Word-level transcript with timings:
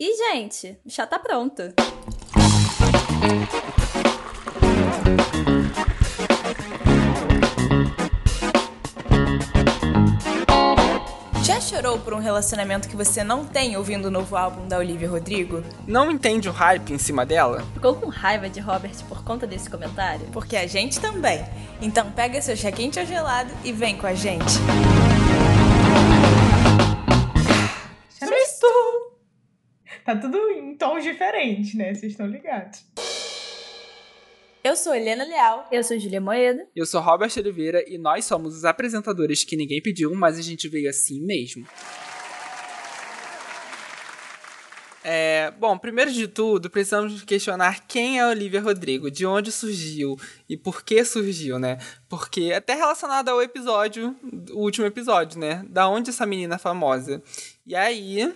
E, 0.00 0.16
gente, 0.16 0.78
o 0.86 0.90
chá 0.90 1.08
tá 1.08 1.18
pronto. 1.18 1.74
Já 11.42 11.60
chorou 11.60 11.98
por 11.98 12.14
um 12.14 12.20
relacionamento 12.20 12.88
que 12.88 12.94
você 12.94 13.24
não 13.24 13.44
tem 13.44 13.76
ouvindo 13.76 14.04
o 14.04 14.10
novo 14.12 14.36
álbum 14.36 14.68
da 14.68 14.78
Olivia 14.78 15.10
Rodrigo? 15.10 15.64
Não 15.84 16.08
entende 16.12 16.48
o 16.48 16.52
hype 16.52 16.92
em 16.92 16.98
cima 16.98 17.26
dela? 17.26 17.66
Ficou 17.74 17.96
com 17.96 18.08
raiva 18.08 18.48
de 18.48 18.60
Robert 18.60 18.94
por 19.08 19.24
conta 19.24 19.48
desse 19.48 19.68
comentário? 19.68 20.24
Porque 20.32 20.56
a 20.56 20.68
gente 20.68 21.00
também. 21.00 21.44
Então 21.82 22.12
pega 22.12 22.40
seu 22.40 22.56
chá 22.56 22.70
quente 22.70 23.00
ou 23.00 23.04
gelado 23.04 23.50
e 23.64 23.72
vem 23.72 23.96
com 23.96 24.06
a 24.06 24.14
gente. 24.14 24.44
Sextou! 24.48 25.07
Tá 30.08 30.16
tudo 30.16 30.38
em 30.52 30.74
tons 30.74 31.04
diferentes, 31.04 31.74
né? 31.74 31.92
Vocês 31.92 32.12
estão 32.12 32.26
ligados. 32.26 32.82
Eu 34.64 34.74
sou 34.74 34.94
Helena 34.94 35.22
Leal. 35.22 35.68
Eu 35.70 35.84
sou 35.84 35.98
Julia 35.98 36.18
Moeda. 36.18 36.66
Eu 36.74 36.86
sou 36.86 37.02
Robert 37.02 37.30
Oliveira 37.36 37.84
e 37.86 37.98
nós 37.98 38.24
somos 38.24 38.56
os 38.56 38.64
apresentadores 38.64 39.44
que 39.44 39.54
ninguém 39.54 39.82
pediu, 39.82 40.14
mas 40.14 40.38
a 40.38 40.40
gente 40.40 40.66
veio 40.66 40.88
assim 40.88 41.20
mesmo. 41.26 41.66
É, 45.04 45.50
bom, 45.58 45.76
primeiro 45.76 46.10
de 46.10 46.26
tudo, 46.26 46.70
precisamos 46.70 47.22
questionar 47.22 47.86
quem 47.86 48.18
é 48.18 48.22
a 48.22 48.28
Olivia 48.28 48.62
Rodrigo, 48.62 49.10
de 49.10 49.26
onde 49.26 49.52
surgiu 49.52 50.16
e 50.48 50.56
por 50.56 50.82
que 50.82 51.04
surgiu, 51.04 51.58
né? 51.58 51.76
Porque 52.08 52.54
até 52.54 52.72
relacionado 52.72 53.28
ao 53.28 53.42
episódio, 53.42 54.16
o 54.52 54.62
último 54.62 54.86
episódio, 54.86 55.38
né? 55.38 55.66
Da 55.68 55.86
onde 55.86 56.08
essa 56.08 56.24
menina 56.24 56.54
é 56.54 56.58
famosa. 56.58 57.22
E 57.66 57.76
aí, 57.76 58.32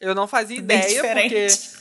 eu 0.00 0.14
não 0.14 0.26
fazia 0.26 0.60
Bem 0.62 0.78
ideia 0.78 0.94
diferente. 1.02 1.28
porque 1.68 1.80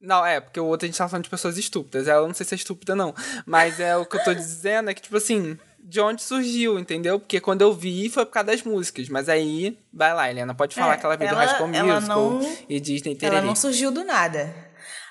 não, 0.00 0.26
é, 0.26 0.40
porque 0.40 0.58
o 0.58 0.64
outro 0.66 0.84
a 0.84 0.88
gente 0.88 0.98
tava 0.98 1.10
falando 1.10 1.24
de 1.24 1.30
pessoas 1.30 1.56
estúpidas. 1.56 2.08
Ela 2.08 2.26
não 2.26 2.34
sei 2.34 2.44
se 2.44 2.54
é 2.54 2.56
estúpida, 2.56 2.96
não. 2.96 3.14
Mas 3.46 3.78
é 3.78 3.96
o 3.96 4.04
que 4.04 4.16
eu 4.16 4.24
tô 4.24 4.34
dizendo 4.34 4.90
é 4.90 4.94
que, 4.94 5.02
tipo 5.02 5.16
assim, 5.16 5.56
de 5.78 6.00
onde 6.00 6.22
surgiu, 6.22 6.76
entendeu? 6.78 7.20
Porque 7.20 7.40
quando 7.40 7.62
eu 7.62 7.72
vi 7.72 8.08
foi 8.08 8.26
por 8.26 8.32
causa 8.32 8.48
das 8.48 8.62
músicas. 8.64 9.08
Mas 9.08 9.28
aí, 9.28 9.78
vai 9.92 10.12
lá, 10.12 10.28
Helena, 10.28 10.54
pode 10.56 10.74
falar 10.74 10.94
É, 10.94 10.96
que 10.96 11.06
ela 11.06 11.16
veio 11.16 11.28
ela- 11.28 11.44
do 11.44 11.48
High 11.48 11.56
School 11.56 11.74
ela 11.74 11.94
Musical 12.00 12.30
não- 12.30 12.56
e 12.68 12.80
Disney 12.80 13.12
Ela 13.12 13.20
Tererê. 13.20 13.46
não 13.46 13.54
surgiu 13.54 13.92
do 13.92 14.02
nada. 14.02 14.52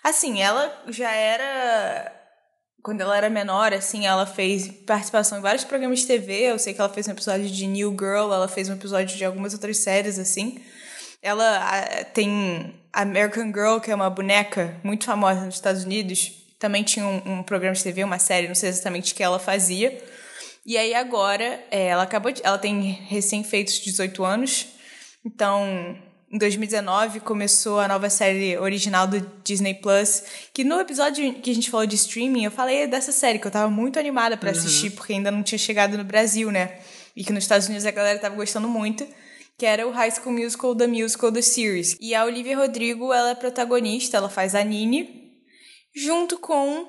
Assim, 0.04 0.42
ela 0.42 0.84
já 0.90 1.10
era. 1.12 2.12
Quando 2.84 3.00
ela 3.00 3.16
era 3.16 3.30
menor, 3.30 3.72
assim, 3.74 4.08
ela 4.08 4.26
fez 4.26 4.68
participação 4.88 5.38
em 5.38 5.42
vários 5.42 5.64
programas 5.64 6.00
de 6.00 6.08
TV. 6.08 6.52
Eu 6.52 6.58
sei 6.60 6.74
que 6.74 6.82
ela 6.82 6.90
fez 6.90 7.08
um 7.08 7.12
episódio 7.12 7.48
de 7.48 7.68
New 7.68 7.92
Girl, 7.92 8.34
ela 8.34 8.48
fez 8.48 8.68
um 8.68 8.74
episódio 8.74 9.16
de 9.16 9.24
algumas 9.24 9.54
outras 9.54 9.78
séries, 9.78 10.18
assim. 10.18 10.60
Ela 11.22 11.58
ah, 11.58 12.04
tem 12.06 12.74
American 12.92 13.48
Girl, 13.48 13.80
que 13.80 13.92
é 13.92 13.96
uma 13.96 14.10
boneca 14.10 14.76
muito 14.84 15.06
famosa 15.06 15.46
nos 15.46 15.56
Estados 15.56 15.84
Unidos. 15.84 16.32
Também 16.58 16.84
tinha 16.84 17.06
um, 17.06 17.40
um 17.40 17.44
programa 17.44 17.76
de 17.76 17.84
TV, 17.84 18.04
uma 18.04 18.20
série, 18.20 18.48
não 18.48 18.56
sei 18.56 18.70
exatamente 18.70 19.14
o 19.14 19.16
que 19.16 19.24
ela 19.24 19.40
fazia. 19.40 19.98
E 20.66 20.78
aí 20.78 20.94
agora, 20.94 21.64
é, 21.72 21.88
ela 21.88 22.04
acabou 22.04 22.32
de, 22.32 22.42
Ela 22.44 22.58
tem 22.58 22.82
recém-feitos 23.08 23.80
18 23.80 24.24
anos. 24.24 24.68
Então, 25.26 25.98
em 26.32 26.38
2019 26.38 27.20
começou 27.20 27.80
a 27.80 27.88
nova 27.88 28.10
série 28.10 28.58
original 28.58 29.06
do 29.06 29.20
Disney 29.44 29.74
Plus, 29.74 30.24
que 30.54 30.64
no 30.64 30.80
episódio 30.80 31.34
que 31.36 31.52
a 31.52 31.56
gente 31.56 31.70
falou 31.70 31.86
de 31.86 31.96
streaming, 31.96 32.46
eu 32.46 32.52
falei 32.52 32.88
dessa 32.88 33.12
série 33.12 33.38
que 33.38 33.46
eu 33.46 33.52
tava 33.52 33.70
muito 33.70 34.00
animada 34.00 34.38
pra 34.38 34.52
assistir 34.52 34.92
porque 34.92 35.14
ainda 35.14 35.30
não 35.30 35.44
tinha 35.44 35.60
chegado 35.60 35.98
no 35.98 36.04
Brasil, 36.04 36.52
né? 36.52 36.80
E 37.16 37.24
que 37.24 37.34
nos 37.34 37.44
Estados 37.44 37.68
Unidos 37.68 37.86
a 37.86 37.92
galera 37.92 38.18
tava 38.18 38.36
gostando 38.36 38.68
muito, 38.68 39.06
que 39.62 39.66
era 39.68 39.88
o 39.88 39.92
High 39.92 40.10
School 40.10 40.34
Musical 40.34 40.76
The 40.76 40.88
Musical 40.88 41.32
The 41.32 41.44
Series. 41.44 41.96
E 42.02 42.16
a 42.16 42.26
Olivia 42.26 42.58
Rodrigo, 42.58 43.14
ela 43.14 43.30
é 43.30 43.36
protagonista, 43.36 44.18
ela 44.18 44.28
faz 44.28 44.56
a 44.56 44.64
Nini, 44.64 45.36
junto 45.96 46.40
com 46.40 46.88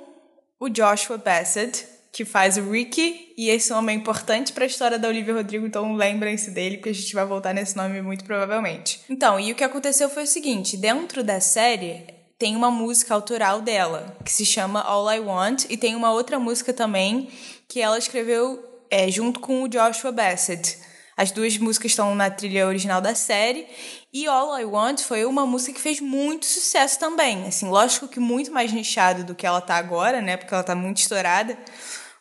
o 0.58 0.70
Joshua 0.70 1.18
Bassett, 1.18 1.84
que 2.10 2.24
faz 2.24 2.56
o 2.56 2.70
Ricky, 2.70 3.34
e 3.36 3.50
esse 3.50 3.68
nome 3.68 3.92
é 3.92 3.94
importante 3.94 4.54
para 4.54 4.64
a 4.64 4.66
história 4.66 4.98
da 4.98 5.06
Olivia 5.06 5.34
Rodrigo, 5.34 5.66
então 5.66 5.94
lembrem-se 5.94 6.50
dele, 6.50 6.78
porque 6.78 6.88
a 6.88 6.94
gente 6.94 7.14
vai 7.14 7.26
voltar 7.26 7.52
nesse 7.52 7.76
nome 7.76 8.00
muito 8.00 8.24
provavelmente. 8.24 9.02
Então, 9.06 9.38
e 9.38 9.52
o 9.52 9.54
que 9.54 9.64
aconteceu 9.64 10.08
foi 10.08 10.22
o 10.22 10.26
seguinte: 10.26 10.78
dentro 10.78 11.22
da 11.22 11.40
série 11.40 12.06
tem 12.38 12.56
uma 12.56 12.70
música 12.70 13.12
autoral 13.12 13.60
dela, 13.60 14.16
que 14.24 14.32
se 14.32 14.46
chama 14.46 14.80
All 14.80 15.12
I 15.12 15.20
Want, 15.20 15.66
e 15.68 15.76
tem 15.76 15.94
uma 15.94 16.10
outra 16.10 16.38
música 16.38 16.72
também 16.72 17.28
que 17.68 17.82
ela 17.82 17.98
escreveu 17.98 18.64
é, 18.90 19.10
junto 19.10 19.40
com 19.40 19.62
o 19.62 19.68
Joshua 19.68 20.10
Bassett. 20.10 20.90
As 21.22 21.30
duas 21.30 21.56
músicas 21.56 21.92
estão 21.92 22.16
na 22.16 22.28
trilha 22.28 22.66
original 22.66 23.00
da 23.00 23.14
série. 23.14 23.64
E 24.12 24.26
All 24.26 24.58
I 24.58 24.64
Want 24.64 25.02
foi 25.02 25.24
uma 25.24 25.46
música 25.46 25.72
que 25.74 25.80
fez 25.80 26.00
muito 26.00 26.44
sucesso 26.44 26.98
também. 26.98 27.46
Assim, 27.46 27.68
lógico 27.68 28.08
que 28.08 28.18
muito 28.18 28.50
mais 28.50 28.72
nichado 28.72 29.22
do 29.22 29.32
que 29.32 29.46
ela 29.46 29.60
tá 29.60 29.76
agora, 29.76 30.20
né? 30.20 30.36
Porque 30.36 30.52
ela 30.52 30.64
tá 30.64 30.74
muito 30.74 30.96
estourada. 30.98 31.56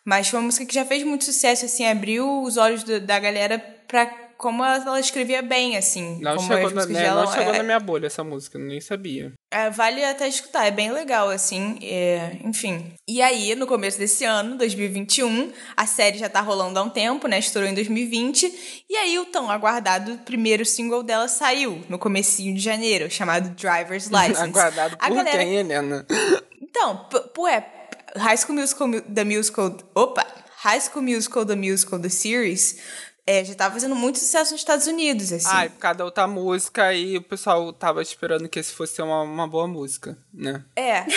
Mas 0.06 0.28
foi 0.28 0.38
uma 0.38 0.46
música 0.46 0.68
que 0.68 0.76
já 0.76 0.86
fez 0.86 1.04
muito 1.04 1.24
sucesso, 1.26 1.66
assim, 1.66 1.84
abriu 1.88 2.44
os 2.44 2.58
olhos 2.58 2.84
do- 2.84 3.00
da 3.02 3.18
galera 3.18 3.58
pra 3.88 4.06
como 4.42 4.66
ela, 4.66 4.84
ela 4.84 5.00
escrevia 5.00 5.44
bem, 5.44 5.78
assim. 5.78 6.18
Não 6.20 6.36
como 6.36 6.48
chegou, 6.48 6.72
na, 6.72 6.86
né, 6.88 7.12
não 7.12 7.32
chegou 7.32 7.54
é, 7.54 7.58
na 7.58 7.64
minha 7.64 7.80
bolha 7.80 8.08
essa 8.08 8.24
música, 8.24 8.58
eu 8.58 8.64
nem 8.66 8.82
sabia. 8.82 9.34
é, 9.52 9.70
vale 9.70 10.04
até 10.04 10.28
escutar, 10.28 10.66
é 10.66 10.72
bem 10.72 10.92
legal, 10.92 11.30
assim, 11.30 11.78
é, 11.84 12.38
enfim. 12.44 12.92
E 13.08 13.22
aí, 13.22 13.54
no 13.54 13.68
começo 13.68 14.00
desse 14.00 14.26
ano, 14.26 14.58
2021, 14.58 15.52
a 15.78 15.86
série 15.86 16.18
já 16.18 16.28
tá 16.28 16.42
rolando 16.42 16.80
há 16.80 16.82
um 16.82 16.90
tempo, 16.90 17.28
né? 17.28 17.38
Estourou 17.38 17.70
em 17.70 17.76
2020. 17.76 18.84
E 18.90 18.96
aí, 18.96 19.20
o 19.20 19.26
tão 19.26 19.52
aguardado 19.52 20.18
primeiro 20.26 20.66
single 20.66 21.04
dela 21.04 21.28
saiu 21.28 21.84
no 21.88 22.00
comecinho 22.00 22.56
de 22.56 22.62
janeiro, 22.62 23.12
chamado 23.12 23.50
Driver's 23.52 24.08
License. 24.10 24.42
Aguardado 24.42 24.96
a 25.00 25.08
por 25.08 25.18
galera... 25.18 25.38
quem, 25.38 25.56
Helena? 25.58 26.04
Então, 26.60 26.98
p- 27.12 27.20
pô, 27.36 27.48
é 27.48 27.64
High 28.18 28.38
School 28.38 28.58
Musical, 28.58 28.90
The 29.02 29.24
Musical... 29.24 29.78
Opa! 29.94 30.26
High 30.64 30.82
School 30.82 31.04
Musical, 31.04 31.46
The 31.46 31.56
Musical, 31.56 32.00
The 32.00 32.10
Series... 32.10 32.78
é, 33.26 33.46
já 33.46 33.54
tava 33.54 33.74
fazendo 33.74 33.96
muito 33.96 34.18
sucesso 34.18 34.52
nos 34.52 34.62
Estados 34.62 34.88
Unidos, 34.88 35.32
assim. 35.32 35.48
Ah, 35.50 35.66
e 35.66 35.70
por 35.70 35.80
causa 35.80 36.00
da 36.00 36.06
outra 36.06 36.28
música 36.28 36.94
e 36.94 37.18
o 37.18 37.22
pessoal 37.22 37.72
tava 37.72 38.02
esperando 38.02 38.50
que 38.50 38.60
esse 38.60 38.72
fosse 38.74 39.02
uma, 39.02 39.22
uma 39.22 39.48
boa 39.48 39.68
música, 39.68 40.18
né? 40.34 40.64
É. 40.76 41.06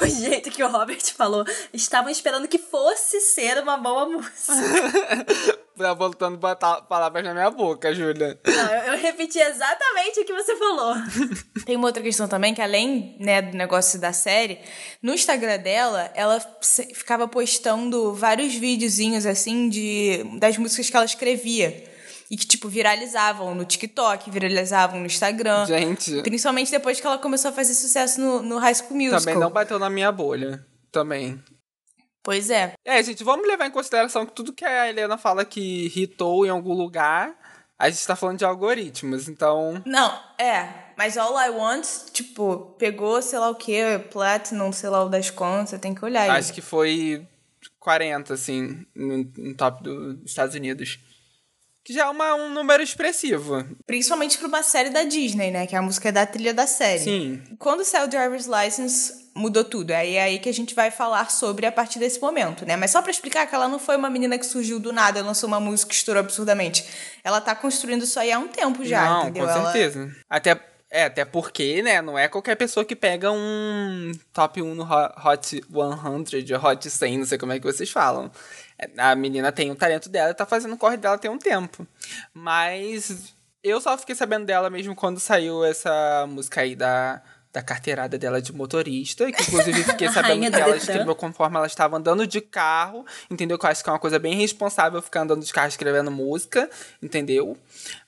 O 0.00 0.06
jeito 0.06 0.50
que 0.50 0.62
o 0.62 0.68
Robert 0.68 1.02
falou, 1.14 1.42
estavam 1.72 2.10
esperando 2.10 2.46
que 2.46 2.58
fosse 2.58 3.18
ser 3.20 3.58
uma 3.62 3.78
boa 3.78 4.06
música. 4.06 4.52
Tá 5.78 5.94
voltando 5.94 6.34
a 6.34 6.36
botar 6.38 6.82
palavras 6.82 7.24
na 7.24 7.32
minha 7.32 7.50
boca, 7.50 7.94
Júlia. 7.94 8.38
Não, 8.44 8.74
eu, 8.92 8.98
repeti 8.98 9.38
exatamente 9.38 10.20
o 10.20 10.24
que 10.24 10.32
você 10.32 10.56
falou. 10.56 10.94
Tem 11.64 11.76
uma 11.76 11.86
outra 11.86 12.02
questão 12.02 12.26
também, 12.26 12.52
que 12.54 12.60
além 12.60 13.16
né, 13.20 13.40
do 13.40 13.56
negócio 13.56 14.00
da 14.00 14.12
série, 14.12 14.58
no 15.02 15.14
Instagram 15.14 15.58
dela, 15.58 16.10
ela 16.14 16.40
ficava 16.92 17.28
postando 17.28 18.12
vários 18.12 18.54
videozinhos, 18.54 19.24
assim, 19.24 19.68
de 19.68 20.24
das 20.38 20.58
músicas 20.58 20.90
que 20.90 20.96
ela 20.96 21.06
escrevia. 21.06 21.84
E 22.30 22.36
que, 22.36 22.46
tipo, 22.46 22.68
viralizavam 22.68 23.54
no 23.54 23.64
TikTok, 23.64 24.30
viralizavam 24.30 25.00
no 25.00 25.06
Instagram. 25.06 25.64
Gente, 25.64 26.22
Principalmente 26.22 26.70
depois 26.70 27.00
que 27.00 27.06
ela 27.06 27.16
começou 27.16 27.50
a 27.50 27.54
fazer 27.54 27.72
sucesso 27.72 28.20
no, 28.20 28.42
no 28.42 28.58
High 28.58 28.74
School 28.74 28.96
Musical. 28.96 29.20
também 29.20 29.34
não 29.36 29.50
bateu 29.50 29.78
na 29.78 29.88
minha 29.88 30.12
bolha. 30.12 30.62
Também. 30.92 31.42
Pois 32.28 32.50
é. 32.50 32.74
É, 32.84 33.02
gente, 33.02 33.24
vamos 33.24 33.48
levar 33.48 33.66
em 33.66 33.70
consideração 33.70 34.26
que 34.26 34.32
tudo 34.34 34.52
que 34.52 34.62
a 34.62 34.86
Helena 34.86 35.16
fala 35.16 35.46
que 35.46 35.90
hitou 35.96 36.44
em 36.44 36.50
algum 36.50 36.74
lugar, 36.74 37.34
a 37.78 37.88
gente 37.88 38.06
tá 38.06 38.14
falando 38.14 38.36
de 38.36 38.44
algoritmos, 38.44 39.30
então. 39.30 39.82
Não, 39.86 40.12
é. 40.38 40.68
Mas 40.94 41.16
All 41.16 41.40
I 41.40 41.48
Want, 41.48 41.86
tipo, 42.12 42.74
pegou, 42.78 43.22
sei 43.22 43.38
lá 43.38 43.48
o 43.48 43.54
que, 43.54 43.80
Platinum, 44.10 44.70
sei 44.72 44.90
lá 44.90 45.02
o 45.04 45.08
das 45.08 45.30
contas, 45.30 45.70
você 45.70 45.78
tem 45.78 45.94
que 45.94 46.04
olhar 46.04 46.24
aí. 46.24 46.28
Acho 46.38 46.52
que 46.52 46.60
foi 46.60 47.26
40, 47.80 48.34
assim, 48.34 48.84
no, 48.94 49.24
no 49.38 49.54
top 49.56 49.82
do- 49.82 50.12
dos 50.16 50.30
Estados 50.30 50.54
Unidos. 50.54 50.98
Que 51.82 51.94
já 51.94 52.02
é 52.02 52.10
uma- 52.10 52.34
um 52.34 52.50
número 52.50 52.82
expressivo. 52.82 53.64
Principalmente 53.86 54.36
pra 54.36 54.48
uma 54.48 54.62
série 54.62 54.90
da 54.90 55.04
Disney, 55.04 55.50
né? 55.50 55.66
Que 55.66 55.74
a 55.74 55.80
música 55.80 56.10
é 56.10 56.12
da 56.12 56.26
trilha 56.26 56.52
da 56.52 56.66
série. 56.66 56.98
Sim. 56.98 57.42
Quando 57.58 57.82
saiu 57.86 58.04
o 58.04 58.08
Driver's 58.08 58.46
License, 58.46 59.27
mudou 59.38 59.64
tudo. 59.64 59.90
É 59.92 60.20
aí 60.20 60.38
que 60.38 60.48
a 60.48 60.52
gente 60.52 60.74
vai 60.74 60.90
falar 60.90 61.30
sobre 61.30 61.64
a 61.66 61.72
partir 61.72 61.98
desse 61.98 62.20
momento, 62.20 62.66
né? 62.66 62.76
Mas 62.76 62.90
só 62.90 63.00
pra 63.00 63.10
explicar 63.10 63.46
que 63.46 63.54
ela 63.54 63.68
não 63.68 63.78
foi 63.78 63.96
uma 63.96 64.10
menina 64.10 64.36
que 64.38 64.44
surgiu 64.44 64.78
do 64.80 64.92
nada, 64.92 65.22
lançou 65.22 65.46
uma 65.46 65.60
música 65.60 65.88
que 65.90 65.94
estourou 65.94 66.20
absurdamente. 66.20 66.84
Ela 67.24 67.40
tá 67.40 67.54
construindo 67.54 68.02
isso 68.04 68.18
aí 68.18 68.32
há 68.32 68.38
um 68.38 68.48
tempo 68.48 68.84
já, 68.84 69.04
Não, 69.04 69.22
entendeu? 69.22 69.44
com 69.44 69.50
Ela- 69.50 69.72
certeza. 69.72 70.10
Até, 70.28 70.60
é, 70.90 71.04
até 71.04 71.24
porque, 71.24 71.82
né, 71.82 72.02
não 72.02 72.18
é 72.18 72.28
qualquer 72.28 72.56
pessoa 72.56 72.84
que 72.84 72.96
pega 72.96 73.30
um 73.30 74.12
top 74.32 74.60
1 74.62 74.74
no 74.74 74.82
Ho- 74.84 75.12
Hot 75.24 75.46
100, 75.46 75.62
ou 75.70 76.64
Hot 76.64 76.90
100, 76.90 77.18
não 77.18 77.24
sei 77.26 77.38
como 77.38 77.52
é 77.52 77.58
que 77.60 77.64
vocês 77.66 77.90
falam. 77.90 78.30
É, 78.78 78.88
A 78.98 79.14
menina 79.14 79.50
tem 79.52 79.70
o 79.70 79.74
talento 79.76 80.08
dela 80.08 80.30
e 80.30 80.34
tá 80.34 80.46
fazendo 80.46 80.74
o 80.74 80.78
corre 80.78 80.96
dela 80.96 81.18
tem 81.18 81.30
um 81.30 81.38
tempo. 81.38 81.86
Mas 82.32 83.34
eu 83.62 83.80
só 83.80 83.96
fiquei 83.98 84.14
sabendo 84.14 84.46
dela 84.46 84.70
mesmo 84.70 84.94
quando 84.94 85.20
saiu 85.20 85.64
essa 85.64 86.26
música 86.28 86.60
aí 86.62 86.74
da, 86.74 87.20
da 87.58 87.62
carteirada 87.62 88.16
dela 88.16 88.40
de 88.40 88.52
motorista, 88.52 89.30
que 89.32 89.42
inclusive 89.42 89.82
fiquei 89.82 90.08
sabendo 90.12 90.48
que 90.48 90.60
ela 90.60 90.76
escreveu 90.76 91.14
conforme 91.16 91.56
ela 91.56 91.66
estava 91.66 91.96
andando 91.96 92.24
de 92.24 92.40
carro, 92.40 93.04
entendeu? 93.28 93.58
Que 93.58 93.66
eu 93.66 93.70
acho 93.70 93.82
que 93.82 93.90
é 93.90 93.92
uma 93.92 93.98
coisa 93.98 94.16
bem 94.16 94.36
responsável 94.36 95.02
ficar 95.02 95.22
andando 95.22 95.44
de 95.44 95.52
carro 95.52 95.66
escrevendo 95.66 96.08
música, 96.08 96.70
entendeu? 97.02 97.56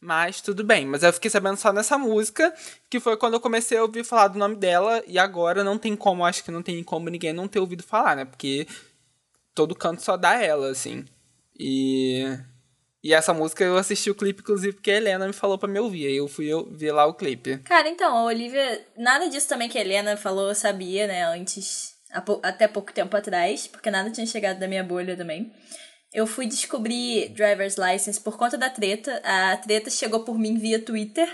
Mas 0.00 0.41
tudo 0.41 0.62
bem. 0.62 0.87
Mas 0.87 1.02
eu 1.02 1.12
fiquei 1.12 1.29
sabendo 1.29 1.56
só 1.56 1.73
nessa 1.73 1.99
música, 1.99 2.55
que 2.88 3.00
foi 3.00 3.17
quando 3.17 3.35
eu 3.35 3.41
comecei 3.41 3.76
a 3.76 3.82
ouvir 3.82 4.05
falar 4.05 4.29
do 4.29 4.38
nome 4.38 4.55
dela, 4.55 5.02
e 5.05 5.19
agora 5.19 5.64
não 5.64 5.76
tem 5.76 5.96
como, 5.96 6.25
acho 6.25 6.44
que 6.44 6.53
não 6.53 6.62
tem 6.62 6.82
como 6.85 7.08
ninguém 7.08 7.32
não 7.32 7.49
ter 7.49 7.58
ouvido 7.58 7.82
falar, 7.82 8.14
né? 8.14 8.25
Porque 8.25 8.69
todo 9.53 9.75
canto 9.75 10.00
só 10.00 10.17
dá 10.17 10.41
ela, 10.41 10.70
assim. 10.70 11.05
E. 11.58 12.38
E 13.02 13.14
essa 13.14 13.32
música 13.32 13.64
eu 13.64 13.76
assisti 13.76 14.11
o 14.11 14.14
clipe, 14.14 14.43
inclusive, 14.43 14.75
porque 14.75 14.91
a 14.91 14.97
Helena 14.97 15.26
me 15.26 15.32
falou 15.32 15.56
pra 15.56 15.69
me 15.69 15.79
ouvir. 15.79 16.06
Aí 16.06 16.17
eu 16.17 16.29
fui 16.29 16.47
eu 16.47 16.70
ver 16.70 16.93
lá 16.93 17.06
o 17.06 17.14
clipe. 17.14 17.58
Cara, 17.58 17.88
então, 17.88 18.14
a 18.17 18.25
Olivia. 18.25 18.87
Nada 18.97 19.29
disso 19.29 19.49
também 19.49 19.69
que 19.69 19.79
a 19.79 19.81
Helena 19.81 20.17
falou, 20.17 20.49
eu 20.49 20.55
sabia, 20.55 21.06
né? 21.06 21.25
Antes. 21.25 21.94
Até 22.43 22.67
pouco 22.67 22.93
tempo 22.93 23.17
atrás, 23.17 23.69
porque 23.69 23.91
nada 23.91 24.11
tinha 24.11 24.26
chegado 24.26 24.58
da 24.58 24.67
minha 24.67 24.82
bolha 24.82 25.17
também. 25.17 25.52
Eu 26.12 26.26
fui 26.26 26.44
descobrir 26.44 27.29
Driver's 27.29 27.76
License 27.76 28.20
por 28.20 28.37
conta 28.37 28.58
da 28.58 28.69
treta. 28.69 29.23
A 29.25 29.56
treta 29.56 29.88
chegou 29.91 30.25
por 30.25 30.37
mim 30.37 30.58
via 30.58 30.81
Twitter. 30.81 31.31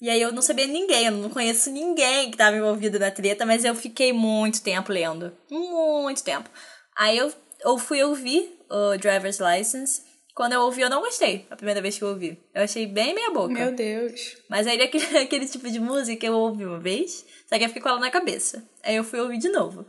E 0.00 0.08
aí 0.08 0.20
eu 0.20 0.32
não 0.32 0.42
sabia 0.42 0.66
ninguém, 0.66 1.06
eu 1.06 1.12
não 1.12 1.30
conheço 1.30 1.70
ninguém 1.70 2.30
que 2.30 2.36
tava 2.36 2.56
envolvido 2.56 2.98
na 2.98 3.10
treta, 3.10 3.46
mas 3.46 3.64
eu 3.64 3.74
fiquei 3.74 4.12
muito 4.12 4.62
tempo 4.62 4.92
lendo. 4.92 5.32
Muito 5.50 6.22
tempo. 6.22 6.48
Aí 6.96 7.18
eu, 7.18 7.32
eu 7.64 7.78
fui 7.78 8.02
ouvir 8.02 8.56
o 8.70 8.96
Driver's 8.98 9.38
License. 9.40 10.02
Quando 10.34 10.52
eu 10.54 10.62
ouvi, 10.62 10.80
eu 10.80 10.90
não 10.90 11.00
gostei. 11.00 11.46
A 11.48 11.54
primeira 11.56 11.80
vez 11.80 11.96
que 11.96 12.02
eu 12.02 12.08
ouvi. 12.08 12.42
Eu 12.52 12.62
achei 12.64 12.86
bem 12.86 13.14
meia 13.14 13.30
boca. 13.30 13.52
Meu 13.54 13.72
Deus. 13.72 14.36
Mas 14.48 14.66
aí 14.66 14.80
aquele, 14.82 15.04
aquele 15.18 15.46
tipo 15.46 15.70
de 15.70 15.78
música 15.78 16.18
que 16.18 16.26
eu 16.28 16.34
ouvi 16.34 16.64
uma 16.66 16.80
vez, 16.80 17.24
só 17.48 17.56
que 17.56 17.64
eu 17.64 17.68
fiquei 17.68 17.80
com 17.82 17.88
ela 17.88 18.00
na 18.00 18.10
cabeça. 18.10 18.62
Aí 18.82 18.96
eu 18.96 19.04
fui 19.04 19.20
ouvir 19.20 19.38
de 19.38 19.48
novo. 19.48 19.86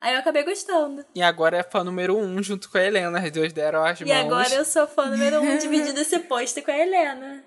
Aí 0.00 0.14
eu 0.14 0.20
acabei 0.20 0.44
gostando. 0.44 1.04
E 1.12 1.20
agora 1.20 1.56
é 1.56 1.62
fã 1.64 1.82
número 1.82 2.16
um 2.16 2.40
junto 2.40 2.70
com 2.70 2.78
a 2.78 2.84
Helena. 2.84 3.18
As 3.18 3.32
duas 3.32 3.52
deram 3.52 3.84
as 3.84 4.00
E 4.00 4.04
mãos. 4.04 4.16
agora 4.16 4.54
eu 4.54 4.64
sou 4.64 4.86
fã 4.86 5.06
número 5.06 5.40
um 5.40 5.58
dividindo 5.58 6.00
esse 6.00 6.20
post 6.20 6.62
com 6.62 6.70
a 6.70 6.78
Helena. 6.78 7.44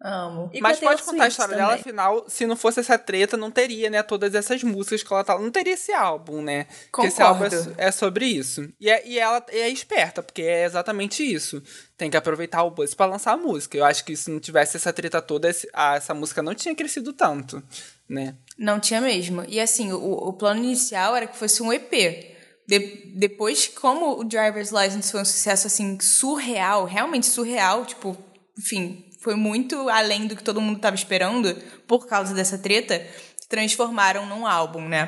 Amo. 0.00 0.48
E 0.54 0.60
Mas 0.60 0.78
pode 0.78 1.02
contar 1.02 1.24
a 1.24 1.28
história 1.28 1.54
também. 1.56 1.66
dela, 1.68 1.80
afinal, 1.80 2.24
se 2.28 2.46
não 2.46 2.54
fosse 2.54 2.78
essa 2.78 2.96
treta, 2.96 3.36
não 3.36 3.50
teria, 3.50 3.90
né, 3.90 4.00
todas 4.02 4.32
essas 4.34 4.62
músicas 4.62 5.02
que 5.02 5.12
ela 5.12 5.24
tá. 5.24 5.36
Não 5.38 5.50
teria 5.50 5.74
esse 5.74 5.92
álbum, 5.92 6.40
né? 6.40 6.66
Porque 6.92 7.08
esse 7.08 7.20
álbum 7.20 7.44
é, 7.44 7.50
Concordo. 7.50 7.74
é 7.76 7.90
sobre 7.90 8.24
isso. 8.26 8.68
E, 8.80 8.88
é- 8.88 9.04
e 9.06 9.18
ela 9.18 9.44
é 9.48 9.68
esperta, 9.68 10.22
porque 10.22 10.42
é 10.42 10.64
exatamente 10.64 11.22
isso. 11.24 11.60
Tem 11.96 12.08
que 12.08 12.16
aproveitar 12.16 12.62
o 12.62 12.70
buzz 12.70 12.94
pra 12.94 13.06
lançar 13.06 13.32
a 13.32 13.36
música. 13.36 13.76
Eu 13.76 13.84
acho 13.84 14.04
que 14.04 14.14
se 14.16 14.30
não 14.30 14.38
tivesse 14.38 14.76
essa 14.76 14.92
treta 14.92 15.20
toda, 15.20 15.50
esse- 15.50 15.68
a- 15.72 15.96
essa 15.96 16.14
música 16.14 16.42
não 16.42 16.54
tinha 16.54 16.74
crescido 16.76 17.12
tanto, 17.12 17.60
né? 18.08 18.36
Não 18.56 18.78
tinha 18.78 19.00
mesmo. 19.00 19.44
E 19.48 19.58
assim, 19.58 19.92
o, 19.92 19.98
o 20.12 20.32
plano 20.32 20.62
inicial 20.62 21.16
era 21.16 21.26
que 21.26 21.36
fosse 21.36 21.60
um 21.60 21.72
EP. 21.72 22.36
De- 22.68 23.12
depois, 23.16 23.66
como 23.66 24.20
o 24.20 24.22
Driver's 24.24 24.70
License 24.70 25.10
foi 25.10 25.22
um 25.22 25.24
sucesso 25.24 25.66
assim 25.66 25.98
surreal, 26.00 26.84
realmente 26.84 27.26
surreal, 27.26 27.84
tipo, 27.84 28.16
enfim, 28.58 29.07
foi 29.28 29.34
muito 29.34 29.90
além 29.90 30.26
do 30.26 30.34
que 30.34 30.42
todo 30.42 30.58
mundo 30.58 30.80
tava 30.80 30.96
esperando 30.96 31.54
por 31.86 32.06
causa 32.06 32.32
dessa 32.32 32.56
treta, 32.56 33.06
se 33.36 33.46
transformaram 33.46 34.24
num 34.24 34.46
álbum, 34.46 34.80
né? 34.80 35.06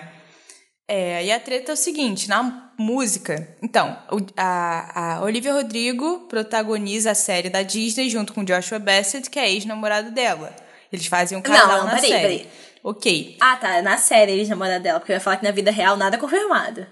É, 0.87 1.25
e 1.25 1.33
a 1.33 1.41
treta 1.41 1.73
é 1.73 1.75
o 1.75 1.77
seguinte, 1.77 2.29
na 2.29 2.71
música. 2.79 3.57
Então, 3.63 3.97
a, 4.37 5.15
a 5.17 5.23
Olivia 5.23 5.55
Rodrigo 5.55 6.27
protagoniza 6.29 7.13
a 7.13 7.15
série 7.15 7.49
da 7.49 7.63
Disney 7.63 8.11
junto 8.11 8.35
com 8.35 8.45
Joshua 8.45 8.79
Bassett, 8.79 9.31
que 9.31 9.39
é 9.39 9.51
ex-namorado 9.51 10.11
dela. 10.11 10.55
Eles 10.93 11.07
fazem 11.07 11.39
um 11.39 11.41
casal 11.41 11.79
não, 11.79 11.85
na 11.87 11.95
peraí, 11.95 12.11
série. 12.11 12.23
peraí. 12.23 12.49
Ok. 12.85 13.39
Ah, 13.41 13.57
tá. 13.57 13.81
Na 13.81 13.97
série 13.97 14.33
eles 14.33 14.51
namoraram 14.51 14.83
dela, 14.83 15.01
porque 15.01 15.13
eu 15.13 15.17
ia 15.17 15.21
falar 15.21 15.39
que 15.39 15.45
na 15.45 15.51
vida 15.51 15.71
real 15.71 15.97
nada 15.97 16.17
é 16.17 16.21
confirmado. 16.21 16.87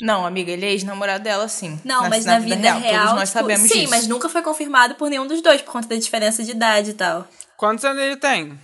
Não, 0.00 0.24
amiga, 0.24 0.50
ele 0.50 0.66
é 0.66 0.70
ex-namorado 0.70 1.22
dela, 1.22 1.46
sim. 1.48 1.78
Não, 1.84 2.08
mas 2.08 2.24
na 2.24 2.38
vida, 2.38 2.72
real. 2.74 3.06
Todos 3.06 3.20
nós 3.20 3.28
tipo, 3.28 3.40
sabemos 3.40 3.70
sim, 3.70 3.80
disso. 3.80 3.90
mas 3.90 4.06
nunca 4.06 4.28
foi 4.28 4.42
confirmado 4.42 4.94
por 4.94 5.10
nenhum 5.10 5.26
dos 5.26 5.42
dois, 5.42 5.60
por 5.60 5.72
conta 5.72 5.88
da 5.88 5.96
diferença 5.96 6.42
de 6.42 6.52
idade 6.52 6.90
e 6.90 6.94
tal. 6.94 7.26
Quantos 7.56 7.84
anos 7.84 8.02
ele 8.02 8.16
tem? 8.16 8.58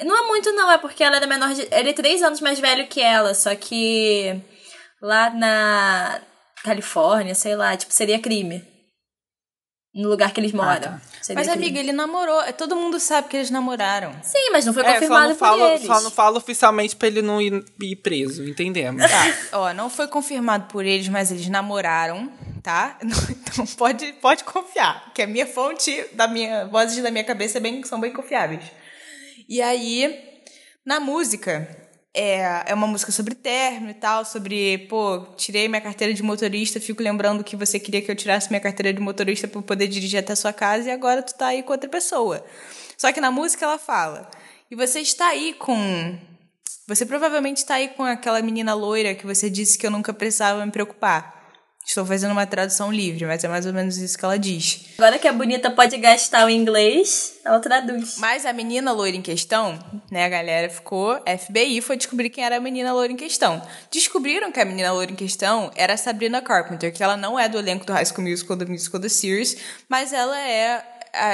Não 0.00 0.16
é 0.16 0.26
muito, 0.26 0.52
não, 0.52 0.70
é 0.70 0.78
porque 0.78 1.02
ela 1.02 1.16
era 1.16 1.26
menor 1.26 1.52
de. 1.54 1.66
Ele 1.70 1.90
é 1.90 1.92
três 1.92 2.22
anos 2.22 2.40
mais 2.40 2.60
velho 2.60 2.86
que 2.86 3.00
ela, 3.00 3.34
só 3.34 3.54
que 3.54 4.40
lá 5.02 5.30
na 5.30 6.20
Califórnia, 6.62 7.34
sei 7.34 7.56
lá, 7.56 7.76
tipo, 7.76 7.92
seria 7.92 8.18
crime. 8.18 8.62
No 9.94 10.08
lugar 10.08 10.32
que 10.32 10.38
eles 10.40 10.52
moram. 10.52 10.80
tá. 10.80 11.00
Seria 11.22 11.40
Mas, 11.42 11.48
amiga, 11.48 11.78
ele 11.80 11.92
namorou. 11.92 12.40
Todo 12.52 12.76
mundo 12.76 13.00
sabe 13.00 13.28
que 13.28 13.36
eles 13.36 13.50
namoraram. 13.50 14.14
Sim, 14.22 14.50
mas 14.52 14.64
não 14.64 14.72
foi 14.72 14.82
É, 14.82 14.86
só 14.86 14.92
confirmado 14.94 15.28
não, 15.30 15.34
por 15.34 15.38
fala, 15.38 15.68
eles. 15.70 15.86
só 15.86 16.00
não 16.02 16.10
fala 16.10 16.38
oficialmente 16.38 16.94
pra 16.94 17.08
ele 17.08 17.22
não 17.22 17.40
ir, 17.40 17.64
ir 17.82 17.96
preso, 17.96 18.44
entendemos. 18.48 19.02
Tá, 19.10 19.34
ó, 19.58 19.72
não 19.72 19.88
foi 19.90 20.06
confirmado 20.06 20.66
por 20.68 20.84
eles, 20.84 21.08
mas 21.08 21.30
eles 21.32 21.48
namoraram, 21.48 22.30
tá? 22.62 22.98
Então 23.50 23.66
pode, 23.76 24.12
pode 24.20 24.44
confiar, 24.44 25.10
que 25.14 25.22
a 25.22 25.26
minha 25.26 25.46
fonte 25.46 26.04
da 26.12 26.28
minha 26.28 26.66
vozes 26.66 27.02
da 27.02 27.10
minha 27.10 27.24
cabeça 27.24 27.58
é 27.58 27.60
bem, 27.60 27.82
são 27.82 27.98
bem 27.98 28.12
confiáveis. 28.12 28.62
E 29.48 29.60
aí, 29.60 30.16
na 30.86 31.00
música, 31.00 31.66
é, 32.18 32.64
é 32.66 32.74
uma 32.74 32.88
música 32.88 33.12
sobre 33.12 33.32
término 33.32 33.90
e 33.92 33.94
tal, 33.94 34.24
sobre, 34.24 34.78
pô, 34.88 35.24
tirei 35.36 35.68
minha 35.68 35.80
carteira 35.80 36.12
de 36.12 36.20
motorista, 36.20 36.80
fico 36.80 37.00
lembrando 37.00 37.44
que 37.44 37.54
você 37.54 37.78
queria 37.78 38.02
que 38.02 38.10
eu 38.10 38.16
tirasse 38.16 38.50
minha 38.50 38.60
carteira 38.60 38.92
de 38.92 39.00
motorista 39.00 39.48
eu 39.54 39.62
poder 39.62 39.86
dirigir 39.86 40.18
até 40.18 40.34
sua 40.34 40.52
casa 40.52 40.88
e 40.88 40.90
agora 40.90 41.22
tu 41.22 41.32
tá 41.34 41.46
aí 41.46 41.62
com 41.62 41.72
outra 41.72 41.88
pessoa. 41.88 42.44
Só 42.96 43.12
que 43.12 43.20
na 43.20 43.30
música 43.30 43.64
ela 43.64 43.78
fala, 43.78 44.28
e 44.68 44.74
você 44.74 44.98
está 44.98 45.28
aí 45.28 45.54
com 45.54 46.18
você 46.88 47.06
provavelmente 47.06 47.58
está 47.58 47.74
aí 47.74 47.88
com 47.88 48.02
aquela 48.02 48.42
menina 48.42 48.74
loira 48.74 49.14
que 49.14 49.24
você 49.24 49.48
disse 49.48 49.78
que 49.78 49.86
eu 49.86 49.90
nunca 49.90 50.12
precisava 50.12 50.64
me 50.66 50.72
preocupar. 50.72 51.37
Estou 51.88 52.04
fazendo 52.04 52.32
uma 52.32 52.46
tradução 52.46 52.92
livre, 52.92 53.24
mas 53.24 53.42
é 53.42 53.48
mais 53.48 53.64
ou 53.64 53.72
menos 53.72 53.96
isso 53.96 54.18
que 54.18 54.22
ela 54.22 54.38
diz. 54.38 54.84
Agora 54.98 55.18
que 55.18 55.26
a 55.26 55.32
bonita 55.32 55.70
pode 55.70 55.96
gastar 55.96 56.44
o 56.44 56.50
inglês, 56.50 57.40
ela 57.42 57.58
traduz. 57.60 58.16
Mas 58.18 58.44
a 58.44 58.52
menina 58.52 58.92
loira 58.92 59.16
em 59.16 59.22
questão, 59.22 59.78
né, 60.10 60.26
a 60.26 60.28
galera 60.28 60.68
ficou 60.68 61.18
FBI 61.24 61.80
foi 61.80 61.96
descobrir 61.96 62.28
quem 62.28 62.44
era 62.44 62.58
a 62.58 62.60
menina 62.60 62.92
loira 62.92 63.10
em 63.10 63.16
questão. 63.16 63.62
Descobriram 63.90 64.52
que 64.52 64.60
a 64.60 64.66
menina 64.66 64.92
loira 64.92 65.10
em 65.10 65.16
questão 65.16 65.70
era 65.74 65.94
a 65.94 65.96
Sabrina 65.96 66.42
Carpenter, 66.42 66.92
que 66.92 67.02
ela 67.02 67.16
não 67.16 67.40
é 67.40 67.48
do 67.48 67.56
elenco 67.56 67.86
do 67.86 67.92
High 67.94 68.04
School 68.04 68.28
Musical, 68.28 68.54
do 68.54 68.68
Musical 68.68 69.00
The 69.00 69.08
Series, 69.08 69.56
mas 69.88 70.12
ela 70.12 70.38
é, 70.38 70.84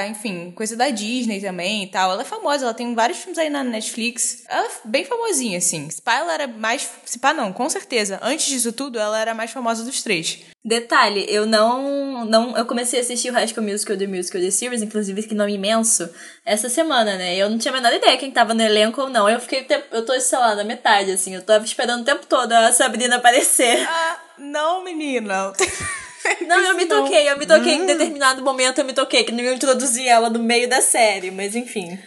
enfim, 0.09 0.51
coisa 0.51 0.75
da 0.75 0.89
Disney 0.89 1.41
também 1.41 1.83
e 1.83 1.87
tal. 1.87 2.11
Ela 2.11 2.21
é 2.21 2.25
famosa, 2.25 2.65
ela 2.65 2.73
tem 2.73 2.93
vários 2.95 3.19
filmes 3.19 3.37
aí 3.37 3.49
na 3.49 3.63
Netflix. 3.63 4.43
Ela 4.47 4.65
é 4.65 4.71
bem 4.85 5.05
famosinha, 5.05 5.57
assim. 5.57 5.89
Se 5.89 6.01
pá, 6.01 6.15
ela 6.15 6.33
era 6.33 6.47
mais... 6.47 6.89
Se 7.05 7.19
pá, 7.19 7.33
não, 7.33 7.51
com 7.53 7.69
certeza. 7.69 8.19
Antes 8.21 8.47
disso 8.47 8.71
tudo, 8.71 8.99
ela 8.99 9.19
era 9.19 9.31
a 9.31 9.35
mais 9.35 9.51
famosa 9.51 9.83
dos 9.83 10.01
três. 10.01 10.39
Detalhe, 10.63 11.27
eu 11.29 11.45
não, 11.45 12.25
não. 12.25 12.57
Eu 12.57 12.65
comecei 12.65 12.97
a 12.99 13.03
assistir 13.03 13.29
o 13.29 13.33
High 13.33 13.47
School 13.47 13.67
Musical 13.67 13.95
The 13.95 14.07
Musical 14.07 14.41
The 14.41 14.49
Series, 14.49 14.81
inclusive 14.81 15.21
que 15.21 15.35
nome 15.35 15.53
imenso, 15.53 16.09
essa 16.43 16.69
semana, 16.69 17.17
né? 17.17 17.35
Eu 17.35 17.51
não 17.51 17.59
tinha 17.59 17.71
a 17.71 17.75
menor 17.75 17.93
ideia 17.93 18.17
quem 18.17 18.31
tava 18.31 18.55
no 18.55 18.63
elenco 18.63 18.99
ou 18.99 19.07
não. 19.07 19.29
Eu 19.29 19.39
fiquei. 19.39 19.67
Eu 19.91 20.03
tô, 20.03 20.19
sei 20.19 20.39
lá, 20.39 20.55
na 20.55 20.63
metade, 20.63 21.11
assim. 21.11 21.35
Eu 21.35 21.43
tava 21.43 21.63
esperando 21.63 22.01
o 22.01 22.03
tempo 22.03 22.25
todo 22.25 22.51
a 22.51 22.71
Sabrina 22.71 23.17
aparecer. 23.17 23.87
Ah, 23.87 24.19
não, 24.39 24.83
menina. 24.83 25.53
Não, 26.47 26.59
eu 26.59 26.75
me 26.75 26.85
Não. 26.85 27.03
toquei, 27.03 27.29
eu 27.29 27.37
me 27.37 27.45
toquei 27.45 27.73
em 27.73 27.85
determinado 27.85 28.41
momento, 28.43 28.79
eu 28.79 28.85
me 28.85 28.93
toquei, 28.93 29.23
que 29.23 29.31
não 29.31 29.43
iam 29.43 29.53
introduzir 29.55 30.07
ela 30.07 30.29
no 30.29 30.39
meio 30.39 30.67
da 30.69 30.81
série, 30.81 31.31
mas 31.31 31.55
enfim. 31.55 31.97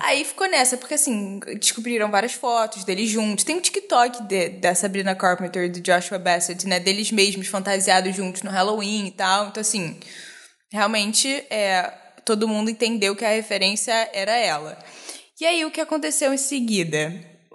Aí 0.00 0.24
ficou 0.24 0.48
nessa, 0.48 0.76
porque 0.76 0.94
assim, 0.94 1.40
descobriram 1.58 2.10
várias 2.10 2.32
fotos 2.32 2.84
deles 2.84 3.08
juntos. 3.08 3.44
Tem 3.44 3.56
um 3.56 3.60
TikTok 3.60 4.22
de- 4.24 4.48
da 4.50 4.74
Sabrina 4.74 5.14
Carpenter 5.14 5.64
e 5.64 5.68
do 5.68 5.80
Joshua 5.80 6.18
Bassett, 6.18 6.66
né? 6.66 6.78
Deles 6.80 7.10
mesmos 7.10 7.46
fantasiados 7.48 8.14
juntos 8.14 8.42
no 8.42 8.50
Halloween 8.50 9.06
e 9.06 9.10
tal. 9.10 9.48
Então, 9.48 9.60
assim, 9.60 9.98
realmente 10.72 11.28
é, 11.50 11.92
todo 12.24 12.48
mundo 12.48 12.70
entendeu 12.70 13.14
que 13.16 13.24
a 13.24 13.30
referência 13.30 14.08
era 14.12 14.36
ela. 14.36 14.78
E 15.40 15.46
aí, 15.46 15.64
o 15.64 15.70
que 15.70 15.80
aconteceu 15.80 16.34
em 16.34 16.38
seguida? 16.38 17.12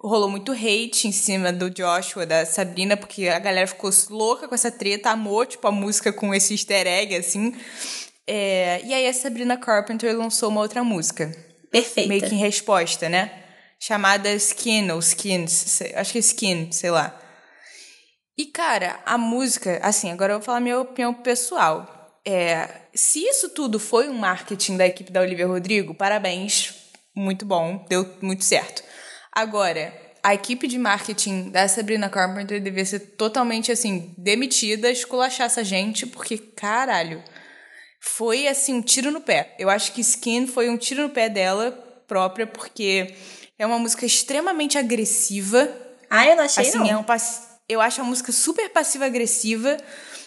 Rolou 0.08 0.30
muito 0.30 0.52
hate 0.52 1.08
em 1.08 1.12
cima 1.12 1.52
do 1.52 1.68
Joshua, 1.68 2.28
da 2.28 2.46
Sabrina, 2.46 2.96
porque 2.96 3.28
a 3.28 3.40
galera 3.40 3.66
ficou 3.66 3.90
louca 4.12 4.48
com 4.48 4.54
essa 4.54 4.70
treta, 4.70 5.10
amou, 5.10 5.44
tipo, 5.48 5.68
a 5.68 5.72
música 5.72 6.14
com 6.14 6.32
esse 6.32 6.54
easter 6.54 6.86
egg, 6.86 7.16
assim. 7.16 7.56
É, 8.28 8.82
e 8.86 8.94
aí, 8.94 9.08
a 9.08 9.14
Sabrina 9.14 9.58
Carpenter 9.58 10.16
lançou 10.16 10.50
uma 10.50 10.62
outra 10.62 10.84
música 10.84 11.32
Perfeita. 11.72 12.08
meio 12.08 12.22
que 12.22 12.36
em 12.36 12.38
resposta, 12.38 13.10
né? 13.10 13.32
Chamada 13.80 14.32
Skin 14.34 14.92
ou 14.92 15.00
Skins, 15.00 15.82
acho 15.96 16.12
que 16.12 16.20
é 16.20 16.22
Skin, 16.22 16.72
sei 16.72 16.92
lá. 16.92 17.20
E 18.38 18.46
cara, 18.46 19.00
a 19.08 19.18
música, 19.18 19.80
assim, 19.82 20.12
agora 20.12 20.34
eu 20.34 20.38
vou 20.38 20.46
falar 20.46 20.60
minha 20.60 20.80
opinião 20.80 21.16
pessoal. 21.16 22.20
É, 22.24 22.70
se 22.94 23.24
isso 23.24 23.50
tudo 23.50 23.80
foi 23.80 24.08
um 24.08 24.14
marketing 24.14 24.78
da 24.78 24.86
equipe 24.86 25.12
da 25.12 25.22
Olivia 25.22 25.48
Rodrigo, 25.48 25.96
parabéns, 25.96 26.76
muito 27.16 27.44
bom, 27.44 27.84
deu 27.90 28.08
muito 28.22 28.44
certo. 28.44 28.84
Agora, 29.36 29.94
a 30.24 30.34
equipe 30.34 30.66
de 30.66 30.80
marketing 30.80 31.50
da 31.50 31.68
Sabrina 31.68 32.10
Carpenter 32.10 32.60
devia 32.62 32.86
ser 32.86 33.00
totalmente 33.00 33.72
assim 33.72 34.16
demitida, 34.18 34.90
esculachar 34.90 35.46
essa 35.46 35.64
gente, 35.64 36.08
porque 36.08 36.38
caralho, 36.38 37.22
foi 38.00 38.48
assim 38.48 38.76
um 38.76 38.82
tiro 38.82 39.12
no 39.12 39.20
pé. 39.20 39.54
Eu 39.60 39.70
acho 39.70 39.92
que 39.92 40.02
Skin 40.02 40.48
foi 40.48 40.70
um 40.70 40.78
tiro 40.78 41.04
no 41.04 41.10
pé 41.10 41.28
dela 41.28 41.72
própria, 42.08 42.48
porque 42.48 43.14
é 43.60 43.66
uma 43.66 43.78
música 43.78 44.06
extremamente 44.06 44.78
agressiva. 44.78 45.70
Ah, 46.10 46.26
eu 46.26 46.36
não 46.36 46.44
achei 46.44 46.70
Assim, 46.70 46.78
não. 46.78 46.88
é 46.88 46.98
um 46.98 47.04
pass... 47.04 47.60
eu 47.68 47.82
acho 47.82 48.02
a 48.02 48.04
música 48.04 48.32
super 48.32 48.70
passiva-agressiva, 48.70 49.78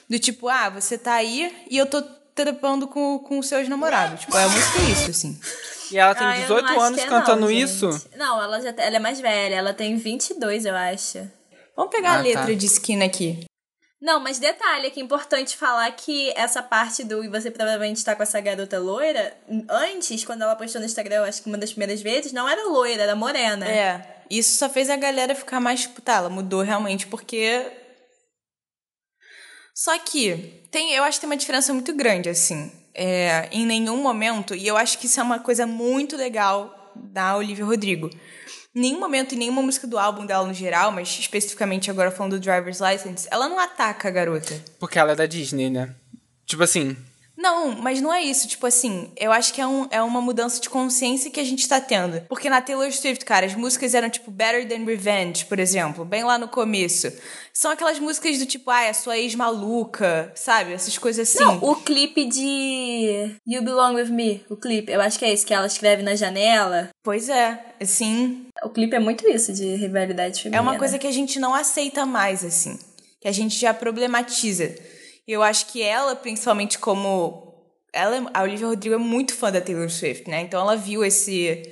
do 0.09 0.19
tipo, 0.19 0.49
ah, 0.49 0.69
você 0.69 0.99
tá 0.99 1.15
aí 1.15 1.55
e 1.71 1.77
eu 1.77 1.87
tô 1.87 2.03
trepando 2.35 2.87
com, 2.87 3.19
com 3.19 3.39
os 3.39 3.49
seus 3.49 3.69
namorados. 3.69 4.21
Tipo, 4.21 4.37
a 4.37 4.49
música 4.49 4.79
é 4.79 4.91
isso, 4.93 5.11
assim. 5.11 5.41
E 5.91 5.99
ela 5.99 6.15
tem 6.15 6.27
Ah, 6.27 6.31
eu 6.41 6.49
não 6.49 6.57
18 6.57 6.67
acho 6.67 6.81
anos 6.81 6.99
é 7.01 7.07
cantando 7.07 7.41
não, 7.43 7.51
isso. 7.51 8.09
Não, 8.17 8.43
ela 8.43 8.61
já 8.61 8.73
tá- 8.73 8.83
ela 8.83 8.97
é 8.97 9.01
mais 9.01 9.21
velha, 9.21 9.55
ela 9.55 9.73
tem 9.75 9.97
22, 9.97 10.65
eu 10.65 10.75
acho. 10.77 11.19
Vamos 11.77 11.91
pegar 11.91 12.13
Ah, 12.13 12.19
a 12.19 12.23
letra 12.23 12.47
tá. 12.47 12.53
de 12.53 12.67
Skin 12.67 13.03
aqui. 13.03 13.45
Não, 14.01 14.21
mas 14.21 14.39
detalhe 14.39 14.91
que 14.93 15.01
é 15.01 15.03
importante 15.03 15.57
falar 15.57 15.91
que 15.91 16.33
essa 16.37 16.63
parte 16.63 17.03
do 17.03 17.25
e 17.25 17.29
você 17.29 17.51
provavelmente 17.51 18.05
tá 18.05 18.15
com 18.15 18.23
essa 18.23 18.41
garota 18.41 18.79
loira, 18.79 19.37
antes, 19.69 20.25
quando 20.25 20.43
ela 20.43 20.55
postou 20.55 20.81
no 20.81 20.87
Instagram, 20.87 21.17
eu 21.17 21.25
acho 21.25 21.43
que 21.43 21.49
uma 21.49 21.59
das 21.59 21.71
primeiras 21.73 22.01
vezes, 22.01 22.33
não 22.33 22.49
era 22.49 22.65
loira, 22.69 23.03
era 23.03 23.17
morena. 23.17 23.67
É, 23.69 24.23
isso 24.31 24.57
só 24.57 24.69
fez 24.69 24.89
a 24.89 24.97
galera 24.97 25.35
ficar 25.35 25.59
mais, 25.59 25.81
tipo, 25.81 26.01
tá, 26.01 26.15
ela 26.17 26.29
mudou 26.31 26.63
realmente 26.63 27.09
porque. 27.09 27.67
Só 29.75 29.97
que 29.99 30.65
tem, 30.71 30.93
eu 30.93 31.03
acho 31.05 31.19
que 31.19 31.23
tem 31.23 31.31
uma 31.31 31.37
diferença 31.37 31.73
muito 31.73 31.93
grande, 31.95 32.29
assim. 32.29 32.71
É, 33.01 33.49
em 33.53 33.65
nenhum 33.65 34.03
momento, 34.03 34.57
e 34.57 34.67
eu 34.67 34.77
acho 34.77 34.99
que 34.99 35.07
isso 35.07 35.21
é 35.21 35.23
uma 35.23 35.39
coisa 35.39 35.65
muito 35.69 36.17
legal 36.17 36.93
da 36.97 37.37
Olivia 37.37 37.65
Rodrigo. 37.65 38.11
Em 38.75 38.81
nenhum 38.81 38.99
momento, 38.99 39.37
em 39.37 39.39
nenhuma 39.39 39.63
música 39.63 39.87
do 39.87 39.97
álbum 39.97 40.27
dela 40.27 40.45
no 40.45 40.53
geral, 40.53 40.91
mas 40.91 41.09
especificamente 41.17 41.93
agora 41.93 42.11
falando 42.11 42.33
do 42.33 42.41
Driver's 42.41 42.81
License, 42.81 43.29
ela 43.31 43.49
não 43.49 43.61
ataca 43.61 44.09
a 44.09 44.11
garota. 44.11 44.61
Porque 44.81 44.99
ela 44.99 45.13
é 45.13 45.15
da 45.15 45.27
Disney, 45.27 45.71
né? 45.71 45.95
Tipo 46.45 46.65
assim, 46.65 46.97
Não, 47.39 47.71
mas 47.71 48.01
não 48.01 48.13
é 48.13 48.21
isso. 48.21 48.49
Tipo 48.49 48.67
assim, 48.67 49.13
eu 49.17 49.31
acho 49.31 49.55
que 49.55 49.61
é, 49.61 49.67
um, 49.67 49.87
é 49.93 50.03
uma 50.03 50.21
mudança 50.21 50.61
de 50.61 50.69
consciência 50.69 51.31
que 51.31 51.39
a 51.39 51.45
gente 51.45 51.69
tá 51.69 51.81
tendo. 51.81 52.21
Porque 52.23 52.51
na 52.51 52.61
Taylor 52.61 52.91
Swift, 52.91 53.25
cara, 53.25 53.47
as 53.47 53.55
músicas 53.55 53.95
eram 53.95 54.11
tipo 54.11 54.29
Better 54.29 54.67
Than 54.67 54.85
Revenge, 54.85 55.45
por 55.45 55.61
exemplo, 55.61 56.05
bem 56.05 56.25
lá 56.25 56.37
no 56.37 56.49
começo. 56.49 57.13
São 57.55 57.71
aquelas 57.71 58.01
músicas 58.01 58.41
do 58.41 58.47
tipo, 58.47 58.69
ah, 58.71 58.89
a 58.89 58.95
sua 58.95 59.17
ex 59.17 59.37
maluca, 59.37 60.33
sabe? 60.35 60.73
Essas 60.73 60.99
coisas 60.99 61.29
assim. 61.29 61.45
Não, 61.45 61.59
o 61.63 61.77
clipe 61.77 62.25
de 62.25 63.37
You 63.47 63.63
Belong 63.63 63.95
With 63.95 64.11
Me, 64.11 64.45
o 64.51 64.57
clipe, 64.57 64.91
eu 64.91 65.01
acho 65.01 65.17
que 65.17 65.25
é 65.25 65.33
esse 65.33 65.47
que 65.47 65.55
ela 65.55 65.67
escreve 65.67 66.03
na 66.03 66.17
janela. 66.17 66.89
Pois 67.05 67.29
é, 67.29 67.65
assim. 67.81 68.47
O 68.65 68.71
clipe 68.71 68.97
é 68.97 68.99
muito 68.99 69.29
isso 69.29 69.53
de 69.53 69.77
rivalidade 69.77 70.43
feminina. 70.43 70.59
É 70.59 70.61
uma 70.61 70.77
coisa 70.77 70.99
que 70.99 71.07
a 71.07 71.13
gente 71.13 71.39
não 71.39 71.55
aceita 71.55 72.05
mais, 72.05 72.45
assim. 72.45 72.77
Que 73.21 73.29
a 73.29 73.33
gente 73.33 73.57
já 73.57 73.73
problematiza. 73.73 74.75
Eu 75.29 75.43
acho 75.43 75.67
que 75.67 75.83
ela, 75.83 76.17
principalmente 76.17 76.79
como. 76.79 77.47
Ela, 77.93 78.31
a 78.35 78.43
Olivia 78.43 78.67
Rodrigo 78.67 78.95
é 78.95 78.99
muito 78.99 79.35
fã 79.35 79.53
da 79.53 79.61
Taylor 79.61 79.91
Swift, 79.91 80.29
né? 80.29 80.41
Então 80.41 80.61
ela 80.61 80.77
viu 80.77 81.05
esse 81.05 81.63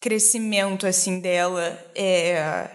crescimento, 0.00 0.86
assim, 0.86 1.20
dela. 1.20 1.78
é, 1.94 2.70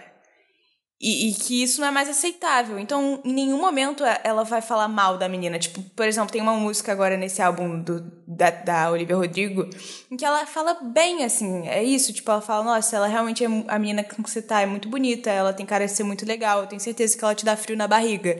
E, 1.00 1.30
e 1.30 1.34
que 1.34 1.62
isso 1.64 1.80
não 1.80 1.88
é 1.88 1.90
mais 1.90 2.08
aceitável. 2.08 2.78
Então, 2.78 3.20
em 3.24 3.32
nenhum 3.32 3.60
momento 3.60 4.04
ela 4.22 4.44
vai 4.44 4.62
falar 4.62 4.86
mal 4.86 5.18
da 5.18 5.28
menina. 5.28 5.58
Tipo, 5.58 5.82
por 5.96 6.06
exemplo, 6.06 6.30
tem 6.30 6.40
uma 6.40 6.54
música 6.54 6.92
agora 6.92 7.16
nesse 7.16 7.42
álbum 7.42 7.82
do, 7.82 8.00
da, 8.28 8.50
da 8.50 8.90
Olivia 8.90 9.16
Rodrigo 9.16 9.68
em 10.10 10.16
que 10.16 10.24
ela 10.24 10.46
fala 10.46 10.74
bem, 10.74 11.24
assim. 11.24 11.66
É 11.66 11.82
isso. 11.82 12.12
Tipo, 12.12 12.30
ela 12.30 12.40
fala, 12.40 12.62
nossa, 12.64 12.94
ela 12.96 13.08
realmente 13.08 13.44
é 13.44 13.48
a 13.66 13.78
menina 13.80 14.04
com 14.04 14.22
que 14.22 14.30
você 14.30 14.40
tá, 14.40 14.60
é 14.60 14.66
muito 14.66 14.88
bonita, 14.88 15.28
ela 15.30 15.52
tem 15.52 15.66
cara 15.66 15.86
de 15.86 15.92
ser 15.92 16.04
muito 16.04 16.24
legal, 16.24 16.60
eu 16.60 16.66
tenho 16.68 16.80
certeza 16.80 17.18
que 17.18 17.24
ela 17.24 17.34
te 17.34 17.44
dá 17.44 17.56
frio 17.56 17.76
na 17.76 17.88
barriga. 17.88 18.36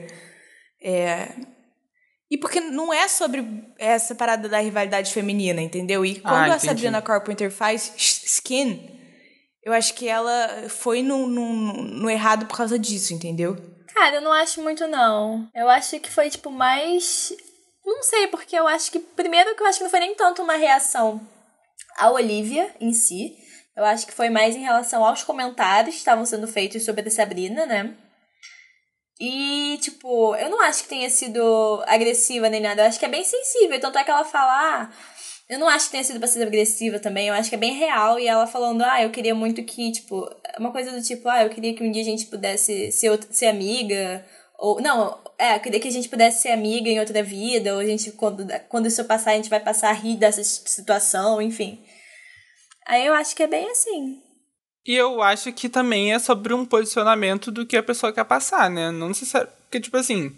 É. 0.81 1.27
E 2.33 2.37
porque 2.39 2.59
não 2.59 2.91
é 2.91 3.07
sobre 3.07 3.45
essa 3.77 4.15
parada 4.15 4.49
da 4.49 4.57
rivalidade 4.57 5.13
feminina, 5.13 5.61
entendeu? 5.61 6.03
E 6.03 6.19
quando 6.19 6.35
a 6.35 6.47
entendi. 6.47 6.65
Sabrina 6.65 6.99
Carpenter 6.99 7.51
faz 7.51 7.93
Skin, 7.95 8.89
eu 9.63 9.71
acho 9.71 9.93
que 9.93 10.07
ela 10.09 10.67
foi 10.67 11.03
no, 11.03 11.27
no, 11.27 11.73
no 11.83 12.09
errado 12.09 12.47
por 12.47 12.57
causa 12.57 12.79
disso, 12.79 13.13
entendeu? 13.13 13.55
Cara, 13.93 14.15
eu 14.15 14.21
não 14.21 14.33
acho 14.33 14.63
muito, 14.63 14.87
não. 14.87 15.47
Eu 15.53 15.69
acho 15.69 15.99
que 15.99 16.09
foi, 16.09 16.27
tipo, 16.31 16.49
mais. 16.49 17.31
Não 17.85 18.01
sei, 18.01 18.25
porque 18.25 18.55
eu 18.55 18.67
acho 18.67 18.91
que. 18.91 18.97
Primeiro, 18.97 19.55
que 19.55 19.61
eu 19.61 19.67
acho 19.67 19.77
que 19.77 19.83
não 19.83 19.91
foi 19.91 19.99
nem 19.99 20.15
tanto 20.15 20.41
uma 20.41 20.55
reação 20.55 21.21
à 21.99 22.09
Olivia 22.09 22.73
em 22.81 22.93
si. 22.93 23.37
Eu 23.77 23.85
acho 23.85 24.07
que 24.07 24.13
foi 24.13 24.31
mais 24.31 24.55
em 24.55 24.63
relação 24.63 25.05
aos 25.05 25.21
comentários 25.21 25.93
que 25.93 25.99
estavam 25.99 26.25
sendo 26.25 26.47
feitos 26.47 26.83
sobre 26.83 27.07
a 27.07 27.11
Sabrina, 27.11 27.67
né? 27.67 27.95
E, 29.19 29.77
tipo, 29.81 30.35
eu 30.35 30.49
não 30.49 30.61
acho 30.61 30.83
que 30.83 30.89
tenha 30.89 31.09
sido 31.09 31.83
agressiva 31.87 32.49
nem 32.49 32.61
nada. 32.61 32.81
Eu 32.81 32.87
acho 32.87 32.99
que 32.99 33.05
é 33.05 33.09
bem 33.09 33.23
sensível. 33.23 33.79
Tanto 33.79 33.97
é 33.97 34.03
que 34.03 34.11
ela 34.11 34.25
fala. 34.25 34.51
Ah, 34.51 34.91
eu 35.49 35.59
não 35.59 35.67
acho 35.67 35.85
que 35.85 35.91
tenha 35.91 36.03
sido 36.03 36.19
passiva 36.19 36.45
agressiva 36.45 36.99
também. 36.99 37.27
Eu 37.27 37.33
acho 37.33 37.49
que 37.49 37.55
é 37.55 37.59
bem 37.59 37.73
real. 37.73 38.19
E 38.19 38.27
ela 38.27 38.47
falando, 38.47 38.81
ah, 38.83 39.01
eu 39.01 39.11
queria 39.11 39.35
muito 39.35 39.63
que, 39.63 39.91
tipo, 39.91 40.29
uma 40.59 40.71
coisa 40.71 40.91
do 40.91 41.01
tipo, 41.01 41.29
ah, 41.29 41.43
eu 41.43 41.49
queria 41.49 41.75
que 41.75 41.83
um 41.83 41.91
dia 41.91 42.01
a 42.01 42.05
gente 42.05 42.25
pudesse 42.25 42.91
ser, 42.91 43.19
ser 43.31 43.47
amiga. 43.47 44.25
Ou, 44.57 44.81
não, 44.81 45.21
é, 45.37 45.55
eu 45.55 45.59
queria 45.59 45.79
que 45.79 45.87
a 45.87 45.91
gente 45.91 46.09
pudesse 46.09 46.41
ser 46.41 46.49
amiga 46.49 46.89
em 46.89 46.99
outra 46.99 47.21
vida. 47.21 47.73
Ou 47.73 47.79
a 47.79 47.85
gente, 47.85 48.11
quando, 48.11 48.47
quando 48.67 48.87
isso 48.87 49.03
passar, 49.05 49.31
a 49.31 49.35
gente 49.35 49.49
vai 49.49 49.59
passar 49.59 49.89
a 49.89 49.93
rir 49.93 50.17
dessa 50.17 50.43
situação, 50.43 51.41
enfim. 51.41 51.83
Aí 52.87 53.05
eu 53.05 53.13
acho 53.13 53.35
que 53.35 53.43
é 53.43 53.47
bem 53.47 53.69
assim. 53.69 54.21
E 54.85 54.95
eu 54.95 55.21
acho 55.21 55.51
que 55.53 55.69
também 55.69 56.13
é 56.13 56.19
sobre 56.19 56.53
um 56.53 56.65
posicionamento 56.65 57.51
do 57.51 57.65
que 57.65 57.77
a 57.77 57.83
pessoa 57.83 58.11
quer 58.11 58.25
passar, 58.25 58.69
né? 58.69 58.91
Não 58.91 59.07
necessariamente. 59.09 59.57
Porque, 59.63 59.79
tipo 59.79 59.97
assim. 59.97 60.35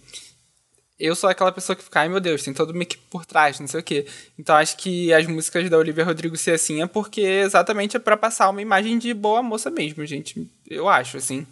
Eu 0.98 1.14
sou 1.14 1.30
aquela 1.30 1.52
pessoa 1.52 1.76
que 1.76 1.84
fica, 1.84 2.00
ai 2.00 2.08
meu 2.08 2.22
Deus, 2.22 2.42
tem 2.42 2.54
todo 2.54 2.70
uma 2.70 2.84
equipe 2.84 3.04
por 3.10 3.26
trás, 3.26 3.60
não 3.60 3.68
sei 3.68 3.82
o 3.82 3.84
quê. 3.84 4.08
Então 4.40 4.56
acho 4.56 4.78
que 4.78 5.12
as 5.14 5.28
músicas 5.28 5.70
da 5.70 5.78
Olivia 5.78 6.06
Rodrigo 6.06 6.38
ser 6.38 6.52
assim 6.52 6.82
é 6.82 6.88
porque 6.88 7.20
exatamente 7.20 7.98
é 7.98 8.00
pra 8.00 8.16
passar 8.16 8.50
uma 8.50 8.62
imagem 8.62 8.98
de 8.98 9.14
boa 9.14 9.44
moça 9.44 9.70
mesmo, 9.70 10.06
gente. 10.06 10.50
Eu 10.70 10.88
acho, 10.88 11.18
assim. 11.18 11.46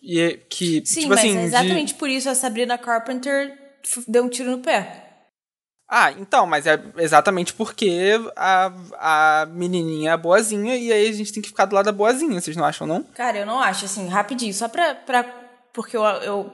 E 0.00 0.20
é 0.20 0.36
que, 0.36 0.82
Sim, 0.86 1.00
tipo 1.00 1.08
mas 1.08 1.18
assim. 1.18 1.30
é 1.36 1.40
de- 1.40 1.46
exatamente 1.48 1.94
por 1.94 2.08
isso 2.08 2.28
a 2.30 2.34
Sabrina 2.36 2.78
Carpenter 2.78 3.58
deu 4.06 4.22
um 4.22 4.28
tiro 4.28 4.52
no 4.52 4.58
pé. 4.58 5.07
Ah, 5.88 6.12
então, 6.12 6.46
mas 6.46 6.66
é 6.66 6.78
exatamente 6.98 7.54
porque 7.54 8.20
a, 8.36 8.72
a 8.98 9.46
menininha 9.46 10.12
é 10.12 10.16
boazinha 10.16 10.76
e 10.76 10.92
aí 10.92 11.08
a 11.08 11.12
gente 11.12 11.32
tem 11.32 11.42
que 11.42 11.48
ficar 11.48 11.64
do 11.64 11.74
lado 11.74 11.86
da 11.86 11.92
boazinha, 11.92 12.38
vocês 12.38 12.56
não 12.56 12.64
acham, 12.64 12.86
não? 12.86 13.02
Cara, 13.14 13.38
eu 13.38 13.46
não 13.46 13.58
acho, 13.58 13.86
assim, 13.86 14.06
rapidinho, 14.06 14.52
só 14.52 14.68
pra. 14.68 14.94
pra 14.94 15.24
porque 15.72 15.96
eu, 15.96 16.02
eu 16.02 16.52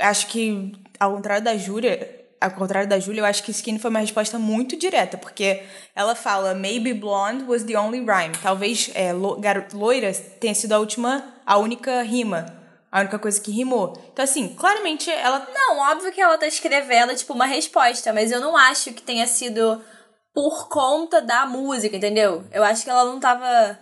acho 0.00 0.26
que, 0.26 0.72
ao 0.98 1.14
contrário 1.14 1.44
da 1.44 1.56
Júlia, 1.56 2.26
ao 2.40 2.50
contrário 2.50 2.88
da 2.88 2.98
Júlia, 2.98 3.20
eu 3.20 3.24
acho 3.24 3.42
que 3.42 3.50
Skin 3.52 3.78
foi 3.78 3.90
uma 3.90 4.00
resposta 4.00 4.38
muito 4.38 4.76
direta, 4.76 5.16
porque 5.16 5.62
ela 5.94 6.14
fala, 6.14 6.54
maybe 6.54 6.92
blonde 6.92 7.44
was 7.44 7.62
the 7.62 7.78
only 7.78 8.00
rhyme. 8.00 8.34
Talvez 8.42 8.90
é, 8.94 9.12
lo, 9.12 9.40
loira 9.74 10.12
tenha 10.12 10.54
sido 10.54 10.72
a 10.72 10.78
última, 10.78 11.24
a 11.44 11.56
única 11.56 12.02
rima. 12.02 12.65
A 12.96 13.00
única 13.00 13.18
coisa 13.18 13.38
que 13.38 13.50
rimou. 13.50 13.92
Então, 14.10 14.24
assim, 14.24 14.54
claramente 14.54 15.10
ela. 15.10 15.46
Não, 15.52 15.80
óbvio 15.80 16.10
que 16.10 16.18
ela 16.18 16.38
tá 16.38 16.46
escrevendo, 16.46 17.14
tipo, 17.14 17.34
uma 17.34 17.44
resposta, 17.44 18.10
mas 18.10 18.32
eu 18.32 18.40
não 18.40 18.56
acho 18.56 18.94
que 18.94 19.02
tenha 19.02 19.26
sido 19.26 19.84
por 20.32 20.66
conta 20.70 21.20
da 21.20 21.44
música, 21.44 21.94
entendeu? 21.94 22.42
Eu 22.50 22.64
acho 22.64 22.84
que 22.84 22.88
ela 22.88 23.04
não 23.04 23.20
tava. 23.20 23.78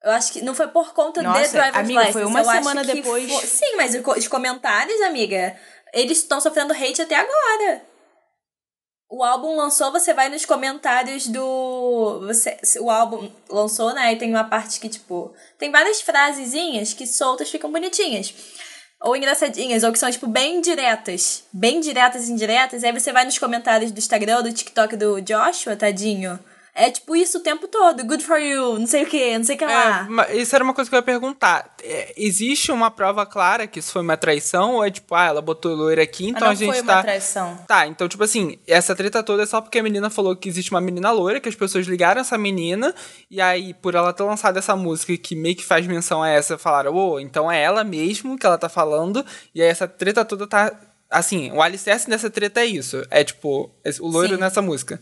Eu 0.00 0.12
acho 0.12 0.32
que 0.32 0.42
não 0.42 0.54
foi 0.54 0.68
por 0.68 0.94
conta 0.94 1.22
de 1.22 1.26
Nossa, 1.26 1.40
Driver's 1.48 1.74
amiga, 1.76 1.98
License. 2.02 2.12
foi 2.12 2.24
uma 2.24 2.38
eu 2.38 2.44
semana 2.44 2.84
depois. 2.84 3.32
fo- 3.32 3.46
Sim, 3.48 3.74
mas 3.74 3.96
os 3.96 4.28
comentários, 4.28 5.00
amiga, 5.00 5.56
eles 5.92 6.18
estão 6.18 6.40
sofrendo 6.40 6.72
hate 6.72 7.02
até 7.02 7.16
agora. 7.16 7.82
O 9.16 9.22
álbum 9.22 9.54
lançou, 9.54 9.92
você 9.92 10.12
vai 10.12 10.28
nos 10.28 10.44
comentários 10.44 11.28
do. 11.28 12.24
Você, 12.26 12.58
o 12.80 12.90
álbum 12.90 13.30
lançou, 13.48 13.94
né? 13.94 14.12
E 14.12 14.16
tem 14.16 14.28
uma 14.28 14.42
parte 14.42 14.80
que, 14.80 14.88
tipo. 14.88 15.32
Tem 15.56 15.70
várias 15.70 16.00
frasezinhas 16.00 16.92
que 16.92 17.06
soltas 17.06 17.48
ficam 17.48 17.70
bonitinhas. 17.70 18.34
Ou 19.00 19.14
engraçadinhas, 19.14 19.84
ou 19.84 19.92
que 19.92 20.00
são, 20.00 20.10
tipo, 20.10 20.26
bem 20.26 20.60
diretas. 20.60 21.44
Bem 21.52 21.78
diretas 21.78 22.28
e 22.28 22.32
indiretas. 22.32 22.82
Aí 22.82 22.90
você 22.90 23.12
vai 23.12 23.24
nos 23.24 23.38
comentários 23.38 23.92
do 23.92 23.98
Instagram, 23.98 24.42
do 24.42 24.52
TikTok 24.52 24.96
do 24.96 25.20
Joshua, 25.20 25.76
tadinho. 25.76 26.36
É 26.76 26.90
tipo 26.90 27.14
isso 27.14 27.38
o 27.38 27.40
tempo 27.40 27.68
todo. 27.68 28.04
Good 28.04 28.24
for 28.24 28.36
you, 28.38 28.78
não 28.80 28.86
sei 28.86 29.04
o 29.04 29.06
que, 29.06 29.38
não 29.38 29.44
sei 29.44 29.54
o 29.54 29.58
que 29.58 29.64
É, 29.64 29.68
lá. 29.68 30.06
ma- 30.10 30.28
isso 30.32 30.52
era 30.56 30.64
uma 30.64 30.74
coisa 30.74 30.90
que 30.90 30.96
eu 30.96 30.98
ia 30.98 31.02
perguntar. 31.04 31.72
É, 31.80 32.12
existe 32.16 32.72
uma 32.72 32.90
prova 32.90 33.24
clara 33.24 33.64
que 33.68 33.78
isso 33.78 33.92
foi 33.92 34.02
uma 34.02 34.16
traição? 34.16 34.74
Ou 34.74 34.84
é 34.84 34.90
tipo, 34.90 35.14
ah, 35.14 35.26
ela 35.26 35.40
botou 35.40 35.72
loira 35.72 36.02
aqui, 36.02 36.30
então 36.30 36.40
não 36.40 36.48
a 36.48 36.54
gente 36.54 36.72
foi 36.72 36.80
uma 36.80 36.94
tá. 36.94 37.02
traição. 37.02 37.56
Tá, 37.68 37.86
então, 37.86 38.08
tipo 38.08 38.24
assim, 38.24 38.58
essa 38.66 38.92
treta 38.96 39.22
toda 39.22 39.44
é 39.44 39.46
só 39.46 39.60
porque 39.60 39.78
a 39.78 39.82
menina 39.84 40.10
falou 40.10 40.34
que 40.34 40.48
existe 40.48 40.72
uma 40.72 40.80
menina 40.80 41.12
loira, 41.12 41.38
que 41.38 41.48
as 41.48 41.54
pessoas 41.54 41.86
ligaram 41.86 42.20
essa 42.20 42.36
menina, 42.36 42.92
e 43.30 43.40
aí, 43.40 43.72
por 43.74 43.94
ela 43.94 44.12
ter 44.12 44.24
lançado 44.24 44.58
essa 44.58 44.74
música 44.74 45.16
que 45.16 45.36
meio 45.36 45.54
que 45.54 45.64
faz 45.64 45.86
menção 45.86 46.24
a 46.24 46.28
essa, 46.28 46.58
falaram, 46.58 46.92
ô, 46.92 47.20
então 47.20 47.50
é 47.52 47.62
ela 47.62 47.84
mesmo 47.84 48.36
que 48.36 48.44
ela 48.44 48.58
tá 48.58 48.68
falando, 48.68 49.24
e 49.54 49.62
aí 49.62 49.68
essa 49.68 49.86
treta 49.86 50.24
toda 50.24 50.44
tá. 50.44 50.72
Assim, 51.08 51.52
o 51.52 51.62
alicerce 51.62 52.10
dessa 52.10 52.28
treta 52.28 52.62
é 52.62 52.66
isso. 52.66 53.00
É 53.08 53.22
tipo, 53.22 53.70
o 54.00 54.08
loiro 54.08 54.34
Sim. 54.34 54.40
nessa 54.40 54.60
música. 54.60 55.00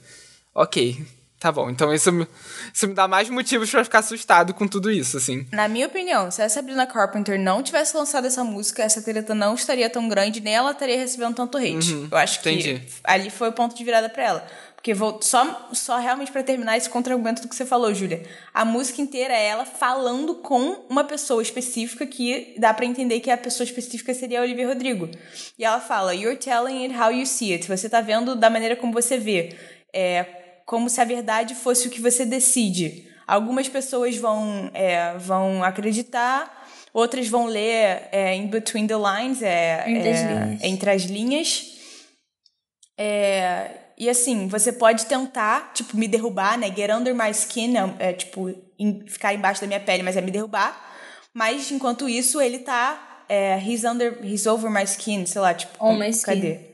Ok. 0.55 1.03
Tá 1.43 1.51
bom, 1.51 1.69
então 1.69 1.93
isso 1.93 2.13
me, 2.13 2.25
isso 2.73 2.87
me 2.87 2.95
dá 2.95 3.09
mais 3.09 3.29
motivos 3.29 3.69
pra 3.69 3.83
ficar 3.83 3.99
assustado 3.99 4.55
com 4.55 4.69
tudo 4.69 4.93
isso, 4.93 5.17
assim. 5.17 5.45
Na 5.51 5.67
minha 5.67 5.89
opinião, 5.89 6.31
se 6.31 6.41
a 6.41 6.49
Sabrina 6.49 6.87
Carpenter 6.87 7.37
não 7.37 7.65
tivesse 7.65 7.97
lançado 7.97 8.29
essa 8.29 8.45
música, 8.45 8.85
essa 8.85 9.03
treta 9.03 9.35
não 9.35 9.57
estaria 9.57 9.91
tão 9.91 10.09
grande, 10.09 10.41
nem 10.41 10.55
ela 10.55 10.71
estaria 10.71 10.97
recebendo 10.97 11.35
tanto 11.35 11.59
hate. 11.59 11.95
Uhum, 11.95 12.07
Eu 12.13 12.17
acho 12.17 12.41
que 12.41 12.49
entendi. 12.49 12.81
ali 13.03 13.29
foi 13.29 13.49
o 13.49 13.53
ponto 13.53 13.75
de 13.75 13.83
virada 13.83 14.09
pra 14.09 14.23
ela. 14.23 14.47
Porque 14.77 14.95
vou 14.95 15.21
só, 15.21 15.69
só 15.73 15.99
realmente 15.99 16.31
pra 16.31 16.45
terminar 16.45 16.77
esse 16.77 16.89
contra-argumento 16.89 17.43
do 17.43 17.49
que 17.49 17.57
você 17.57 17.67
falou, 17.67 17.93
Júlia. 17.93 18.23
A 18.55 18.65
música 18.65 19.03
inteira 19.03 19.35
é 19.35 19.47
ela 19.49 19.65
falando 19.65 20.37
com 20.37 20.87
uma 20.89 21.03
pessoa 21.03 21.43
específica 21.43 22.07
que 22.07 22.55
dá 22.57 22.73
pra 22.73 22.87
entender 22.87 23.19
que 23.19 23.33
a 23.33 23.37
pessoa 23.37 23.65
específica 23.65 24.15
seria 24.15 24.39
a 24.39 24.43
Olivia 24.45 24.69
Rodrigo. 24.69 25.09
E 25.59 25.65
ela 25.65 25.81
fala: 25.81 26.15
You're 26.15 26.37
telling 26.37 26.85
it 26.85 26.95
how 26.97 27.11
you 27.11 27.27
see 27.27 27.53
it. 27.53 27.67
Você 27.67 27.89
tá 27.89 28.01
vendo 28.01 28.37
da 28.37 28.49
maneira 28.49 28.77
como 28.77 28.93
você 28.93 29.19
vê. 29.19 29.57
É 29.93 30.42
como 30.67 30.89
se 30.91 31.01
a 31.01 31.05
verdade 31.05 31.55
fosse 31.55 31.89
o 31.89 31.91
que 31.91 32.01
você 32.01 32.25
decide. 32.25 33.09
Algumas 33.27 33.69
pessoas 33.69 34.17
vão, 34.17 34.71
é, 34.75 35.17
vão 35.19 35.63
acreditar, 35.65 36.67
outras 36.93 37.29
vão 37.29 37.47
ler 37.47 38.09
é, 38.13 38.35
in 38.35 38.49
between 38.49 38.87
the 38.87 38.95
lines, 38.97 39.41
é, 39.43 39.85
Entre 39.89 40.09
as 40.11 40.19
é, 40.21 40.35
linhas. 40.35 40.63
entre 40.65 40.91
as 40.91 41.03
linhas. 41.03 41.67
É, 42.99 43.71
e 43.99 44.09
assim, 44.09 44.49
você 44.49 44.73
pode 44.73 45.07
tentar, 45.07 45.73
tipo, 45.73 45.97
me 45.97 46.09
derrubar, 46.09 46.59
né? 46.59 46.73
Get 46.75 46.91
under 46.91 47.15
my 47.15 47.31
skin, 47.31 47.75
é, 47.77 47.95
é, 48.11 48.13
tipo, 48.13 48.51
em- 48.79 49.07
ficar 49.07 49.33
embaixo 49.35 49.61
da 49.61 49.67
minha 49.67 49.81
pele, 49.81 50.03
mas 50.03 50.17
é 50.17 50.21
me 50.21 50.31
derrubar. 50.31 50.91
Mas 51.33 51.71
enquanto 51.71 52.09
isso, 52.09 52.41
ele 52.41 52.59
tá. 52.59 53.25
É, 53.29 53.59
he's 53.59 53.85
under. 53.85 54.19
He's 54.23 54.47
over 54.47 54.71
my 54.71 54.83
skin, 54.83 55.25
sei 55.25 55.41
lá, 55.41 55.55
tipo. 55.55 55.73
On 55.83 55.97
my 55.99 56.11
skin. 56.11 56.35
Cadê? 56.35 56.72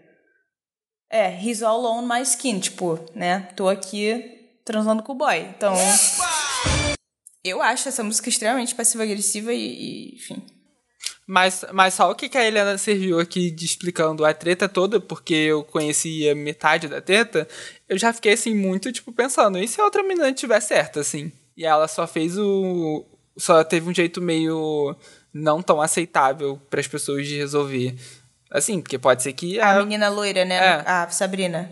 É, 1.10 1.30
he's 1.42 1.62
all 1.62 1.84
on 1.86 2.02
my 2.02 2.22
skin, 2.22 2.60
tipo, 2.60 2.98
né? 3.14 3.48
Tô 3.56 3.68
aqui 3.68 4.38
transando 4.64 5.02
com 5.02 5.12
o 5.12 5.16
boy. 5.16 5.38
Então. 5.38 5.74
Eu 7.42 7.62
acho 7.62 7.88
essa 7.88 8.02
música 8.02 8.28
extremamente 8.28 8.74
passiva-agressiva 8.74 9.52
e, 9.54 9.58
e, 9.58 10.14
enfim. 10.16 10.42
Mas, 11.26 11.64
mas 11.72 11.94
só 11.94 12.10
o 12.10 12.14
que, 12.14 12.28
que 12.28 12.38
a 12.38 12.44
Helena 12.44 12.76
serviu 12.78 13.20
aqui 13.20 13.50
de 13.50 13.64
explicando 13.64 14.24
a 14.24 14.32
treta 14.32 14.68
toda, 14.68 14.98
porque 14.98 15.34
eu 15.34 15.62
conhecia 15.62 16.34
metade 16.34 16.88
da 16.88 17.02
treta, 17.02 17.46
eu 17.86 17.98
já 17.98 18.12
fiquei 18.14 18.32
assim 18.32 18.54
muito, 18.54 18.90
tipo, 18.90 19.12
pensando, 19.12 19.58
e 19.58 19.68
se 19.68 19.80
a 19.80 19.84
outra 19.84 20.02
menina 20.02 20.32
tiver 20.32 20.60
certa, 20.60 21.00
assim? 21.00 21.30
E 21.56 21.66
ela 21.66 21.86
só 21.86 22.06
fez 22.06 22.38
o. 22.38 23.04
Só 23.36 23.62
teve 23.62 23.88
um 23.88 23.94
jeito 23.94 24.20
meio 24.22 24.96
não 25.32 25.62
tão 25.62 25.80
aceitável 25.80 26.60
para 26.70 26.80
as 26.80 26.86
pessoas 26.86 27.26
de 27.26 27.36
resolver. 27.36 27.94
Assim, 28.50 28.80
porque 28.80 28.98
pode 28.98 29.22
ser 29.22 29.32
que 29.32 29.60
A 29.60 29.72
a. 29.72 29.78
menina 29.80 30.08
loira, 30.08 30.44
né? 30.44 30.56
É. 30.56 30.82
A 30.86 31.08
Sabrina. 31.10 31.70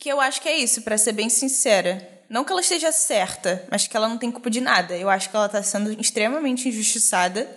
Que 0.00 0.08
eu 0.10 0.20
acho 0.20 0.40
que 0.40 0.48
é 0.48 0.56
isso, 0.56 0.82
pra 0.82 0.96
ser 0.98 1.12
bem 1.12 1.28
sincera. 1.28 2.06
Não 2.28 2.44
que 2.44 2.50
ela 2.52 2.60
esteja 2.60 2.90
certa, 2.92 3.64
mas 3.70 3.86
que 3.86 3.96
ela 3.96 4.08
não 4.08 4.18
tem 4.18 4.30
culpa 4.32 4.50
de 4.50 4.60
nada. 4.60 4.96
Eu 4.96 5.08
acho 5.08 5.30
que 5.30 5.36
ela 5.36 5.48
tá 5.48 5.62
sendo 5.62 5.92
extremamente 6.00 6.68
injustiçada. 6.68 7.48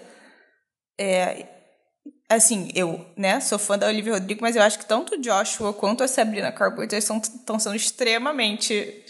É, 1.00 1.46
assim, 2.30 2.70
eu, 2.76 3.06
né, 3.18 3.40
sou 3.40 3.58
fã 3.58 3.78
da 3.78 3.88
Olivia 3.88 4.14
Rodrigo, 4.14 4.42
mas 4.42 4.56
eu 4.56 4.62
acho 4.62 4.78
que 4.78 4.86
tanto 4.86 5.16
o 5.16 5.22
Joshua 5.22 5.74
quanto 5.74 6.04
a 6.04 6.08
Sabrina 6.08 6.52
Carpenter 6.52 7.00
estão 7.00 7.58
sendo 7.60 7.76
extremamente 7.76 9.04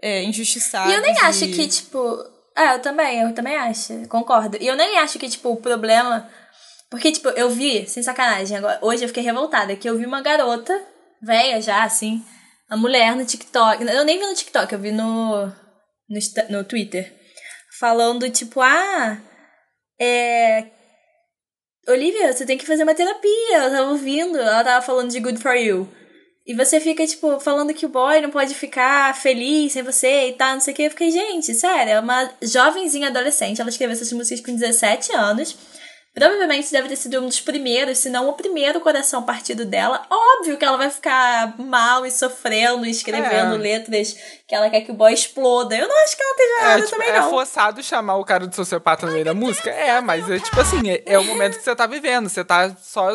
é, 0.00 0.22
injustiçados. 0.22 0.92
E 0.92 0.96
eu 0.96 1.02
nem 1.02 1.18
acho 1.20 1.44
e- 1.44 1.52
que, 1.52 1.66
tipo. 1.68 2.16
É, 2.56 2.74
eu 2.74 2.78
também, 2.82 3.20
eu 3.20 3.34
também 3.34 3.56
acho, 3.56 4.06
concordo. 4.08 4.56
E 4.60 4.66
eu 4.66 4.76
nem 4.76 4.98
acho 4.98 5.18
que, 5.18 5.28
tipo, 5.28 5.50
o 5.50 5.56
problema. 5.56 6.30
Porque, 6.94 7.10
tipo, 7.10 7.28
eu 7.30 7.50
vi, 7.50 7.88
sem 7.88 8.04
sacanagem, 8.04 8.56
agora, 8.56 8.78
hoje 8.80 9.02
eu 9.02 9.08
fiquei 9.08 9.24
revoltada, 9.24 9.74
que 9.74 9.88
eu 9.88 9.98
vi 9.98 10.06
uma 10.06 10.22
garota, 10.22 10.80
velha 11.20 11.60
já, 11.60 11.82
assim, 11.82 12.24
uma 12.70 12.76
mulher 12.76 13.16
no 13.16 13.26
TikTok. 13.26 13.84
Eu 13.84 14.04
nem 14.04 14.16
vi 14.16 14.24
no 14.24 14.32
TikTok, 14.32 14.72
eu 14.72 14.78
vi 14.78 14.92
no. 14.92 15.44
no, 16.08 16.20
no 16.50 16.62
Twitter. 16.62 17.12
Falando, 17.80 18.30
tipo, 18.30 18.60
ah. 18.60 19.18
É. 20.00 20.68
Olivia, 21.88 22.32
você 22.32 22.46
tem 22.46 22.56
que 22.56 22.64
fazer 22.64 22.84
uma 22.84 22.94
terapia. 22.94 23.56
Eu 23.56 23.70
tava 23.72 23.90
ouvindo, 23.90 24.38
ela 24.38 24.62
tava 24.62 24.86
falando 24.86 25.10
de 25.10 25.18
Good 25.18 25.42
For 25.42 25.56
You. 25.56 25.92
E 26.46 26.54
você 26.54 26.78
fica, 26.78 27.04
tipo, 27.04 27.40
falando 27.40 27.74
que 27.74 27.86
o 27.86 27.88
boy 27.88 28.20
não 28.20 28.30
pode 28.30 28.54
ficar 28.54 29.16
feliz 29.16 29.72
sem 29.72 29.82
você 29.82 30.28
e 30.28 30.34
tal, 30.34 30.52
não 30.52 30.60
sei 30.60 30.72
o 30.72 30.76
que. 30.76 30.82
Eu 30.84 30.90
fiquei, 30.90 31.10
gente, 31.10 31.52
sério, 31.54 31.94
é 31.94 31.98
uma 31.98 32.30
jovenzinha 32.40 33.08
adolescente. 33.08 33.60
Ela 33.60 33.70
escreveu 33.70 33.94
essas 33.94 34.12
músicas 34.12 34.46
com 34.46 34.54
17 34.54 35.12
anos. 35.12 35.56
Provavelmente 36.14 36.70
deve 36.70 36.88
ter 36.88 36.96
sido 36.96 37.18
um 37.20 37.26
dos 37.26 37.40
primeiros, 37.40 37.98
se 37.98 38.08
não 38.08 38.28
o 38.28 38.34
primeiro 38.34 38.80
coração 38.80 39.24
partido 39.24 39.64
dela. 39.64 40.06
Óbvio 40.08 40.56
que 40.56 40.64
ela 40.64 40.76
vai 40.76 40.88
ficar 40.90 41.58
mal 41.58 42.06
e 42.06 42.10
sofrendo, 42.10 42.86
escrevendo 42.86 43.56
É. 43.56 43.58
letras 43.58 44.16
que 44.46 44.54
ela 44.54 44.70
quer 44.70 44.82
que 44.82 44.92
o 44.92 44.94
boy 44.94 45.12
exploda. 45.12 45.74
Eu 45.76 45.88
não 45.88 46.04
acho 46.04 46.16
que 46.16 46.22
ela 46.22 46.30
esteja 46.32 46.54
É, 46.54 46.60
errada 46.60 46.82
tipo, 46.82 46.90
também, 46.92 47.08
é 47.08 47.20
não. 47.20 47.30
forçado 47.30 47.82
chamar 47.82 48.16
o 48.16 48.24
cara 48.24 48.46
de 48.46 48.54
sociopata 48.54 49.06
no 49.06 49.12
meio 49.12 49.24
da 49.24 49.34
música? 49.34 49.70
É, 49.70 50.00
mas 50.00 50.30
é 50.30 50.38
tipo 50.38 50.60
assim, 50.60 50.88
é, 50.88 51.02
é 51.06 51.18
o 51.18 51.24
momento 51.24 51.56
que 51.58 51.64
você 51.64 51.74
tá 51.74 51.86
vivendo. 51.86 52.28
Você 52.28 52.44
tá 52.44 52.70
só 52.80 53.08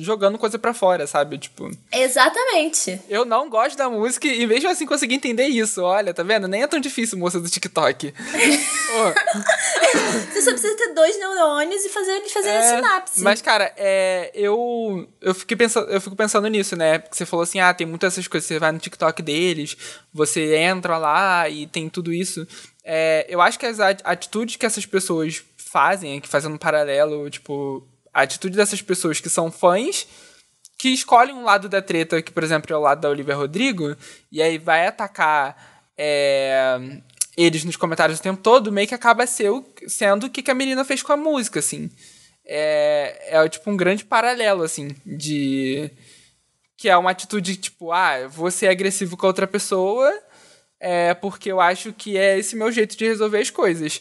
jogando 0.00 0.36
coisa 0.36 0.58
pra 0.58 0.74
fora, 0.74 1.06
sabe? 1.06 1.38
Tipo. 1.38 1.70
Exatamente. 1.90 3.00
Eu 3.08 3.24
não 3.24 3.48
gosto 3.48 3.76
da 3.78 3.88
música 3.88 4.26
e 4.28 4.46
mesmo 4.46 4.68
assim 4.68 4.84
consegui 4.84 5.14
entender 5.14 5.46
isso. 5.46 5.82
Olha, 5.82 6.12
tá 6.12 6.22
vendo? 6.22 6.46
Nem 6.46 6.62
é 6.62 6.66
tão 6.66 6.80
difícil, 6.80 7.16
moça 7.16 7.40
do 7.40 7.48
TikTok. 7.48 8.12
Ô, 8.92 10.28
Você 10.32 10.42
só 10.42 10.50
precisa 10.50 10.76
ter 10.76 10.92
dois 10.94 11.18
neurônios 11.18 11.84
e 11.84 11.88
fazer 11.88 12.12
eles 12.12 12.32
fazerem 12.42 12.58
a 12.58 12.60
é, 12.60 12.76
sinapse. 12.76 13.22
Mas, 13.22 13.42
cara, 13.42 13.72
é, 13.76 14.30
eu, 14.34 15.08
eu, 15.20 15.34
fiquei 15.34 15.56
pensando, 15.56 15.88
eu 15.90 16.00
fico 16.00 16.16
pensando 16.16 16.48
nisso, 16.48 16.76
né? 16.76 16.98
Porque 16.98 17.16
você 17.16 17.26
falou 17.26 17.44
assim, 17.44 17.60
ah, 17.60 17.72
tem 17.72 17.86
muitas 17.86 18.14
essas 18.14 18.28
coisas. 18.28 18.46
Você 18.46 18.58
vai 18.58 18.72
no 18.72 18.78
TikTok 18.78 19.22
deles, 19.22 19.76
você 20.12 20.56
entra 20.56 20.98
lá 20.98 21.48
e 21.48 21.66
tem 21.66 21.88
tudo 21.88 22.12
isso. 22.12 22.46
É, 22.84 23.26
eu 23.28 23.40
acho 23.40 23.58
que 23.58 23.66
as 23.66 23.80
at- 23.80 24.02
atitudes 24.04 24.56
que 24.56 24.66
essas 24.66 24.84
pessoas 24.86 25.42
fazem, 25.56 26.18
aqui 26.18 26.28
fazendo 26.28 26.54
um 26.54 26.58
paralelo, 26.58 27.30
tipo, 27.30 27.86
a 28.12 28.22
atitude 28.22 28.56
dessas 28.56 28.82
pessoas 28.82 29.20
que 29.20 29.30
são 29.30 29.50
fãs 29.50 30.06
que 30.82 30.88
escolhem 30.88 31.32
um 31.32 31.44
lado 31.44 31.68
da 31.68 31.80
treta, 31.80 32.20
que, 32.20 32.32
por 32.32 32.42
exemplo, 32.42 32.72
é 32.72 32.76
o 32.76 32.80
lado 32.80 33.00
da 33.00 33.08
Olivia 33.08 33.36
Rodrigo, 33.36 33.96
e 34.32 34.42
aí 34.42 34.58
vai 34.58 34.84
atacar 34.84 35.56
é, 35.96 36.76
eles 37.36 37.64
nos 37.64 37.76
comentários 37.76 38.18
o 38.18 38.22
tempo 38.22 38.42
todo, 38.42 38.72
meio 38.72 38.88
que 38.88 38.94
acaba 38.94 39.24
sendo 39.24 40.26
o 40.26 40.30
que 40.30 40.42
que 40.42 40.50
a 40.50 40.54
menina 40.54 40.84
fez 40.84 41.00
com 41.00 41.12
a 41.12 41.16
música, 41.16 41.60
assim. 41.60 41.88
É, 42.44 43.36
é 43.38 43.48
tipo 43.48 43.70
um 43.70 43.76
grande 43.76 44.04
paralelo, 44.04 44.62
assim, 44.62 44.88
de. 45.06 45.90
Que 46.76 46.88
é 46.88 46.96
uma 46.96 47.10
atitude 47.12 47.56
tipo, 47.56 47.92
ah, 47.92 48.26
vou 48.28 48.50
ser 48.50 48.68
agressivo 48.68 49.16
com 49.16 49.26
a 49.26 49.28
outra 49.28 49.46
pessoa, 49.46 50.12
é 50.80 51.14
porque 51.14 51.50
eu 51.52 51.60
acho 51.60 51.92
que 51.92 52.16
é 52.16 52.38
esse 52.38 52.56
meu 52.56 52.72
jeito 52.72 52.96
de 52.96 53.04
resolver 53.04 53.38
as 53.38 53.50
coisas. 53.50 54.00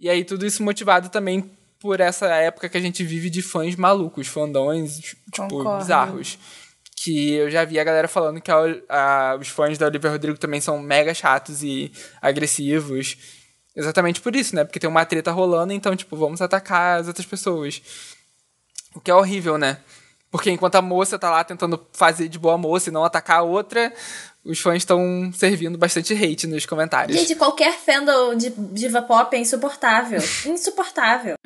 E 0.00 0.08
aí 0.08 0.24
tudo 0.24 0.46
isso 0.46 0.62
motivado 0.62 1.10
também 1.10 1.50
por 1.78 2.00
essa 2.00 2.26
época 2.28 2.68
que 2.70 2.78
a 2.78 2.80
gente 2.80 3.04
vive 3.04 3.28
de 3.28 3.42
fãs 3.42 3.76
malucos, 3.76 4.26
fandões, 4.26 4.98
tipo, 5.00 5.48
Concordo. 5.48 5.78
bizarros. 5.80 6.38
Que 6.96 7.32
eu 7.34 7.50
já 7.50 7.62
vi 7.66 7.78
a 7.78 7.84
galera 7.84 8.08
falando 8.08 8.40
que 8.40 8.50
a- 8.50 8.76
a- 8.88 9.36
os 9.38 9.48
fãs 9.48 9.76
da 9.76 9.86
Olivia 9.86 10.08
Rodrigo 10.10 10.38
também 10.38 10.62
são 10.62 10.78
mega 10.78 11.12
chatos 11.12 11.62
e 11.62 11.92
agressivos. 12.22 13.18
Exatamente 13.76 14.20
por 14.20 14.34
isso, 14.36 14.54
né? 14.54 14.64
Porque 14.64 14.78
tem 14.78 14.88
uma 14.88 15.04
treta 15.04 15.32
rolando, 15.32 15.72
então, 15.72 15.96
tipo, 15.96 16.16
vamos 16.16 16.40
atacar 16.40 17.00
as 17.00 17.08
outras 17.08 17.26
pessoas. 17.26 17.82
O 18.94 19.00
que 19.00 19.10
é 19.10 19.14
horrível, 19.14 19.58
né? 19.58 19.78
Porque 20.30 20.50
enquanto 20.50 20.74
a 20.76 20.82
moça 20.82 21.18
tá 21.18 21.30
lá 21.30 21.44
tentando 21.44 21.84
fazer 21.92 22.28
de 22.28 22.38
boa 22.38 22.58
moça 22.58 22.90
e 22.90 22.92
não 22.92 23.04
atacar 23.04 23.38
a 23.38 23.42
outra, 23.42 23.92
os 24.44 24.60
fãs 24.60 24.78
estão 24.78 25.30
servindo 25.32 25.78
bastante 25.78 26.12
hate 26.12 26.46
nos 26.46 26.66
comentários. 26.66 27.16
Gente, 27.16 27.34
qualquer 27.34 27.72
fandom 27.78 28.34
de 28.36 28.50
diva 28.50 29.00
pop 29.00 29.34
é 29.34 29.40
insuportável. 29.40 30.20
Insuportável. 30.44 31.36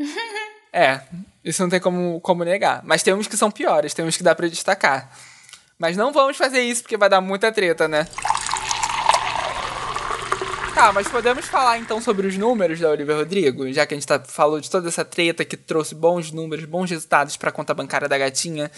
É, 0.72 1.00
isso 1.44 1.62
não 1.62 1.70
tem 1.70 1.80
como, 1.80 2.20
como 2.20 2.44
negar. 2.44 2.82
Mas 2.84 3.02
tem 3.02 3.14
uns 3.14 3.26
que 3.26 3.36
são 3.36 3.50
piores, 3.50 3.94
tem 3.94 4.04
uns 4.04 4.16
que 4.16 4.22
dá 4.22 4.34
pra 4.34 4.48
destacar. 4.48 5.10
Mas 5.78 5.96
não 5.96 6.12
vamos 6.12 6.36
fazer 6.36 6.60
isso 6.60 6.82
porque 6.82 6.96
vai 6.96 7.08
dar 7.08 7.20
muita 7.20 7.52
treta, 7.52 7.86
né? 7.86 8.06
Tá, 10.78 10.92
mas 10.92 11.08
podemos 11.08 11.44
falar 11.46 11.76
então 11.76 12.00
sobre 12.00 12.28
os 12.28 12.38
números 12.38 12.78
da 12.78 12.88
Olivia 12.88 13.16
Rodrigo, 13.16 13.72
já 13.72 13.84
que 13.84 13.94
a 13.94 13.96
gente 13.96 14.06
tá, 14.06 14.20
falou 14.20 14.60
de 14.60 14.70
toda 14.70 14.86
essa 14.86 15.04
treta 15.04 15.44
que 15.44 15.56
trouxe 15.56 15.92
bons 15.92 16.30
números, 16.30 16.64
bons 16.66 16.88
resultados 16.88 17.36
pra 17.36 17.50
conta 17.50 17.74
bancária 17.74 18.08
da 18.08 18.16
gatinha. 18.16 18.70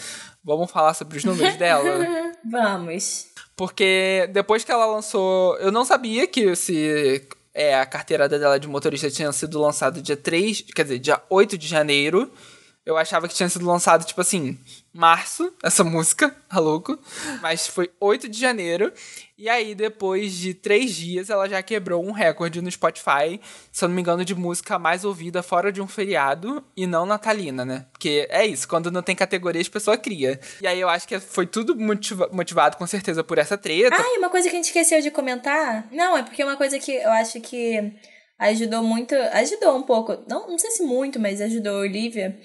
Vamos 0.43 0.71
falar 0.71 0.95
sobre 0.95 1.19
os 1.19 1.23
números 1.23 1.55
dela? 1.57 2.07
Vamos. 2.43 3.27
Porque 3.55 4.27
depois 4.33 4.63
que 4.63 4.71
ela 4.71 4.87
lançou. 4.87 5.55
Eu 5.57 5.71
não 5.71 5.85
sabia 5.85 6.25
que 6.25 6.55
se 6.55 7.23
é, 7.53 7.79
a 7.79 7.85
carteirada 7.85 8.39
dela 8.39 8.59
de 8.59 8.67
motorista 8.67 9.11
tinha 9.11 9.31
sido 9.31 9.61
lançada 9.61 10.01
dia 10.01 10.17
3, 10.17 10.63
quer 10.73 10.81
dizer, 10.81 10.97
dia 10.97 11.21
8 11.29 11.55
de 11.55 11.67
janeiro. 11.67 12.31
Eu 12.83 12.97
achava 12.97 13.27
que 13.27 13.35
tinha 13.35 13.47
sido 13.47 13.67
lançado, 13.67 14.05
tipo 14.05 14.21
assim, 14.21 14.57
março, 14.93 15.53
essa 15.63 15.83
música, 15.83 16.35
tá 16.49 16.59
louco? 16.59 16.99
Mas 17.41 17.67
foi 17.67 17.89
8 17.99 18.27
de 18.27 18.39
janeiro. 18.39 18.91
E 19.37 19.49
aí, 19.49 19.73
depois 19.73 20.33
de 20.33 20.53
três 20.53 20.93
dias, 20.95 21.29
ela 21.29 21.49
já 21.49 21.63
quebrou 21.63 22.05
um 22.05 22.11
recorde 22.11 22.61
no 22.61 22.69
Spotify, 22.69 23.39
se 23.71 23.83
eu 23.83 23.87
não 23.89 23.95
me 23.95 24.01
engano, 24.01 24.23
de 24.23 24.35
música 24.35 24.77
mais 24.77 25.03
ouvida 25.03 25.41
fora 25.41 25.71
de 25.71 25.81
um 25.81 25.87
feriado 25.87 26.63
e 26.77 26.85
não 26.85 27.05
natalina, 27.07 27.65
né? 27.65 27.87
Porque 27.91 28.27
é 28.29 28.45
isso, 28.45 28.67
quando 28.67 28.91
não 28.91 29.01
tem 29.01 29.15
categoria, 29.15 29.59
as 29.61 29.67
pessoas 29.67 29.97
cria. 29.97 30.39
E 30.61 30.67
aí 30.67 30.79
eu 30.79 30.87
acho 30.89 31.07
que 31.07 31.19
foi 31.19 31.47
tudo 31.47 31.75
motiva- 31.75 32.29
motivado 32.31 32.77
com 32.77 32.85
certeza 32.85 33.23
por 33.23 33.39
essa 33.39 33.57
treta. 33.57 33.95
Ah, 33.95 34.13
e 34.15 34.19
uma 34.19 34.29
coisa 34.29 34.47
que 34.47 34.55
a 34.55 34.57
gente 34.57 34.65
esqueceu 34.67 35.01
de 35.01 35.09
comentar. 35.09 35.87
Não, 35.91 36.15
é 36.17 36.21
porque 36.21 36.43
uma 36.43 36.55
coisa 36.57 36.77
que 36.77 36.91
eu 36.91 37.09
acho 37.11 37.41
que 37.41 37.93
ajudou 38.37 38.83
muito. 38.83 39.15
Ajudou 39.15 39.75
um 39.75 39.81
pouco. 39.83 40.23
Não, 40.27 40.47
não 40.49 40.59
sei 40.59 40.69
se 40.69 40.83
muito, 40.83 41.19
mas 41.19 41.41
ajudou 41.41 41.77
a 41.77 41.79
Olivia. 41.79 42.37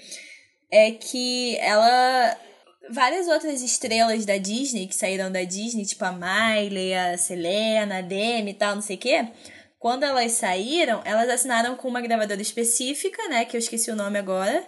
É 0.71 0.91
que 0.91 1.57
ela. 1.57 2.37
várias 2.89 3.27
outras 3.27 3.61
estrelas 3.61 4.25
da 4.25 4.37
Disney 4.37 4.87
que 4.87 4.95
saíram 4.95 5.31
da 5.31 5.43
Disney, 5.43 5.85
tipo 5.85 6.03
a 6.05 6.11
Miley, 6.11 6.93
a 6.93 7.17
Selena, 7.17 7.99
a 7.99 8.01
Demi 8.01 8.51
e 8.51 8.53
tal, 8.53 8.75
não 8.75 8.81
sei 8.81 8.95
o 8.95 8.99
quê. 8.99 9.27
Quando 9.79 10.03
elas 10.03 10.31
saíram, 10.33 11.01
elas 11.05 11.29
assinaram 11.29 11.75
com 11.75 11.87
uma 11.87 12.01
gravadora 12.01 12.41
específica, 12.41 13.27
né? 13.29 13.45
Que 13.45 13.55
eu 13.55 13.59
esqueci 13.59 13.91
o 13.91 13.95
nome 13.95 14.17
agora. 14.17 14.65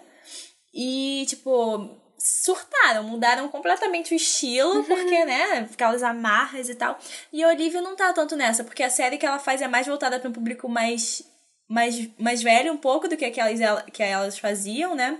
E, 0.73 1.25
tipo, 1.27 1.99
surtaram, 2.19 3.03
mudaram 3.03 3.47
completamente 3.49 4.13
o 4.13 4.15
estilo, 4.15 4.83
porque, 4.83 5.25
né, 5.25 5.67
aquelas 5.71 6.03
amarras 6.03 6.69
e 6.69 6.75
tal. 6.75 6.97
E 7.31 7.43
a 7.43 7.47
Olivia 7.47 7.81
não 7.81 7.95
tá 7.95 8.13
tanto 8.13 8.35
nessa, 8.35 8.63
porque 8.63 8.83
a 8.83 8.89
série 8.89 9.17
que 9.17 9.25
ela 9.25 9.39
faz 9.39 9.61
é 9.61 9.67
mais 9.67 9.87
voltada 9.87 10.19
para 10.19 10.29
um 10.29 10.33
público 10.33 10.67
mais, 10.69 11.23
mais, 11.67 12.07
mais 12.19 12.43
velho 12.43 12.73
um 12.73 12.77
pouco 12.77 13.07
do 13.07 13.17
que 13.17 13.25
aquelas 13.25 13.59
que 13.91 14.03
elas 14.03 14.37
faziam, 14.37 14.95
né? 14.95 15.17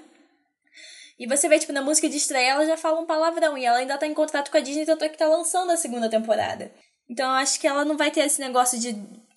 E 1.19 1.27
você 1.27 1.49
vê, 1.49 1.60
tipo, 1.60 1.73
na 1.73 1.82
música 1.82 2.08
de 2.08 2.15
estreia 2.15 2.51
ela 2.51 2.65
já 2.65 2.77
fala 2.77 3.01
um 3.01 3.05
palavrão 3.05 3.58
e 3.58 3.65
ela 3.65 3.79
ainda 3.79 3.97
tá 3.97 4.08
em 4.08 4.13
contrato 4.13 4.49
com 4.49 4.58
a 4.58 4.62
Disney, 4.62 4.86
tanto 4.86 5.03
é 5.03 5.10
que 5.10 5.17
tá 5.17 5.27
lançando 5.27 5.71
a 5.71 5.77
segunda 5.77 6.10
temporada. 6.10 6.71
Então 7.10 7.25
eu 7.25 7.36
acho 7.36 7.60
que 7.60 7.67
ela 7.67 7.84
não 7.84 7.97
vai 7.97 8.10
ter 8.10 8.21
esse 8.21 8.39
negócio 8.39 8.79
de 8.79 8.95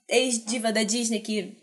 ex-diva 0.09 0.71
da 0.71 0.85
Disney 0.85 1.21
que 1.21 1.62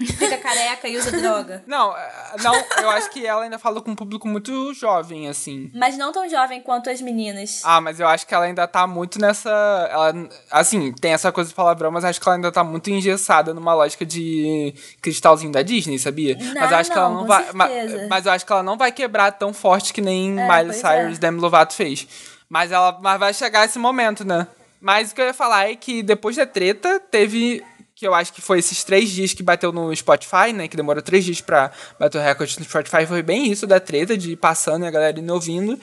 Fica 0.00 0.36
careca 0.38 0.86
e 0.86 0.96
usa 0.96 1.10
droga. 1.10 1.62
Não, 1.66 1.96
é, 1.96 2.10
não, 2.42 2.54
eu 2.80 2.90
acho 2.90 3.10
que 3.10 3.26
ela 3.26 3.42
ainda 3.42 3.58
fala 3.58 3.80
com 3.80 3.90
um 3.90 3.96
público 3.96 4.28
muito 4.28 4.72
jovem, 4.72 5.28
assim. 5.28 5.70
Mas 5.74 5.98
não 5.98 6.12
tão 6.12 6.28
jovem 6.28 6.62
quanto 6.62 6.88
as 6.88 7.00
meninas. 7.00 7.62
Ah, 7.64 7.80
mas 7.80 7.98
eu 7.98 8.06
acho 8.06 8.26
que 8.26 8.32
ela 8.32 8.44
ainda 8.44 8.66
tá 8.68 8.86
muito 8.86 9.20
nessa. 9.20 9.50
Ela, 9.90 10.14
assim, 10.50 10.92
tem 10.92 11.12
essa 11.12 11.32
coisa 11.32 11.50
de 11.50 11.54
palavrão, 11.54 11.90
mas 11.90 12.04
acho 12.04 12.20
que 12.20 12.28
ela 12.28 12.36
ainda 12.36 12.52
tá 12.52 12.62
muito 12.62 12.88
engessada 12.90 13.52
numa 13.52 13.74
lógica 13.74 14.06
de 14.06 14.72
cristalzinho 15.02 15.50
da 15.50 15.62
Disney, 15.62 15.98
sabia? 15.98 16.36
Não, 16.36 16.54
mas 16.54 16.70
eu 16.70 16.76
acho 16.76 16.90
não, 16.90 16.94
que 16.94 16.98
ela 17.00 17.10
não 17.10 17.26
vai. 17.26 17.46
Mas, 17.52 18.08
mas 18.08 18.26
eu 18.26 18.32
acho 18.32 18.46
que 18.46 18.52
ela 18.52 18.62
não 18.62 18.78
vai 18.78 18.92
quebrar 18.92 19.32
tão 19.32 19.52
forte 19.52 19.92
que 19.92 20.00
nem 20.00 20.38
É, 20.38 20.48
Miley 20.48 20.74
Cyrus 20.74 21.16
é. 21.16 21.20
Demi 21.20 21.40
Lovato 21.40 21.74
fez. 21.74 22.06
Mas 22.48 22.70
ela 22.70 22.98
mas 23.02 23.18
vai 23.18 23.34
chegar 23.34 23.64
esse 23.64 23.78
momento, 23.78 24.24
né? 24.24 24.46
Mas 24.80 25.10
o 25.10 25.14
que 25.14 25.20
eu 25.20 25.26
ia 25.26 25.34
falar 25.34 25.70
é 25.70 25.74
que 25.74 26.02
depois 26.02 26.36
da 26.36 26.46
treta, 26.46 27.00
teve. 27.10 27.64
Que 27.98 28.06
eu 28.06 28.14
acho 28.14 28.32
que 28.32 28.40
foi 28.40 28.60
esses 28.60 28.84
três 28.84 29.10
dias 29.10 29.34
que 29.34 29.42
bateu 29.42 29.72
no 29.72 29.94
Spotify, 29.96 30.52
né? 30.54 30.68
Que 30.68 30.76
demorou 30.76 31.02
três 31.02 31.24
dias 31.24 31.40
pra 31.40 31.72
bater 31.98 32.18
o 32.18 32.20
recorde 32.20 32.56
no 32.58 32.64
Spotify. 32.64 33.04
Foi 33.06 33.22
bem 33.22 33.50
isso 33.50 33.66
da 33.66 33.80
treta, 33.80 34.16
de 34.16 34.32
ir 34.32 34.36
passando 34.36 34.84
e 34.84 34.88
a 34.88 34.90
galera 34.90 35.18
indo 35.18 35.34
ouvindo. 35.34 35.76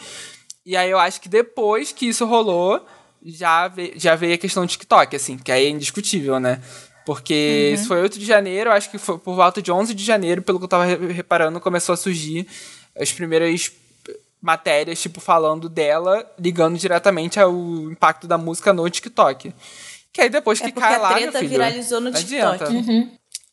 E 0.66 0.78
aí 0.78 0.90
eu 0.90 0.98
acho 0.98 1.20
que 1.20 1.28
depois 1.28 1.92
que 1.92 2.08
isso 2.08 2.26
rolou, 2.26 2.86
já, 3.24 3.68
ve 3.68 3.94
já 3.98 4.16
veio 4.16 4.34
a 4.36 4.38
questão 4.38 4.66
do 4.66 4.70
TikTok, 4.70 5.14
assim, 5.16 5.38
que 5.38 5.52
aí 5.52 5.66
é 5.66 5.70
indiscutível, 5.70 6.40
né? 6.40 6.62
Porque 7.06 7.72
isso 7.74 7.88
foi 7.88 8.02
8 8.02 8.18
de 8.18 8.26
janeiro, 8.26 8.72
acho 8.72 8.90
que 8.90 8.98
foi 8.98 9.18
por 9.20 9.36
volta 9.36 9.62
de 9.62 9.72
11 9.72 9.94
de 9.94 10.04
janeiro, 10.04 10.42
pelo 10.42 10.58
que 10.58 10.64
eu 10.66 10.70
tava 10.70 10.86
re- 10.86 11.12
reparando, 11.12 11.60
começou 11.60 11.94
a 11.94 11.98
surgir 11.98 12.48
as 13.00 13.12
primeiras 13.12 13.72
matérias, 14.42 15.02
tipo, 15.02 15.20
falando 15.20 15.68
dela, 15.70 16.26
ligando 16.40 16.78
diretamente 16.78 17.40
ao 17.40 17.54
impacto 17.92 18.26
da 18.26 18.38
música 18.38 18.72
no 18.74 18.90
TikTok. 18.90 19.54
Que 20.16 20.22
aí 20.22 20.30
depois 20.30 20.60
que 20.60 20.68
É 20.68 20.72
porque 20.72 20.80
cai 20.80 20.96
a 20.96 20.98
lá, 20.98 21.10
meu 21.10 21.18
treta 21.24 21.40
filho, 21.40 21.50
viralizou 21.50 22.00
no 22.00 22.10
não 22.10 22.14
TikTok. 22.18 22.64
adianta. 22.64 23.10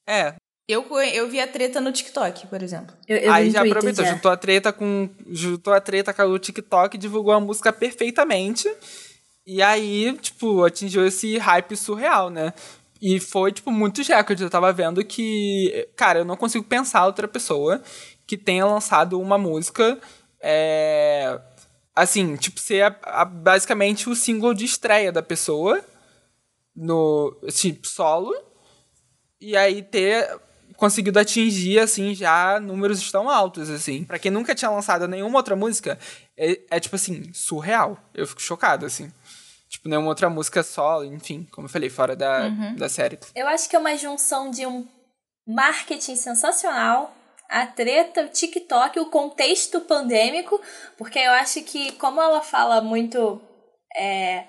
É, 0.06 0.34
Eu, 0.68 0.86
eu 1.12 1.28
vi 1.28 1.40
a 1.40 1.46
treta 1.48 1.80
no 1.80 1.90
TikTok, 1.90 2.46
por 2.46 2.62
exemplo. 2.62 2.94
Eu, 3.08 3.16
eu 3.18 3.32
aí 3.32 3.50
já 3.50 3.58
Twitter, 3.62 3.78
aproveitou, 3.78 4.04
já. 4.04 4.12
juntou 4.12 4.30
a 4.30 4.36
treta 4.36 4.72
com. 4.72 5.08
Juntou 5.28 5.72
a 5.74 5.80
treta 5.80 6.14
com 6.14 6.22
o 6.22 6.38
TikTok, 6.38 6.96
divulgou 6.96 7.34
a 7.34 7.40
música 7.40 7.72
perfeitamente. 7.72 8.72
E 9.44 9.60
aí, 9.60 10.16
tipo, 10.22 10.62
atingiu 10.64 11.04
esse 11.04 11.36
hype 11.36 11.76
surreal, 11.76 12.30
né? 12.30 12.52
E 13.00 13.18
foi, 13.18 13.50
tipo, 13.50 13.72
muitos 13.72 14.06
recordes. 14.06 14.40
Eu 14.40 14.48
tava 14.48 14.72
vendo 14.72 15.04
que. 15.04 15.88
Cara, 15.96 16.20
eu 16.20 16.24
não 16.24 16.36
consigo 16.36 16.64
pensar 16.64 17.04
outra 17.06 17.26
pessoa 17.26 17.82
que 18.24 18.36
tenha 18.38 18.64
lançado 18.64 19.20
uma 19.20 19.36
música. 19.36 19.98
É, 20.40 21.40
assim, 21.94 22.36
tipo, 22.36 22.60
ser 22.60 22.82
a- 22.84 22.96
a- 23.02 23.24
basicamente 23.24 24.08
o 24.08 24.14
single 24.14 24.54
de 24.54 24.64
estreia 24.64 25.10
da 25.10 25.22
pessoa. 25.22 25.82
No. 26.74 27.38
Tipo, 27.50 27.86
solo. 27.86 28.34
E 29.40 29.56
aí 29.56 29.82
ter 29.82 30.28
conseguido 30.76 31.18
atingir, 31.18 31.78
assim, 31.78 32.14
já 32.14 32.58
números 32.58 33.10
tão 33.10 33.30
altos, 33.30 33.70
assim. 33.70 34.04
Pra 34.04 34.18
quem 34.18 34.30
nunca 34.30 34.54
tinha 34.54 34.70
lançado 34.70 35.06
nenhuma 35.06 35.38
outra 35.38 35.54
música, 35.54 35.98
é, 36.36 36.60
é, 36.70 36.80
tipo 36.80 36.96
assim, 36.96 37.32
surreal. 37.32 37.98
Eu 38.14 38.26
fico 38.26 38.42
chocado, 38.42 38.86
assim. 38.86 39.12
Tipo, 39.68 39.88
nenhuma 39.88 40.08
outra 40.08 40.28
música 40.28 40.62
solo, 40.62 41.04
enfim, 41.04 41.46
como 41.50 41.66
eu 41.66 41.70
falei, 41.70 41.88
fora 41.88 42.14
da, 42.14 42.48
da 42.76 42.88
série. 42.88 43.18
Eu 43.34 43.48
acho 43.48 43.68
que 43.70 43.76
é 43.76 43.78
uma 43.78 43.96
junção 43.96 44.50
de 44.50 44.66
um 44.66 44.86
marketing 45.46 46.16
sensacional, 46.16 47.14
a 47.48 47.66
treta, 47.66 48.24
o 48.24 48.28
TikTok, 48.28 48.98
o 48.98 49.06
contexto 49.06 49.80
pandêmico, 49.82 50.60
porque 50.98 51.18
eu 51.18 51.32
acho 51.32 51.62
que, 51.62 51.92
como 51.92 52.20
ela 52.20 52.40
fala 52.40 52.80
muito. 52.80 53.40
É, 53.96 54.44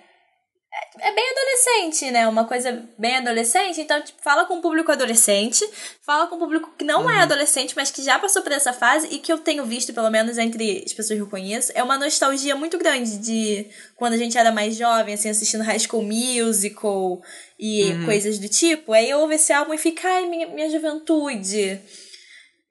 é 1.00 1.12
bem 1.12 1.24
adolescente, 1.32 2.12
né? 2.12 2.28
Uma 2.28 2.46
coisa 2.46 2.84
bem 2.98 3.18
adolescente. 3.18 3.82
Então, 3.82 4.02
tipo, 4.02 4.22
fala 4.22 4.46
com 4.46 4.56
o 4.56 4.62
público 4.62 4.92
adolescente, 4.92 5.64
fala 6.02 6.28
com 6.28 6.36
o 6.36 6.40
público 6.40 6.74
que 6.78 6.84
não 6.84 7.10
é 7.10 7.22
adolescente, 7.22 7.76
mas 7.76 7.92
que 7.92 8.04
já 8.04 8.18
passou 8.20 8.42
por 8.42 8.52
essa 8.52 8.74
fase 8.74 9.08
e 9.12 9.20
que 9.20 9.32
eu 9.32 9.38
tenho 9.38 9.66
visto, 9.66 9.94
pelo 9.94 10.10
menos 10.10 10.38
entre 10.38 10.84
as 10.86 10.94
pessoas 10.94 11.18
que 11.18 11.24
eu 11.24 11.30
conheço, 11.30 11.72
é 11.76 11.84
uma 11.84 11.98
nostalgia 11.98 12.56
muito 12.56 12.78
grande 12.78 13.18
de 13.18 13.68
quando 13.96 14.14
a 14.14 14.18
gente 14.18 14.38
era 14.38 14.52
mais 14.52 14.76
jovem, 14.76 15.14
assim, 15.14 15.30
assistindo 15.30 15.64
High 15.64 15.80
School 15.80 16.04
Musical 16.04 17.22
e 17.60 17.94
coisas 18.06 18.40
do 18.40 18.50
tipo. 18.50 18.94
Aí 18.94 19.10
eu 19.10 19.20
ouvo 19.20 19.34
esse 19.34 19.54
álbum 19.54 19.74
e 19.74 19.78
fica, 19.78 20.08
ai, 20.08 20.26
minha, 20.28 20.48
minha 20.48 20.70
juventude. 20.70 21.80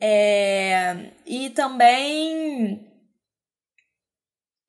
É... 0.00 0.96
E 1.26 1.50
também. 1.50 2.91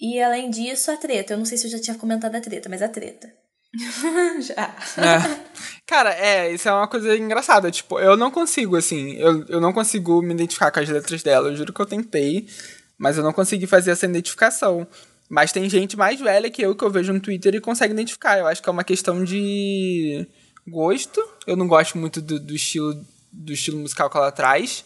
E 0.04 0.22
além 0.22 0.50
disso, 0.50 0.92
a 0.92 0.98
treta. 0.98 1.34
Eu 1.34 1.38
não 1.38 1.46
sei 1.46 1.58
se 1.58 1.66
eu 1.66 1.72
já 1.72 1.80
tinha 1.80 1.98
comentado 1.98 2.36
a 2.36 2.42
treta, 2.42 2.68
mas 2.68 2.82
a 2.82 2.90
treta. 2.90 3.34
Já. 4.46 4.76
É. 4.98 5.46
Cara, 5.88 6.14
é, 6.14 6.54
isso 6.54 6.68
é 6.68 6.74
uma 6.74 6.90
coisa 6.90 7.16
engraçada. 7.16 7.72
Tipo, 7.72 7.98
eu 8.02 8.18
não 8.18 8.30
consigo, 8.30 8.76
assim, 8.76 9.14
eu, 9.14 9.46
eu 9.48 9.62
não 9.62 9.72
consigo 9.72 10.22
me 10.22 10.34
identificar 10.34 10.72
com 10.72 10.82
as 10.82 10.90
letras 10.90 11.24
dela. 11.24 11.48
Eu 11.48 11.56
juro 11.56 11.72
que 11.72 11.80
eu 11.80 11.86
tentei, 11.86 12.50
mas 12.98 13.18
eu 13.18 13.24
não 13.24 13.32
consegui 13.32 13.66
fazer 13.66 13.92
essa 13.92 14.06
identificação. 14.06 14.86
Mas 15.30 15.54
tem 15.54 15.70
gente 15.70 15.96
mais 15.96 16.20
velha 16.20 16.52
que 16.52 16.62
eu 16.62 16.76
que 16.76 16.84
eu 16.84 16.92
vejo 16.92 17.14
no 17.14 17.22
Twitter 17.22 17.56
e 17.56 17.62
consegue 17.62 17.94
identificar. 17.94 18.38
Eu 18.38 18.48
acho 18.48 18.62
que 18.62 18.68
é 18.68 18.74
uma 18.74 18.84
questão 18.84 19.24
de 19.24 20.28
gosto. 20.68 21.24
Eu 21.48 21.56
não 21.56 21.66
gosto 21.66 21.98
muito 21.98 22.22
do, 22.22 22.42
do 22.42 22.54
estilo 22.54 22.94
do 23.32 23.54
estilo 23.54 23.80
musical 23.80 24.10
que 24.10 24.18
ela 24.18 24.34
traz. 24.34 24.84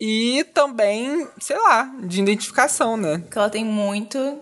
E 0.00 0.44
também, 0.54 1.26
sei 1.40 1.56
lá, 1.56 1.92
de 2.04 2.20
identificação, 2.20 2.96
né? 2.96 3.18
Porque 3.18 3.38
ela 3.38 3.50
tem 3.50 3.64
muito, 3.64 4.40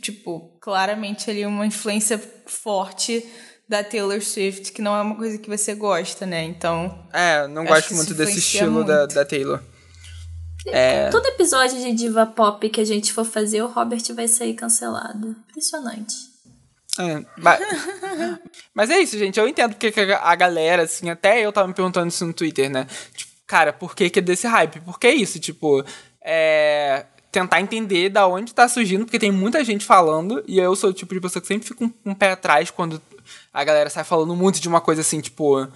tipo, 0.00 0.56
claramente 0.60 1.30
ali 1.30 1.44
uma 1.44 1.66
influência 1.66 2.18
forte 2.46 3.24
da 3.68 3.82
Taylor 3.84 4.20
Swift, 4.22 4.72
que 4.72 4.80
não 4.82 4.96
é 4.96 5.02
uma 5.02 5.16
coisa 5.16 5.38
que 5.38 5.48
você 5.48 5.74
gosta, 5.74 6.26
né? 6.26 6.44
Então, 6.44 7.06
É, 7.12 7.46
não 7.46 7.64
gosto 7.64 7.88
que 7.88 7.94
muito 7.94 8.14
desse 8.14 8.38
estilo 8.38 8.84
da, 8.84 9.00
muito. 9.00 9.14
da 9.14 9.24
Taylor. 9.24 9.60
É. 10.66 11.10
Todo 11.10 11.26
episódio 11.26 11.78
de 11.78 11.92
diva 11.92 12.24
pop 12.24 12.66
que 12.70 12.80
a 12.80 12.84
gente 12.84 13.12
for 13.12 13.24
fazer, 13.24 13.62
o 13.62 13.66
Robert 13.66 14.02
vai 14.14 14.26
sair 14.26 14.54
cancelado. 14.54 15.36
Impressionante. 15.50 16.14
É, 16.98 17.24
mas, 17.36 17.60
mas 18.72 18.90
é 18.90 19.00
isso, 19.00 19.18
gente. 19.18 19.38
Eu 19.38 19.48
entendo 19.48 19.72
porque 19.72 19.90
que 19.90 20.00
a 20.00 20.20
a 20.20 20.34
galera, 20.34 20.82
assim, 20.82 21.10
até 21.10 21.40
eu 21.40 21.52
tava 21.52 21.68
me 21.68 21.74
perguntando 21.74 22.08
isso 22.08 22.24
no 22.24 22.32
Twitter, 22.32 22.70
né? 22.70 22.86
Tipo, 23.14 23.23
cara, 23.46 23.72
por 23.72 23.94
que, 23.94 24.10
que 24.10 24.18
é 24.18 24.22
desse 24.22 24.46
hype? 24.46 24.80
Por 24.80 24.98
que 24.98 25.08
isso? 25.10 25.38
Tipo, 25.38 25.84
é. 26.22 27.06
Tentar 27.32 27.60
entender 27.60 28.10
da 28.10 28.28
onde 28.28 28.54
tá 28.54 28.68
surgindo, 28.68 29.04
porque 29.04 29.18
tem 29.18 29.32
muita 29.32 29.64
gente 29.64 29.84
falando, 29.84 30.44
e 30.46 30.60
eu 30.60 30.76
sou 30.76 30.90
o 30.90 30.92
tipo 30.92 31.12
de 31.12 31.20
pessoa 31.20 31.42
que 31.42 31.48
sempre 31.48 31.66
fica 31.66 31.82
um, 31.82 31.92
um 32.06 32.14
pé 32.14 32.30
atrás 32.30 32.70
quando 32.70 33.02
a 33.52 33.64
galera 33.64 33.90
sai 33.90 34.04
falando 34.04 34.36
muito 34.36 34.60
de 34.60 34.68
uma 34.68 34.80
coisa 34.80 35.00
assim, 35.00 35.20
tipo, 35.20 35.66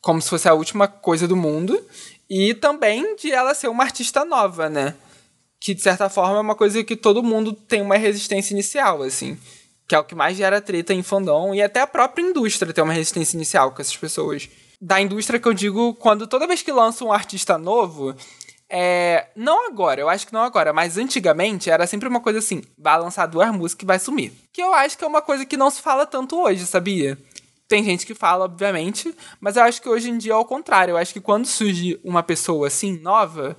como 0.00 0.22
se 0.22 0.30
fosse 0.30 0.48
a 0.48 0.54
última 0.54 0.86
coisa 0.86 1.26
do 1.26 1.34
mundo. 1.34 1.84
E 2.28 2.54
também 2.54 3.16
de 3.16 3.32
ela 3.32 3.54
ser 3.54 3.66
uma 3.66 3.82
artista 3.82 4.24
nova, 4.24 4.70
né? 4.70 4.94
que 5.60 5.74
de 5.74 5.82
certa 5.82 6.08
forma 6.08 6.38
é 6.38 6.40
uma 6.40 6.54
coisa 6.54 6.82
que 6.82 6.96
todo 6.96 7.22
mundo 7.22 7.52
tem 7.52 7.82
uma 7.82 7.98
resistência 7.98 8.54
inicial, 8.54 9.02
assim. 9.02 9.36
Que 9.86 9.94
é 9.94 9.98
o 9.98 10.04
que 10.04 10.14
mais 10.14 10.36
gera 10.36 10.60
treta 10.60 10.94
em 10.94 11.02
fandom 11.02 11.54
e 11.54 11.60
até 11.60 11.80
a 11.80 11.86
própria 11.86 12.22
indústria 12.22 12.72
tem 12.72 12.82
uma 12.82 12.94
resistência 12.94 13.36
inicial 13.36 13.70
com 13.70 13.82
essas 13.82 13.96
pessoas. 13.96 14.48
Da 14.80 15.00
indústria 15.00 15.38
que 15.38 15.46
eu 15.46 15.52
digo, 15.52 15.94
quando 15.94 16.26
toda 16.26 16.46
vez 16.46 16.62
que 16.62 16.72
lança 16.72 17.04
um 17.04 17.12
artista 17.12 17.58
novo, 17.58 18.14
é. 18.68 19.26
Não 19.36 19.66
agora, 19.68 20.00
eu 20.00 20.08
acho 20.08 20.26
que 20.26 20.32
não 20.32 20.40
agora, 20.42 20.72
mas 20.72 20.96
antigamente 20.96 21.68
era 21.70 21.86
sempre 21.86 22.08
uma 22.08 22.20
coisa 22.20 22.38
assim: 22.38 22.62
vai 22.78 22.98
lançar 22.98 23.26
duas 23.26 23.50
músicas 23.52 23.82
e 23.82 23.86
vai 23.86 23.98
sumir. 23.98 24.32
Que 24.52 24.62
eu 24.62 24.72
acho 24.74 24.96
que 24.96 25.04
é 25.04 25.06
uma 25.06 25.20
coisa 25.20 25.44
que 25.44 25.56
não 25.56 25.70
se 25.70 25.82
fala 25.82 26.06
tanto 26.06 26.40
hoje, 26.40 26.66
sabia? 26.66 27.18
Tem 27.68 27.84
gente 27.84 28.04
que 28.06 28.14
fala, 28.14 28.46
obviamente, 28.46 29.14
mas 29.40 29.56
eu 29.56 29.62
acho 29.62 29.80
que 29.82 29.88
hoje 29.88 30.10
em 30.10 30.18
dia 30.18 30.32
é 30.32 30.34
ao 30.34 30.44
contrário. 30.44 30.92
Eu 30.92 30.96
acho 30.96 31.12
que 31.12 31.20
quando 31.20 31.46
surge 31.46 32.00
uma 32.02 32.22
pessoa 32.22 32.66
assim, 32.66 32.98
nova, 33.00 33.56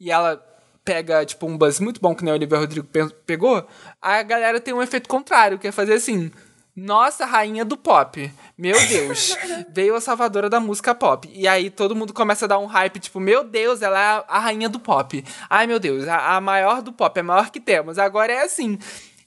e 0.00 0.10
ela 0.10 0.42
pega, 0.84 1.24
tipo, 1.26 1.46
um 1.46 1.56
buzz 1.56 1.78
muito 1.78 2.00
bom 2.00 2.14
que 2.14 2.24
nem 2.24 2.32
o 2.32 2.36
Olivia 2.36 2.58
Rodrigo 2.58 2.86
pe- 2.86 3.10
pegou, 3.26 3.64
a 4.00 4.22
galera 4.22 4.58
tem 4.60 4.72
um 4.72 4.82
efeito 4.82 5.08
contrário, 5.08 5.58
que 5.58 5.68
é 5.68 5.72
fazer 5.72 5.92
assim, 5.94 6.32
Nossa, 6.78 7.24
rainha 7.24 7.64
do 7.64 7.76
pop. 7.76 8.32
Meu 8.56 8.78
Deus. 8.86 9.36
Veio 9.74 9.96
a 9.96 10.00
salvadora 10.00 10.48
da 10.48 10.60
música 10.60 10.94
pop. 10.94 11.28
E 11.34 11.48
aí 11.48 11.70
todo 11.70 11.96
mundo 11.96 12.14
começa 12.14 12.44
a 12.44 12.48
dar 12.48 12.58
um 12.60 12.66
hype, 12.66 13.00
tipo, 13.00 13.18
meu 13.18 13.42
Deus, 13.42 13.82
ela 13.82 13.98
é 13.98 14.24
a 14.28 14.38
rainha 14.38 14.68
do 14.68 14.78
pop. 14.78 15.24
Ai, 15.50 15.66
meu 15.66 15.80
Deus, 15.80 16.06
a, 16.06 16.36
a 16.36 16.40
maior 16.40 16.80
do 16.80 16.92
pop, 16.92 17.18
a 17.18 17.22
maior 17.22 17.50
que 17.50 17.58
temos. 17.58 17.98
Agora 17.98 18.32
é 18.32 18.42
assim. 18.42 18.78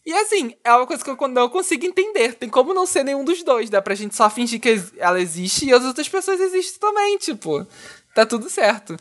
E 0.06 0.14
assim, 0.14 0.56
é 0.64 0.74
uma 0.74 0.88
coisa 0.88 1.04
que 1.04 1.10
eu 1.10 1.28
não 1.28 1.50
consigo 1.50 1.86
entender. 1.86 2.36
Tem 2.36 2.48
como 2.48 2.74
não 2.74 2.86
ser 2.86 3.04
nenhum 3.04 3.26
dos 3.26 3.44
dois. 3.44 3.70
Dá 3.70 3.82
pra 3.82 3.96
gente 3.96 4.16
só 4.16 4.30
fingir 4.30 4.62
que 4.62 4.82
ela 4.98 5.20
existe 5.20 5.66
e 5.66 5.74
as 5.74 5.84
outras 5.84 6.08
pessoas 6.08 6.40
existem 6.40 6.80
também, 6.80 7.18
tipo. 7.18 7.68
Tá 8.16 8.26
tudo 8.26 8.50
certo. 8.50 8.96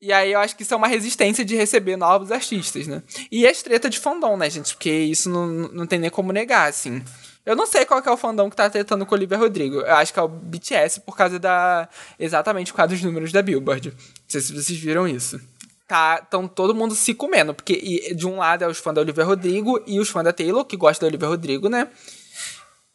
E 0.00 0.14
aí 0.14 0.32
eu 0.32 0.40
acho 0.40 0.56
que 0.56 0.62
isso 0.62 0.72
é 0.72 0.76
uma 0.78 0.88
resistência 0.88 1.44
de 1.44 1.54
receber 1.54 1.96
novos 1.98 2.32
artistas, 2.32 2.86
né? 2.86 3.02
E 3.30 3.46
as 3.46 3.62
treta 3.62 3.90
de 3.90 3.98
fandom, 3.98 4.34
né, 4.38 4.48
gente? 4.48 4.74
Porque 4.74 4.90
isso 4.90 5.28
não, 5.28 5.46
não 5.46 5.86
tem 5.86 5.98
nem 5.98 6.08
como 6.08 6.32
negar, 6.32 6.70
assim. 6.70 7.02
Eu 7.50 7.56
não 7.56 7.66
sei 7.66 7.84
qual 7.84 8.00
que 8.00 8.08
é 8.08 8.12
o 8.12 8.16
fandom 8.16 8.48
que 8.48 8.54
tá 8.54 8.70
tretando 8.70 9.04
com 9.04 9.12
o 9.12 9.18
Olivia 9.18 9.36
Rodrigo. 9.36 9.80
Eu 9.80 9.96
acho 9.96 10.12
que 10.12 10.20
é 10.20 10.22
o 10.22 10.28
BTS 10.28 11.00
por 11.00 11.16
causa 11.16 11.36
da. 11.36 11.88
Exatamente 12.16 12.70
por 12.70 12.76
causa 12.76 12.94
dos 12.94 13.02
números 13.02 13.32
da 13.32 13.42
Billboard. 13.42 13.88
Não 13.88 13.96
sei 14.28 14.40
se 14.40 14.52
vocês 14.52 14.78
viram 14.78 15.08
isso. 15.08 15.40
Tá, 15.88 16.18
tão 16.18 16.46
todo 16.46 16.72
mundo 16.72 16.94
se 16.94 17.12
comendo. 17.12 17.52
Porque 17.52 18.14
de 18.14 18.24
um 18.24 18.36
lado 18.36 18.62
é 18.62 18.68
os 18.68 18.78
fãs 18.78 18.94
da 18.94 19.00
Olivia 19.00 19.24
Rodrigo 19.24 19.82
e 19.84 19.98
os 19.98 20.08
fãs 20.08 20.22
da 20.22 20.32
Taylor, 20.32 20.64
que 20.64 20.76
gostam 20.76 21.08
da 21.08 21.10
Olivia 21.10 21.26
Rodrigo, 21.26 21.68
né? 21.68 21.88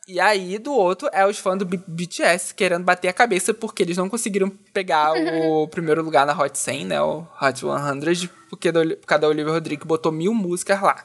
E 0.07 0.21
aí, 0.21 0.57
do 0.57 0.71
outro, 0.71 1.09
é 1.11 1.27
os 1.27 1.37
fãs 1.37 1.59
do 1.59 1.65
B 1.65 1.77
BTS 1.85 2.53
querendo 2.53 2.85
bater 2.85 3.09
a 3.09 3.13
cabeça 3.13 3.53
porque 3.53 3.83
eles 3.83 3.97
não 3.97 4.07
conseguiram 4.07 4.49
pegar 4.71 5.11
o 5.11 5.67
primeiro 5.67 6.01
lugar 6.01 6.25
na 6.25 6.39
Hot 6.39 6.57
100, 6.57 6.85
né? 6.85 7.01
O 7.01 7.27
Hot 7.41 7.59
100, 7.59 8.29
porque 8.49 8.71
do, 8.71 8.95
por 8.95 9.05
causa 9.05 9.23
da 9.23 9.27
Olivia 9.27 9.51
Rodrigo 9.51 9.85
botou 9.85 10.13
mil 10.13 10.33
músicas 10.33 10.81
lá. 10.81 11.03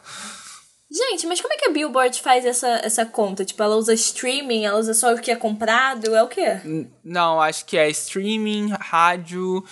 Gente, 0.93 1.27
mas 1.27 1.41
como 1.41 1.55
é 1.55 1.57
que 1.57 1.67
a 1.67 1.71
Billboard 1.71 2.21
faz 2.21 2.45
essa, 2.45 2.81
essa 2.83 3.07
conta? 3.07 3.45
Tipo, 3.45 3.63
ela 3.63 3.77
usa 3.77 3.95
streaming, 3.95 4.65
ela 4.65 4.79
usa 4.79 4.93
só 4.93 5.15
o 5.15 5.21
que 5.21 5.31
é 5.31 5.37
comprado, 5.37 6.17
é 6.17 6.23
o 6.23 6.27
quê? 6.27 6.61
Não, 7.05 7.41
acho 7.41 7.65
que 7.65 7.79
é 7.79 7.89
streaming, 7.91 8.71
rádio 8.71 9.65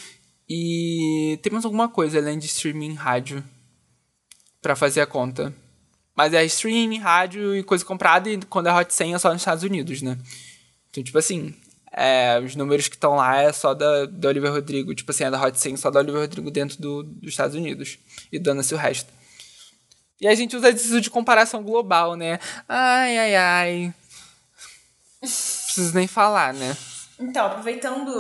e... 0.49 1.39
Tem 1.43 1.53
mais 1.53 1.65
alguma 1.65 1.89
coisa 1.89 2.19
além 2.19 2.39
de 2.39 2.47
streaming 2.47 2.95
rádio 2.95 3.43
para 4.63 4.77
fazer 4.77 5.01
a 5.01 5.07
conta. 5.07 5.53
Mas 6.17 6.33
é 6.33 6.45
streaming, 6.45 6.99
rádio 6.99 7.57
e 7.57 7.65
coisa 7.65 7.85
comprada, 7.85 8.31
e 8.31 8.39
quando 8.43 8.69
é 8.69 8.73
Hot 8.73 8.93
100 8.93 9.15
é 9.15 9.19
só 9.19 9.33
nos 9.33 9.41
Estados 9.43 9.65
Unidos, 9.65 10.03
né? 10.03 10.17
Então, 10.91 11.03
tipo 11.03 11.19
assim, 11.19 11.55
é, 11.93 12.41
os 12.41 12.55
números 12.55 12.87
que 12.87 12.95
estão 12.95 13.17
lá 13.17 13.43
é 13.43 13.53
só 13.53 13.75
da, 13.75 14.07
da 14.07 14.29
Olivia 14.29 14.51
Rodrigo. 14.51 14.95
Tipo 14.95 15.11
assim, 15.11 15.25
é 15.25 15.31
da 15.31 15.45
Hot 15.45 15.59
100 15.59 15.77
só 15.77 15.91
da 15.91 16.01
Olivia 16.01 16.21
Rodrigo 16.21 16.51
dentro 16.51 16.81
do, 16.81 17.03
dos 17.03 17.31
Estados 17.31 17.57
Unidos. 17.57 17.99
E 18.31 18.39
dando-se 18.39 18.75
o 18.75 18.77
resto. 18.77 19.13
E 20.21 20.27
a 20.27 20.35
gente 20.35 20.57
usa 20.57 20.71
isso 20.71 21.01
de 21.01 21.11
comparação 21.11 21.63
global, 21.63 22.17
né? 22.17 22.39
Ai, 22.69 23.19
ai, 23.19 23.37
ai. 23.37 23.95
Preciso 25.21 25.95
nem 25.95 26.07
falar, 26.07 26.53
né? 26.55 26.77
Então, 27.21 27.47
aproveitando 27.47 28.13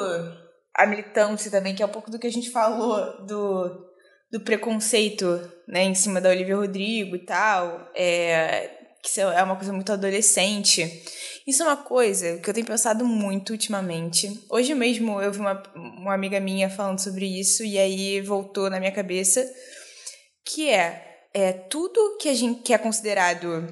a 0.74 0.86
militância 0.86 1.50
também, 1.50 1.74
que 1.74 1.82
é 1.82 1.86
um 1.86 1.90
pouco 1.90 2.10
do 2.10 2.18
que 2.18 2.26
a 2.26 2.32
gente 2.32 2.50
falou 2.50 3.24
do 3.26 3.88
do 4.30 4.40
preconceito, 4.40 5.40
né, 5.66 5.84
em 5.84 5.94
cima 5.94 6.20
da 6.20 6.28
Olivia 6.28 6.56
Rodrigo 6.56 7.16
e 7.16 7.20
tal, 7.20 7.90
é, 7.94 8.70
que 9.02 9.20
é 9.20 9.42
uma 9.42 9.56
coisa 9.56 9.72
muito 9.72 9.92
adolescente. 9.92 11.02
Isso 11.46 11.62
é 11.62 11.66
uma 11.66 11.76
coisa 11.78 12.36
que 12.38 12.48
eu 12.48 12.52
tenho 12.52 12.66
pensado 12.66 13.06
muito 13.06 13.50
ultimamente. 13.50 14.44
Hoje 14.50 14.74
mesmo 14.74 15.20
eu 15.20 15.32
vi 15.32 15.40
uma, 15.40 15.62
uma 15.74 16.14
amiga 16.14 16.38
minha 16.40 16.68
falando 16.68 16.98
sobre 16.98 17.24
isso 17.24 17.64
e 17.64 17.78
aí 17.78 18.20
voltou 18.20 18.68
na 18.68 18.78
minha 18.78 18.92
cabeça, 18.92 19.50
que 20.44 20.68
é, 20.68 21.07
é 21.34 21.52
tudo 21.52 22.16
que 22.20 22.28
a 22.28 22.34
gente 22.34 22.62
que 22.62 22.72
é 22.72 22.78
considerado 22.78 23.66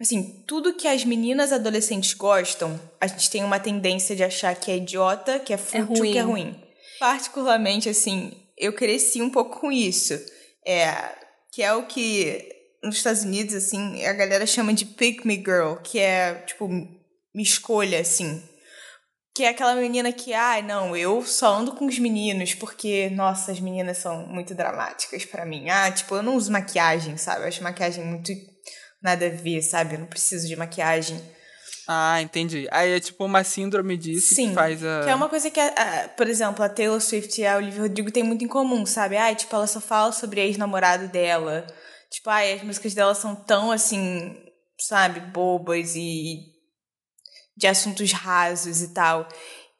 assim, 0.00 0.44
tudo 0.46 0.74
que 0.74 0.86
as 0.86 1.04
meninas 1.04 1.52
adolescentes 1.52 2.12
gostam, 2.12 2.78
a 3.00 3.06
gente 3.06 3.30
tem 3.30 3.42
uma 3.42 3.58
tendência 3.58 4.14
de 4.14 4.22
achar 4.22 4.54
que 4.54 4.70
é 4.70 4.76
idiota, 4.76 5.38
que 5.38 5.52
é 5.52 5.56
fútil, 5.56 6.04
é 6.04 6.12
que 6.12 6.18
é 6.18 6.22
ruim. 6.22 6.62
Particularmente 6.98 7.88
assim, 7.88 8.32
eu 8.58 8.72
cresci 8.72 9.22
um 9.22 9.30
pouco 9.30 9.60
com 9.60 9.72
isso. 9.72 10.14
É, 10.66 11.14
que 11.52 11.62
é 11.62 11.72
o 11.72 11.86
que 11.86 12.56
nos 12.82 12.96
Estados 12.96 13.22
Unidos, 13.22 13.54
assim, 13.54 14.04
a 14.04 14.12
galera 14.12 14.46
chama 14.46 14.72
de 14.72 14.84
pick 14.84 15.24
me 15.24 15.36
girl, 15.36 15.76
que 15.82 15.98
é, 15.98 16.34
tipo, 16.46 16.68
me 16.68 17.42
escolha, 17.42 18.00
assim. 18.00 18.42
Que 19.36 19.44
é 19.44 19.50
aquela 19.50 19.74
menina 19.74 20.10
que, 20.12 20.32
ai, 20.32 20.60
ah, 20.60 20.62
não, 20.62 20.96
eu 20.96 21.22
só 21.22 21.56
ando 21.58 21.72
com 21.72 21.84
os 21.84 21.98
meninos 21.98 22.54
porque, 22.54 23.10
nossa, 23.10 23.52
as 23.52 23.60
meninas 23.60 23.98
são 23.98 24.26
muito 24.26 24.54
dramáticas 24.54 25.26
para 25.26 25.44
mim. 25.44 25.68
Ah, 25.68 25.92
tipo, 25.92 26.16
eu 26.16 26.22
não 26.22 26.36
uso 26.36 26.50
maquiagem, 26.50 27.18
sabe? 27.18 27.42
Eu 27.42 27.48
acho 27.48 27.62
maquiagem 27.62 28.02
muito 28.02 28.32
nada 29.02 29.26
a 29.26 29.28
ver, 29.28 29.60
sabe? 29.60 29.96
Eu 29.96 29.98
não 29.98 30.06
preciso 30.06 30.48
de 30.48 30.56
maquiagem. 30.56 31.20
Ah, 31.86 32.22
entendi. 32.22 32.66
Aí 32.70 32.92
é 32.92 32.98
tipo 32.98 33.26
uma 33.26 33.44
síndrome 33.44 33.98
disso 33.98 34.34
Sim, 34.34 34.48
que 34.48 34.54
faz 34.54 34.82
a. 34.82 35.02
Que 35.04 35.10
é 35.10 35.14
uma 35.14 35.28
coisa 35.28 35.50
que, 35.50 35.60
a, 35.60 35.66
a, 35.66 36.08
por 36.08 36.26
exemplo, 36.28 36.64
a 36.64 36.68
Taylor 36.70 36.98
Swift 37.02 37.38
e 37.38 37.46
a 37.46 37.58
Olivia 37.58 37.82
Rodrigo 37.82 38.10
têm 38.10 38.22
muito 38.22 38.42
em 38.42 38.48
comum, 38.48 38.86
sabe? 38.86 39.18
Ah, 39.18 39.34
tipo, 39.34 39.54
ela 39.54 39.66
só 39.66 39.82
fala 39.82 40.12
sobre 40.12 40.40
ex-namorado 40.40 41.08
dela. 41.08 41.66
Tipo, 42.10 42.30
ai, 42.30 42.54
as 42.54 42.62
músicas 42.62 42.94
dela 42.94 43.14
são 43.14 43.34
tão 43.36 43.70
assim, 43.70 44.34
sabe, 44.80 45.20
bobas 45.20 45.94
e 45.94 46.55
de 47.56 47.66
assuntos 47.66 48.12
rasos 48.12 48.82
e 48.82 48.92
tal. 48.92 49.28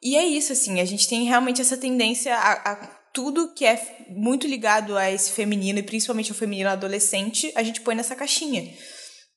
E 0.01 0.15
é 0.15 0.25
isso, 0.25 0.53
assim, 0.53 0.79
a 0.79 0.85
gente 0.85 1.07
tem 1.07 1.25
realmente 1.25 1.61
essa 1.61 1.77
tendência 1.77 2.35
a, 2.35 2.71
a 2.71 2.75
tudo 3.13 3.53
que 3.53 3.65
é 3.65 4.05
muito 4.09 4.45
ligado 4.45 4.95
a 4.95 5.11
esse 5.11 5.31
feminino, 5.31 5.79
e 5.79 5.83
principalmente 5.83 6.31
ao 6.31 6.37
feminino 6.37 6.69
adolescente, 6.69 7.51
a 7.55 7.63
gente 7.63 7.81
põe 7.81 7.95
nessa 7.95 8.15
caixinha. 8.15 8.71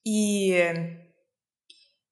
E 0.05 0.53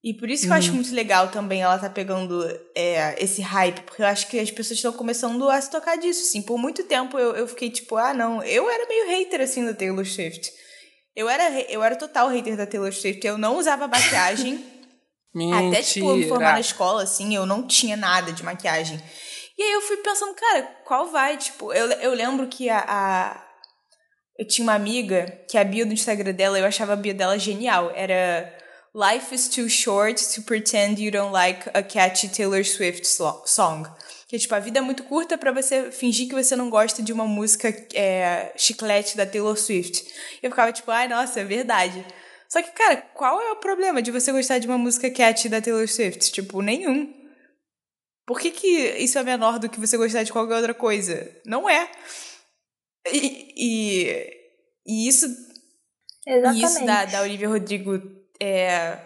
e 0.02 0.14
por 0.14 0.30
isso 0.30 0.44
que 0.44 0.50
eu 0.50 0.54
acho 0.54 0.68
uhum. 0.68 0.76
muito 0.76 0.94
legal 0.94 1.28
também 1.28 1.60
ela 1.60 1.76
tá 1.76 1.90
pegando 1.90 2.42
é, 2.74 3.22
esse 3.22 3.42
hype, 3.42 3.80
porque 3.80 4.00
eu 4.00 4.06
acho 4.06 4.28
que 4.28 4.38
as 4.38 4.50
pessoas 4.50 4.78
estão 4.78 4.92
começando 4.92 5.48
a 5.50 5.60
se 5.60 5.70
tocar 5.70 5.96
disso, 5.96 6.22
assim. 6.22 6.40
Por 6.40 6.56
muito 6.56 6.84
tempo 6.84 7.18
eu, 7.18 7.34
eu 7.34 7.48
fiquei 7.48 7.68
tipo, 7.68 7.96
ah, 7.96 8.14
não, 8.14 8.42
eu 8.44 8.70
era 8.70 8.86
meio 8.86 9.08
hater, 9.08 9.40
assim, 9.40 9.64
da 9.64 9.74
Taylor 9.74 10.06
Swift. 10.06 10.50
Eu 11.16 11.28
era, 11.28 11.60
eu 11.62 11.82
era 11.82 11.96
total 11.96 12.28
hater 12.28 12.56
da 12.56 12.66
Taylor 12.66 12.92
Swift, 12.92 13.26
eu 13.26 13.36
não 13.36 13.58
usava 13.58 13.88
maquiagem. 13.88 14.64
Até, 15.52 15.82
tipo, 15.82 16.10
eu 16.10 16.16
me 16.16 16.28
formar 16.28 16.52
na 16.52 16.60
escola, 16.60 17.02
assim, 17.02 17.34
eu 17.34 17.46
não 17.46 17.66
tinha 17.66 17.96
nada 17.96 18.32
de 18.32 18.42
maquiagem. 18.42 19.00
E 19.58 19.62
aí 19.62 19.72
eu 19.72 19.80
fui 19.82 19.96
pensando, 19.98 20.34
cara, 20.34 20.62
qual 20.84 21.06
vai? 21.10 21.36
Tipo, 21.36 21.72
eu, 21.72 21.90
eu 21.92 22.14
lembro 22.14 22.46
que 22.46 22.70
a, 22.70 22.84
a 22.86 23.48
eu 24.38 24.46
tinha 24.46 24.64
uma 24.64 24.74
amiga 24.74 25.26
que 25.50 25.58
a 25.58 25.64
bio 25.64 25.84
do 25.84 25.92
Instagram 25.92 26.32
dela, 26.32 26.58
eu 26.58 26.64
achava 26.64 26.92
a 26.92 26.96
bio 26.96 27.12
dela 27.12 27.36
genial. 27.36 27.90
Era 27.94 28.56
Life 28.94 29.34
is 29.34 29.48
too 29.48 29.68
short 29.68 30.32
to 30.34 30.42
pretend 30.42 31.00
you 31.00 31.10
don't 31.10 31.32
like 31.32 31.68
a 31.74 31.82
catchy 31.82 32.28
Taylor 32.28 32.64
Swift 32.64 33.06
song. 33.44 33.88
Que 34.28 34.36
é 34.36 34.38
tipo, 34.38 34.54
a 34.54 34.60
vida 34.60 34.78
é 34.78 34.82
muito 34.82 35.02
curta 35.04 35.36
para 35.36 35.50
você 35.50 35.90
fingir 35.90 36.28
que 36.28 36.34
você 36.34 36.54
não 36.54 36.70
gosta 36.70 37.02
de 37.02 37.12
uma 37.12 37.26
música 37.26 37.68
é, 37.94 38.52
chiclete 38.56 39.16
da 39.16 39.26
Taylor 39.26 39.56
Swift. 39.56 40.04
E 40.40 40.46
eu 40.46 40.50
ficava 40.50 40.72
tipo, 40.72 40.90
ai, 40.90 41.08
nossa, 41.08 41.40
é 41.40 41.44
verdade. 41.44 42.04
Só 42.48 42.62
que, 42.62 42.70
cara, 42.72 42.96
qual 43.14 43.40
é 43.40 43.52
o 43.52 43.56
problema 43.56 44.00
de 44.00 44.10
você 44.10 44.32
gostar 44.32 44.58
de 44.58 44.66
uma 44.66 44.78
música 44.78 45.10
catchy 45.10 45.48
da 45.48 45.60
Taylor 45.60 45.86
Swift? 45.86 46.32
Tipo, 46.32 46.62
nenhum. 46.62 47.12
Por 48.26 48.40
que, 48.40 48.50
que 48.50 48.66
isso 48.98 49.18
é 49.18 49.22
menor 49.22 49.58
do 49.58 49.68
que 49.68 49.80
você 49.80 49.96
gostar 49.96 50.22
de 50.22 50.32
qualquer 50.32 50.56
outra 50.56 50.74
coisa? 50.74 51.30
Não 51.44 51.68
é. 51.68 51.90
E, 53.12 53.54
e, 53.56 54.26
e 54.86 55.08
isso. 55.08 55.26
Exatamente. 56.26 56.62
E 56.62 56.64
isso 56.64 56.84
da, 56.86 57.04
da 57.04 57.22
Olivia 57.22 57.48
Rodrigo 57.48 58.00
é, 58.40 58.98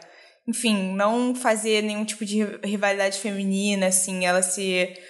enfim, 0.47 0.95
não 0.95 1.35
fazer 1.35 1.83
nenhum 1.83 2.05
tipo 2.05 2.25
de 2.25 2.43
rivalidade 2.65 3.19
feminina, 3.19 3.87
assim, 3.87 4.25
ela 4.25 4.43
ser 4.43 5.01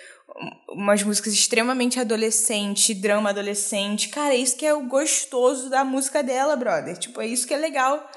umas 0.69 1.03
músicas 1.03 1.33
extremamente 1.33 2.01
adolescente, 2.01 2.95
drama 2.95 3.31
adolescente. 3.31 4.09
Cara, 4.09 4.35
é 4.35 4.39
isso 4.39 4.57
que 4.57 4.67
é 4.67 4.75
o 4.75 4.87
gostoso 4.87 5.69
da 5.69 5.85
música 5.85 6.23
dela, 6.23 6.57
brother. 6.57 6.97
Tipo, 6.97 7.21
é 7.21 7.27
isso 7.27 7.47
que 7.47 7.55
é 7.55 7.59
legal. 7.59 8.11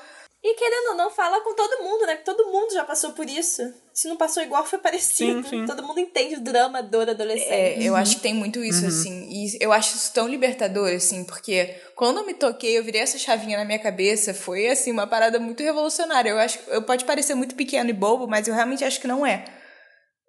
E 0.48 0.54
querendo 0.54 0.90
ou 0.90 0.96
não, 0.96 1.10
fala 1.10 1.42
com 1.42 1.56
todo 1.56 1.84
mundo, 1.84 2.06
né? 2.06 2.18
Todo 2.18 2.52
mundo 2.52 2.72
já 2.72 2.84
passou 2.84 3.14
por 3.14 3.28
isso. 3.28 3.64
Se 3.92 4.08
não 4.08 4.16
passou 4.16 4.44
igual, 4.44 4.64
foi 4.64 4.78
parecido. 4.78 5.42
Sim, 5.42 5.50
sim. 5.50 5.66
Todo 5.66 5.82
mundo 5.82 6.00
entende 6.00 6.36
o 6.36 6.40
drama 6.40 6.84
dor 6.84 7.10
adolescente. 7.10 7.50
É, 7.52 7.82
eu 7.82 7.96
acho 7.96 8.18
que 8.18 8.22
tem 8.22 8.36
muito 8.36 8.64
isso, 8.64 8.84
uhum. 8.84 8.88
assim. 8.88 9.28
E 9.28 9.58
eu 9.60 9.72
acho 9.72 9.96
isso 9.96 10.14
tão 10.14 10.28
libertador, 10.28 10.92
assim, 10.92 11.24
porque 11.24 11.74
quando 11.96 12.20
eu 12.20 12.28
me 12.28 12.36
toquei, 12.36 12.78
eu 12.78 12.84
virei 12.84 13.02
essa 13.02 13.18
chavinha 13.18 13.58
na 13.58 13.66
minha 13.66 13.80
cabeça, 13.80 14.36
foi, 14.36 14.68
assim, 14.68 14.92
uma 14.92 15.08
parada 15.08 15.40
muito 15.40 15.64
revolucionária. 15.64 16.30
Eu 16.30 16.38
acho 16.38 16.60
eu 16.68 16.84
pode 16.84 17.06
parecer 17.06 17.34
muito 17.34 17.56
pequeno 17.56 17.90
e 17.90 17.94
bobo, 17.94 18.28
mas 18.28 18.48
eu 18.48 18.54
realmente 18.54 18.84
acho 18.84 19.02
que 19.02 19.08
não 19.08 19.26
é. 19.26 19.46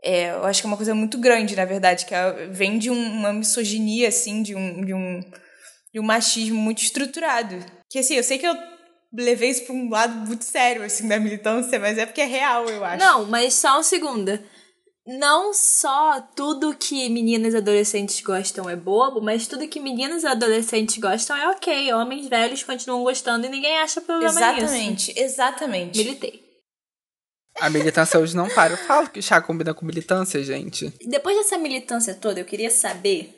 É, 0.02 0.31
eu 0.31 0.46
acho 0.46 0.62
que 0.62 0.66
é 0.66 0.70
uma 0.70 0.79
coisa 0.79 0.94
muito 0.94 1.18
grande, 1.18 1.55
na 1.55 1.66
verdade, 1.66 2.07
que 2.07 2.14
vem 2.52 2.79
de 2.79 2.90
um, 2.90 2.94
uma 2.96 3.35
misoginia, 3.35 4.09
assim, 4.09 4.42
de 4.42 4.55
um, 4.55 4.83
de 4.83 4.94
um, 4.94 5.20
de 5.92 6.00
um 6.00 6.02
machismo 6.02 6.57
muito 6.57 6.83
estruturado. 6.83 7.62
Que, 7.90 7.98
assim, 7.98 8.14
eu 8.14 8.22
sei 8.22 8.38
que 8.38 8.46
eu 8.46 8.75
levei 9.12 9.50
isso 9.50 9.64
pra 9.64 9.74
um 9.74 9.88
lado 9.90 10.14
muito 10.26 10.44
sério, 10.44 10.82
assim, 10.82 11.06
da 11.08 11.18
militância, 11.18 11.78
mas 11.78 11.98
é 11.98 12.06
porque 12.06 12.20
é 12.20 12.26
real, 12.26 12.68
eu 12.68 12.84
acho. 12.84 13.04
Não, 13.04 13.24
mas 13.26 13.54
só 13.54 13.78
um 13.78 13.82
segundo. 13.82 14.38
Não 15.06 15.54
só 15.54 16.20
tudo 16.34 16.74
que 16.74 17.08
meninas 17.08 17.54
e 17.54 17.58
adolescentes 17.58 18.20
gostam 18.20 18.68
é 18.68 18.74
bobo, 18.74 19.20
mas 19.20 19.46
tudo 19.46 19.68
que 19.68 19.78
meninas 19.78 20.24
e 20.24 20.26
adolescentes 20.26 20.98
gostam 20.98 21.36
é 21.36 21.48
ok. 21.48 21.92
Homens 21.92 22.26
velhos 22.26 22.64
continuam 22.64 23.04
gostando 23.04 23.46
e 23.46 23.48
ninguém 23.48 23.78
acha 23.78 24.00
problema 24.00 24.32
exatamente, 24.32 24.62
nisso. 24.62 25.12
Exatamente, 25.12 25.20
exatamente. 25.20 25.98
Militei. 25.98 26.46
A 27.60 27.70
militância 27.70 28.18
hoje 28.18 28.36
não 28.36 28.48
para. 28.48 28.72
Eu 28.72 28.76
falo 28.78 29.08
que 29.08 29.22
chá 29.22 29.40
combina 29.40 29.72
com 29.72 29.86
militância, 29.86 30.42
gente. 30.42 30.92
Depois 31.06 31.36
dessa 31.36 31.56
militância 31.56 32.12
toda, 32.12 32.40
eu 32.40 32.44
queria 32.44 32.70
saber: 32.70 33.32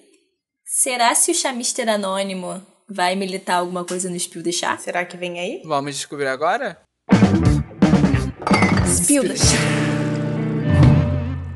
será 0.64 1.14
se 1.14 1.30
o 1.30 1.34
chamister 1.34 1.88
anônimo 1.88 2.66
vai 2.88 3.14
militar 3.14 3.56
alguma 3.56 3.84
coisa 3.84 4.08
no 4.08 4.18
Spill 4.18 4.42
de 4.42 4.52
chá? 4.52 4.76
Será 4.78 5.04
que 5.04 5.16
vem 5.16 5.38
aí? 5.38 5.62
Vamos 5.64 5.94
descobrir 5.94 6.28
agora? 6.28 6.80
Chá. 9.36 9.56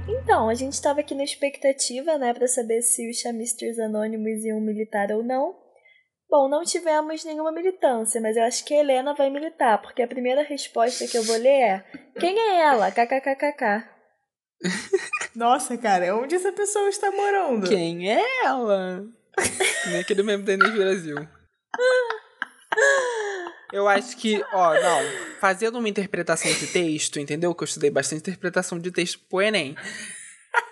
Então, 0.09 0.49
a 0.49 0.55
gente 0.55 0.81
tava 0.81 1.01
aqui 1.01 1.15
na 1.15 1.25
expectativa, 1.25 2.19
né, 2.19 2.33
pra 2.35 2.47
saber 2.47 2.83
se 2.83 3.09
os 3.11 3.19
chamisters 3.19 3.79
anônimos 3.79 4.45
iam 4.45 4.61
militar 4.61 5.11
ou 5.11 5.23
não. 5.23 5.55
Bom, 6.31 6.49
não 6.49 6.65
tivemos 6.65 7.25
nenhuma 7.25 7.53
militância, 7.53 8.21
mas 8.21 8.37
eu 8.37 8.45
acho 8.45 8.65
que 8.65 8.73
a 8.73 8.81
Helena 8.81 9.15
vai 9.15 9.29
militar, 9.29 9.81
porque 9.83 10.03
a 10.03 10.09
primeira 10.09 10.43
resposta 10.43 11.07
que 11.07 11.19
eu 11.19 11.23
vou 11.23 11.37
ler 11.37 11.49
é: 11.49 11.85
Quem 12.19 12.39
é 12.39 12.63
ela? 12.63 12.91
KKKKK. 12.91 13.91
Nossa, 15.37 15.77
cara, 15.77 16.17
onde 16.17 16.35
essa 16.35 16.53
pessoa 16.53 16.89
está 16.89 17.11
morando? 17.11 17.69
Quem 17.69 18.11
é 18.11 18.23
ela? 18.45 19.05
Nem 19.87 20.01
aquele 20.01 20.23
meme 20.23 20.45
da 20.45 20.53
Inês 20.55 20.75
Brasil. 20.75 21.29
Eu 23.73 23.89
acho 23.89 24.17
que, 24.19 24.45
ó, 24.53 24.75
não, 24.75 25.01
fazendo 25.41 25.79
uma 25.79 25.89
interpretação 25.89 26.53
de 26.53 26.67
texto, 26.67 27.19
entendeu? 27.19 27.55
Que 27.55 27.63
eu 27.63 27.67
estudei 27.67 27.91
bastante 27.91 28.21
interpretação 28.21 28.79
de 28.79 28.91
texto 28.91 29.19
pro 29.31 29.41
Enem. 29.41 29.75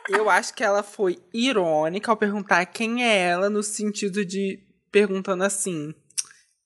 Eu 0.09 0.29
acho 0.29 0.53
que 0.53 0.63
ela 0.63 0.83
foi 0.83 1.19
irônica 1.33 2.11
ao 2.11 2.17
perguntar 2.17 2.67
quem 2.67 3.03
é 3.03 3.29
ela, 3.29 3.49
no 3.49 3.63
sentido 3.63 4.25
de 4.25 4.61
perguntando 4.93 5.45
assim. 5.45 5.95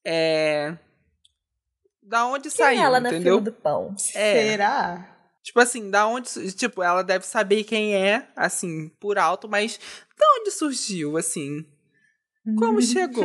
É. 0.05 0.77
Da 2.03 2.27
onde 2.27 2.51
Quem 2.51 2.51
saiu, 2.51 2.81
é 2.81 2.83
ela 2.83 3.01
na 3.01 3.11
entendeu? 3.11 3.39
fila 3.39 3.45
do 3.45 3.53
pão? 3.53 3.95
É. 4.15 4.51
Será? 4.51 5.17
Tipo 5.43 5.61
assim, 5.61 5.91
da 5.91 6.07
onde. 6.07 6.53
Tipo, 6.53 6.83
ela 6.83 7.03
deve 7.03 7.25
saber 7.27 7.65
quem 7.65 7.95
é, 7.95 8.27
assim, 8.35 8.89
por 9.01 9.19
alto, 9.19 9.49
mas 9.49 9.79
da 10.19 10.27
onde 10.41 10.51
surgiu, 10.51 11.17
assim? 11.17 11.65
Como 12.59 12.81
chegou? 12.83 13.25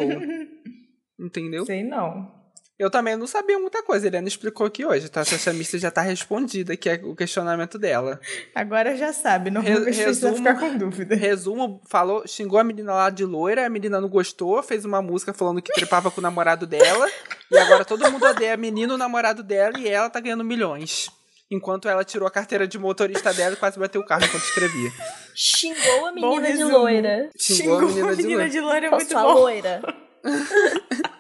Entendeu? 1.20 1.66
Sei 1.66 1.84
não. 1.84 2.38
Eu 2.78 2.90
também 2.90 3.18
não 3.18 3.28
sabia 3.28 3.60
muita 3.60 3.84
coisa. 3.84 4.06
A 4.06 4.08
Helena 4.08 4.30
explicou 4.30 4.66
aqui 4.66 4.86
hoje, 4.86 5.10
tá? 5.10 5.20
A 5.20 5.26
chamista 5.26 5.78
já 5.78 5.92
tá 5.92 6.02
respondida, 6.02 6.78
que 6.78 6.88
é 6.90 6.94
o 7.04 7.14
questionamento 7.14 7.78
dela. 7.78 8.22
Agora 8.56 8.96
já 8.96 9.12
sabe, 9.12 9.52
não 9.52 9.60
Re- 9.62 9.82
precisa 9.82 10.06
resumo- 10.30 10.38
ficar 10.38 10.58
com 10.58 10.78
dúvida. 10.78 11.14
Resumo, 11.14 11.82
falou, 11.90 12.26
xingou 12.26 12.58
a 12.58 12.64
menina 12.64 12.94
lá 12.94 13.10
de 13.10 13.26
loira, 13.26 13.66
a 13.66 13.70
menina 13.70 14.00
não 14.00 14.08
gostou, 14.08 14.64
fez 14.64 14.86
uma 14.86 15.02
música 15.02 15.34
falando 15.34 15.62
que 15.62 15.74
trepava 15.74 16.10
com 16.10 16.22
o 16.22 16.24
namorado 16.24 16.66
dela, 16.66 17.06
e 17.52 17.58
agora 17.58 17.84
todo 17.84 18.10
mundo 18.10 18.26
odeia 18.26 18.54
a 18.54 18.58
menina, 18.58 18.94
o 18.94 18.98
namorado 18.98 19.44
dela, 19.44 19.78
e 19.78 19.86
ela 19.90 20.10
tá 20.10 20.22
ganhando 20.22 20.46
milhões. 20.46 21.10
Enquanto 21.52 21.90
ela 21.90 22.04
tirou 22.04 22.28
a 22.28 22.32
carteira 22.32 22.68
de 22.68 22.78
motorista 22.78 23.34
dela 23.34 23.54
e 23.54 23.58
quase 23.58 23.80
bateu 23.80 24.02
o 24.02 24.06
carro 24.06 24.24
enquanto 24.24 24.44
escrevia. 24.44 24.92
Xingou 25.36 26.06
a 26.06 26.12
menina 26.12 26.54
de 26.54 26.64
loira. 26.64 27.30
Xingou 27.40 27.80
a 27.80 27.82
menina 27.82 28.16
de 28.16 28.28
loira. 28.28 28.50
de 28.50 28.60
loira 28.60 28.88
é 28.88 28.90
muito 28.92 29.14
bom. 29.14 29.34
loira? 29.34 29.82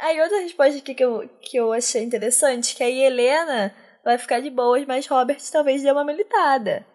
Aí 0.00 0.20
outra 0.20 0.40
resposta 0.40 0.78
aqui 0.78 0.94
que 0.94 1.04
eu, 1.04 1.28
que 1.40 1.56
eu 1.56 1.72
achei 1.72 2.02
interessante, 2.02 2.76
que 2.76 2.82
aí 2.82 3.02
Helena 3.02 3.74
vai 4.04 4.16
ficar 4.18 4.40
de 4.40 4.50
boas, 4.50 4.86
mas 4.86 5.06
Robert 5.06 5.40
talvez 5.50 5.82
dê 5.82 5.90
uma 5.90 6.04
militada. 6.04 6.86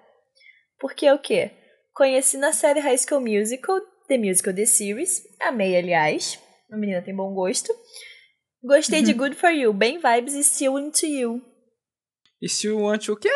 Porque 0.80 1.12
o 1.12 1.20
quê? 1.20 1.52
Conheci 1.94 2.38
na 2.38 2.54
série 2.54 2.80
High 2.80 2.98
School 2.98 3.22
Musical, 3.22 3.82
The 4.08 4.18
Musical 4.18 4.56
The 4.56 4.66
Series, 4.66 5.24
amei, 5.42 5.78
aliás, 5.78 6.40
a 6.72 6.78
menina 6.78 7.02
tem 7.02 7.14
bom 7.14 7.34
gosto. 7.34 7.74
Gostei 8.64 9.02
de 9.02 9.12
Good 9.14 9.36
For 9.36 9.50
You, 9.50 9.74
bem 9.74 10.00
vibes 10.00 10.34
e 10.34 10.44
Still 10.44 10.80
Into 10.80 11.06
You. 11.06 11.51
Se 12.48 12.70
o 12.70 12.88
anti 12.88 13.12
o 13.12 13.16
quê? 13.16 13.32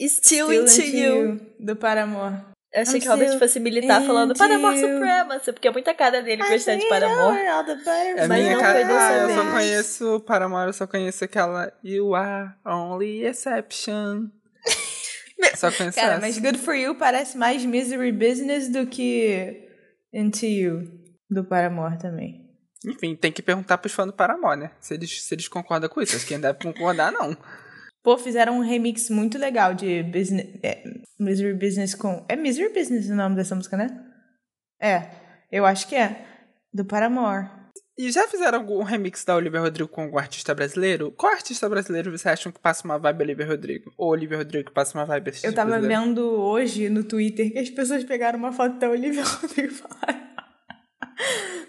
Still, 0.00 0.46
Still 0.46 0.52
Into 0.52 0.80
Into 0.80 0.96
You. 0.96 1.14
You, 1.26 1.40
do 1.58 1.76
Paramore. 1.76 2.50
Eu 2.72 2.82
achei 2.82 2.98
I'm 2.98 3.00
que 3.02 3.08
Robert 3.08 3.26
still 3.26 3.38
fosse 3.40 3.58
militar 3.58 4.00
falando 4.02 4.34
Paramore 4.36 4.78
you. 4.78 4.88
Supremacy, 4.88 5.52
porque 5.52 5.68
é 5.68 5.72
muita 5.72 5.92
cara 5.92 6.22
dele 6.22 6.42
gostar 6.48 6.76
de 6.76 6.88
Paramore. 6.88 7.36
É 7.36 8.26
Mas 8.28 8.42
minha 8.42 8.52
não 8.52 8.60
cara. 8.60 8.74
foi 8.74 8.84
dessa 8.84 9.08
Ah, 9.08 9.16
eu 9.18 9.34
só 9.34 9.50
conheço 9.50 10.20
Paramore, 10.20 10.66
eu 10.68 10.72
só 10.72 10.86
conheço 10.86 11.24
aquela 11.24 11.72
You 11.82 12.14
Are 12.14 12.54
Only 12.64 13.24
Exception. 13.24 14.28
só 15.56 15.72
conheço 15.72 15.98
Cara, 15.98 16.12
essa. 16.12 16.20
mas 16.20 16.38
Good 16.38 16.58
For 16.58 16.74
You 16.76 16.94
parece 16.94 17.36
mais 17.36 17.64
Misery 17.64 18.12
Business 18.12 18.70
do 18.70 18.86
que 18.86 19.68
Into 20.12 20.46
You, 20.46 20.84
do 21.28 21.44
Paramore 21.44 21.98
também. 21.98 22.48
Enfim, 22.86 23.16
tem 23.16 23.32
que 23.32 23.42
perguntar 23.42 23.78
pros 23.78 23.92
fãs 23.92 24.06
do 24.06 24.12
Paramore, 24.12 24.58
né? 24.58 24.70
Se 24.80 24.94
eles, 24.94 25.22
se 25.24 25.34
eles 25.34 25.48
concordam 25.48 25.88
com 25.90 26.00
isso. 26.00 26.14
Acho 26.16 26.24
que 26.24 26.34
quem 26.34 26.40
deve 26.40 26.60
concordar, 26.60 27.10
não. 27.12 27.36
Pô, 28.02 28.16
fizeram 28.16 28.58
um 28.58 28.62
remix 28.62 29.10
muito 29.10 29.38
legal 29.38 29.74
de 29.74 30.02
business, 30.04 30.46
é, 30.62 30.82
Misery 31.18 31.54
Business 31.54 31.94
com... 31.94 32.24
É 32.28 32.36
Misery 32.36 32.72
Business 32.72 33.10
o 33.10 33.14
nome 33.14 33.36
dessa 33.36 33.54
música, 33.54 33.76
né? 33.76 33.88
É, 34.80 35.06
eu 35.52 35.66
acho 35.66 35.86
que 35.86 35.94
é. 35.94 36.24
Do 36.72 36.84
Paramore. 36.84 37.48
E 37.98 38.10
já 38.10 38.26
fizeram 38.26 38.60
algum 38.60 38.82
remix 38.82 39.24
da 39.26 39.36
Olivia 39.36 39.60
Rodrigo 39.60 39.90
com 39.90 40.02
algum 40.02 40.16
artista 40.16 40.54
brasileiro? 40.54 41.12
Qual 41.12 41.30
artista 41.30 41.68
brasileiro 41.68 42.10
você 42.16 42.30
acham 42.30 42.50
que 42.50 42.58
passa 42.58 42.82
uma 42.86 42.98
vibe 42.98 43.24
Olivia 43.24 43.46
Rodrigo? 43.46 43.92
Ou 43.98 44.10
Olivia 44.12 44.38
Rodrigo 44.38 44.68
que 44.68 44.74
passa 44.74 44.96
uma 44.96 45.04
vibe 45.04 45.28
artista 45.28 45.46
Eu 45.46 45.52
tava 45.52 45.72
brasileiro? 45.72 46.02
vendo 46.02 46.20
hoje 46.22 46.88
no 46.88 47.04
Twitter 47.04 47.52
que 47.52 47.58
as 47.58 47.68
pessoas 47.68 48.02
pegaram 48.04 48.38
uma 48.38 48.52
foto 48.52 48.78
da 48.78 48.88
Olivia 48.88 49.20
Rodrigo 49.42 49.68
e 49.68 49.74
falaram. 49.74 50.30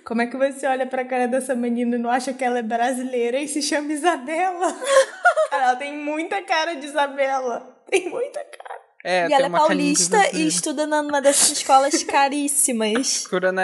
Como 0.05 0.21
é 0.21 0.27
que 0.27 0.37
você 0.37 0.65
olha 0.67 0.87
pra 0.87 1.03
cara 1.03 1.27
dessa 1.27 1.53
menina 1.53 1.97
e 1.97 1.99
não 1.99 2.09
acha 2.09 2.33
que 2.33 2.43
ela 2.45 2.59
é 2.59 2.63
brasileira 2.63 3.37
e 3.39 3.47
se 3.47 3.61
chama 3.61 3.91
Isabela? 3.91 4.67
Cara, 5.51 5.63
ela 5.65 5.75
tem 5.75 5.95
muita 5.97 6.41
cara 6.41 6.75
de 6.75 6.85
Isabela. 6.87 7.77
Tem 7.89 8.09
muita 8.09 8.39
cara. 8.39 8.79
É, 9.03 9.27
e 9.27 9.33
ela 9.33 9.45
é 9.45 9.49
uma 9.49 9.57
de 9.59 9.65
paulista 9.65 10.17
e 10.37 10.45
estuda 10.47 10.85
numa 10.87 11.19
dessas 11.21 11.51
escolas 11.57 12.03
caríssimas. 12.05 13.21
Procura 13.23 13.51
na 13.51 13.63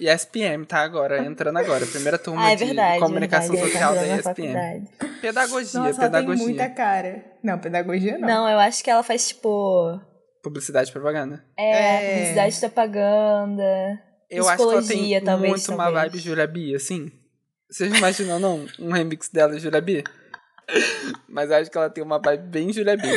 ESPM, 0.00 0.64
tá? 0.64 0.78
Agora, 0.82 1.18
entrando 1.24 1.58
agora. 1.58 1.84
Primeira 1.84 2.16
turma 2.16 2.46
Ah, 2.46 2.52
é 2.52 2.56
de 2.56 2.64
verdade. 2.64 3.00
comunicação 3.00 3.50
verdade, 3.56 3.72
social 3.72 3.94
ela 3.96 4.16
da 4.16 4.22
tá 4.22 4.30
ESPM. 4.30 4.88
Pedagogia, 5.20 5.80
Nossa, 5.80 5.88
ela 5.88 5.92
tem 5.92 6.00
pedagogia. 6.10 6.44
muita 6.44 6.68
cara. 6.70 7.24
Não, 7.42 7.58
pedagogia 7.58 8.16
não. 8.18 8.28
Não, 8.28 8.48
eu 8.48 8.58
acho 8.60 8.82
que 8.84 8.90
ela 8.90 9.02
faz, 9.02 9.28
tipo. 9.28 10.00
Publicidade 10.42 10.90
e 10.90 10.92
propaganda. 10.92 11.44
É, 11.58 11.72
É. 12.04 12.10
publicidade 12.14 12.54
de 12.54 12.60
propaganda. 12.60 14.02
Eu 14.30 14.48
acho 14.48 14.56
que 14.56 14.72
ela 14.74 14.82
tem 14.86 15.20
talvez, 15.24 15.50
muito 15.50 15.72
uma 15.72 15.84
talvez. 15.84 16.04
vibe 16.12 16.18
Jurabi, 16.22 16.74
assim. 16.74 17.12
Vocês 17.68 17.92
imaginam, 17.96 18.38
não? 18.38 18.64
Um 18.78 18.92
remix 18.92 19.28
dela, 19.28 19.58
Jurabi? 19.58 20.04
Mas 21.28 21.50
acho 21.50 21.70
que 21.70 21.76
ela 21.76 21.90
tem 21.90 22.02
uma 22.02 22.18
vibe 22.18 22.44
bem 22.48 22.72
Jurabi. 22.72 23.08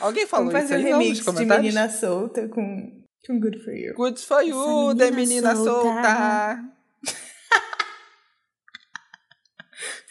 Alguém 0.00 0.26
falou 0.26 0.50
Vamos 0.50 0.62
isso 0.62 0.72
fazer 0.72 0.86
aí 0.86 0.94
um 0.94 0.98
remix 0.98 1.24
nos 1.26 1.36
de? 1.36 1.44
Menina 1.46 1.88
Solta 1.88 2.48
com, 2.48 3.04
com 3.26 3.40
Good 3.40 3.64
For 3.64 3.74
You. 3.74 3.94
Good 3.94 4.24
for 4.24 4.42
you, 4.42 4.94
da 4.94 5.10
menina 5.10 5.54
solta. 5.54 5.82
solta. 5.82 6.80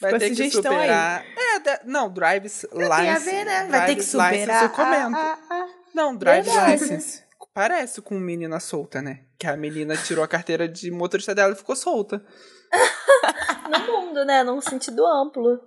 Vai 0.02 0.18
ter 0.18 0.30
que 0.30 0.36
sugestão 0.36 0.72
aí. 0.72 0.88
superar. 0.88 1.26
É, 1.66 1.82
não, 1.86 2.10
Drives 2.10 2.66
License. 2.72 3.26
Ver, 3.26 3.46
né? 3.46 3.68
Vai 3.70 3.86
ter 3.86 3.96
que 3.96 4.02
Drives 4.02 4.06
superar. 4.06 4.64
eu 4.64 4.70
comento. 4.70 5.18
Ah, 5.18 5.40
ah, 5.50 5.56
ah. 5.56 5.68
Não, 5.94 6.16
Drive 6.16 6.46
Verdade. 6.46 6.72
License. 6.72 7.24
Parece 7.54 8.02
com 8.02 8.18
menina 8.18 8.60
solta, 8.60 9.02
né? 9.02 9.22
Que 9.38 9.48
a 9.48 9.58
menina 9.58 9.98
tirou 9.98 10.24
a 10.24 10.28
carteira 10.28 10.68
de 10.68 10.90
motorista 10.92 11.36
dela 11.36 11.54
e 11.54 11.58
ficou 11.58 11.76
solta. 11.76 12.24
No 13.70 13.80
mundo, 13.88 14.26
né? 14.26 14.44
Num 14.44 14.62
sentido 14.62 15.06
amplo. 15.06 15.60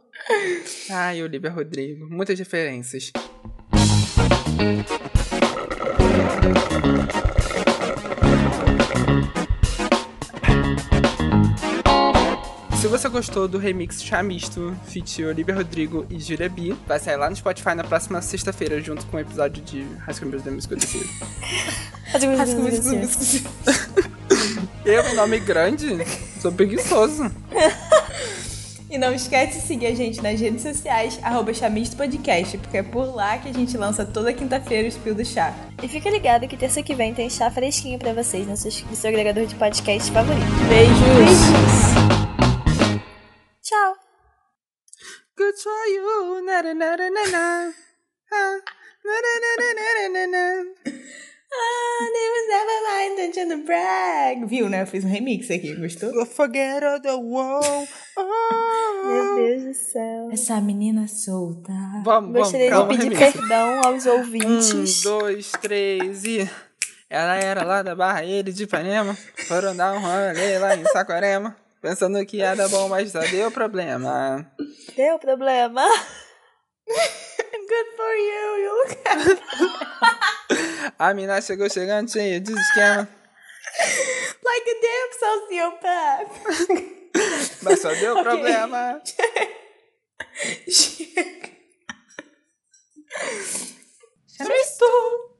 Ai, 0.90 1.22
Olivia 1.22 1.50
Rodrigo. 1.50 2.06
Muitas 2.10 2.38
referências. 2.38 3.12
Se 12.80 12.88
você 12.88 13.08
gostou 13.08 13.46
do 13.46 13.58
remix 13.58 14.02
Chamisto, 14.02 14.76
feat 14.86 15.22
Olivia 15.24 15.54
Rodrigo 15.54 16.04
e 16.10 16.18
Julia 16.18 16.48
B, 16.48 16.74
vai 16.86 16.98
sair 16.98 17.16
lá 17.16 17.30
no 17.30 17.36
Spotify 17.36 17.74
na 17.76 17.84
próxima 17.84 18.20
sexta-feira, 18.20 18.80
junto 18.80 19.06
com 19.06 19.16
o 19.16 19.20
episódio 19.20 19.62
de 19.62 19.82
High 20.00 20.14
School 20.14 20.32
Musical 20.32 20.44
da 20.44 20.50
Música 20.50 20.74
do 20.76 20.84
Ciro. 20.84 21.08
Eu, 24.84 25.14
nome 25.14 25.38
grande, 25.38 26.04
sou 26.40 26.50
preguiçoso. 26.50 27.30
E 28.92 28.98
não 28.98 29.14
esquece 29.14 29.58
de 29.58 29.66
seguir 29.66 29.86
a 29.86 29.94
gente 29.94 30.22
nas 30.22 30.38
redes 30.38 30.60
sociais, 30.60 31.18
arroba 31.22 31.54
Chamisto 31.54 31.96
Podcast, 31.96 32.58
porque 32.58 32.76
é 32.76 32.82
por 32.82 33.14
lá 33.14 33.38
que 33.38 33.48
a 33.48 33.52
gente 33.52 33.74
lança 33.74 34.04
toda 34.04 34.34
quinta-feira 34.34 34.86
o 34.86 34.92
Spill 34.92 35.14
do 35.14 35.24
Chá. 35.24 35.54
E 35.82 35.88
fica 35.88 36.10
ligado 36.10 36.46
que 36.46 36.58
terça 36.58 36.82
que 36.82 36.94
vem 36.94 37.14
tem 37.14 37.30
chá 37.30 37.50
fresquinho 37.50 37.98
pra 37.98 38.12
vocês 38.12 38.46
no 38.46 38.54
seu, 38.54 38.70
no 38.90 38.94
seu 38.94 39.08
agregador 39.08 39.46
de 39.46 39.54
podcast 39.54 40.12
favorito. 40.12 40.44
Beijos! 40.68 41.40
Tchau! 43.62 43.96
Good 45.38 45.62
for 45.62 45.86
you, 45.88 46.44
na 46.44 46.62
na 46.62 46.74
na 46.74 46.96
na 46.98 47.08
na. 47.08 47.72
Ah, 48.30 48.58
na 49.06 49.16
na 49.24 49.34
na 49.56 49.74
na 49.74 49.84
na 49.94 50.08
na 50.10 50.26
na. 50.26 50.81
Ah, 51.54 52.04
there 52.12 52.30
was 52.30 52.48
never 52.48 52.78
my 52.88 53.12
intention 53.12 53.48
to 53.50 53.64
brag. 53.66 54.46
Viu, 54.46 54.68
né? 54.68 54.82
Eu 54.82 54.86
fiz 54.86 55.04
um 55.04 55.08
remix 55.08 55.50
aqui, 55.50 55.74
gostou? 55.74 56.24
Forget 56.26 56.82
all 56.82 57.00
the 57.00 57.12
world. 57.14 57.88
Oh. 58.16 59.06
Meu 59.06 59.34
Deus 59.36 59.62
do 59.64 59.74
céu. 59.74 60.30
Essa 60.32 60.60
menina 60.60 61.06
solta. 61.08 61.72
Vamos, 62.04 62.32
vamos, 62.32 62.32
Gostaria 62.32 62.66
de 62.66 62.70
calma, 62.72 62.88
pedir 62.88 63.12
remix. 63.12 63.32
perdão 63.32 63.80
aos 63.84 64.06
Um, 64.06 64.10
ouvintes. 64.18 65.02
dois, 65.02 65.50
três 65.60 66.24
e. 66.24 66.50
Ela 67.10 67.36
era 67.36 67.62
lá 67.64 67.82
da 67.82 67.94
Barra, 67.94 68.24
ele 68.24 68.50
de 68.52 68.62
Ipanema. 68.62 69.14
Foram 69.46 69.76
dar 69.76 69.92
um 69.92 70.00
rolê 70.00 70.58
lá 70.58 70.74
em 70.74 70.84
Saquarema. 70.86 71.54
Pensando 71.82 72.24
que 72.24 72.38
ia 72.38 72.54
dar 72.54 72.68
bom, 72.70 72.88
mas 72.88 73.12
só 73.12 73.20
deu 73.20 73.50
problema. 73.50 74.50
Deu 74.96 75.18
problema. 75.18 75.82
Good 77.72 77.88
for 77.96 78.12
you, 78.28 78.44
you 78.62 78.70
look 78.84 78.92
A 80.98 81.14
mina 81.14 81.40
chegou 81.40 81.70
chegando 81.70 82.10
cheia 82.12 82.38
de 82.38 82.52
esquema. 82.52 83.08
like 84.44 84.68
a 84.68 84.74
damn 84.82 85.12
sociopath. 85.22 86.32
Mas 87.62 87.80
só 87.80 87.94
deu 87.94 88.22
problema. 88.22 89.00
Já 94.38 94.44
não 94.44 94.56
estou. 94.56 95.31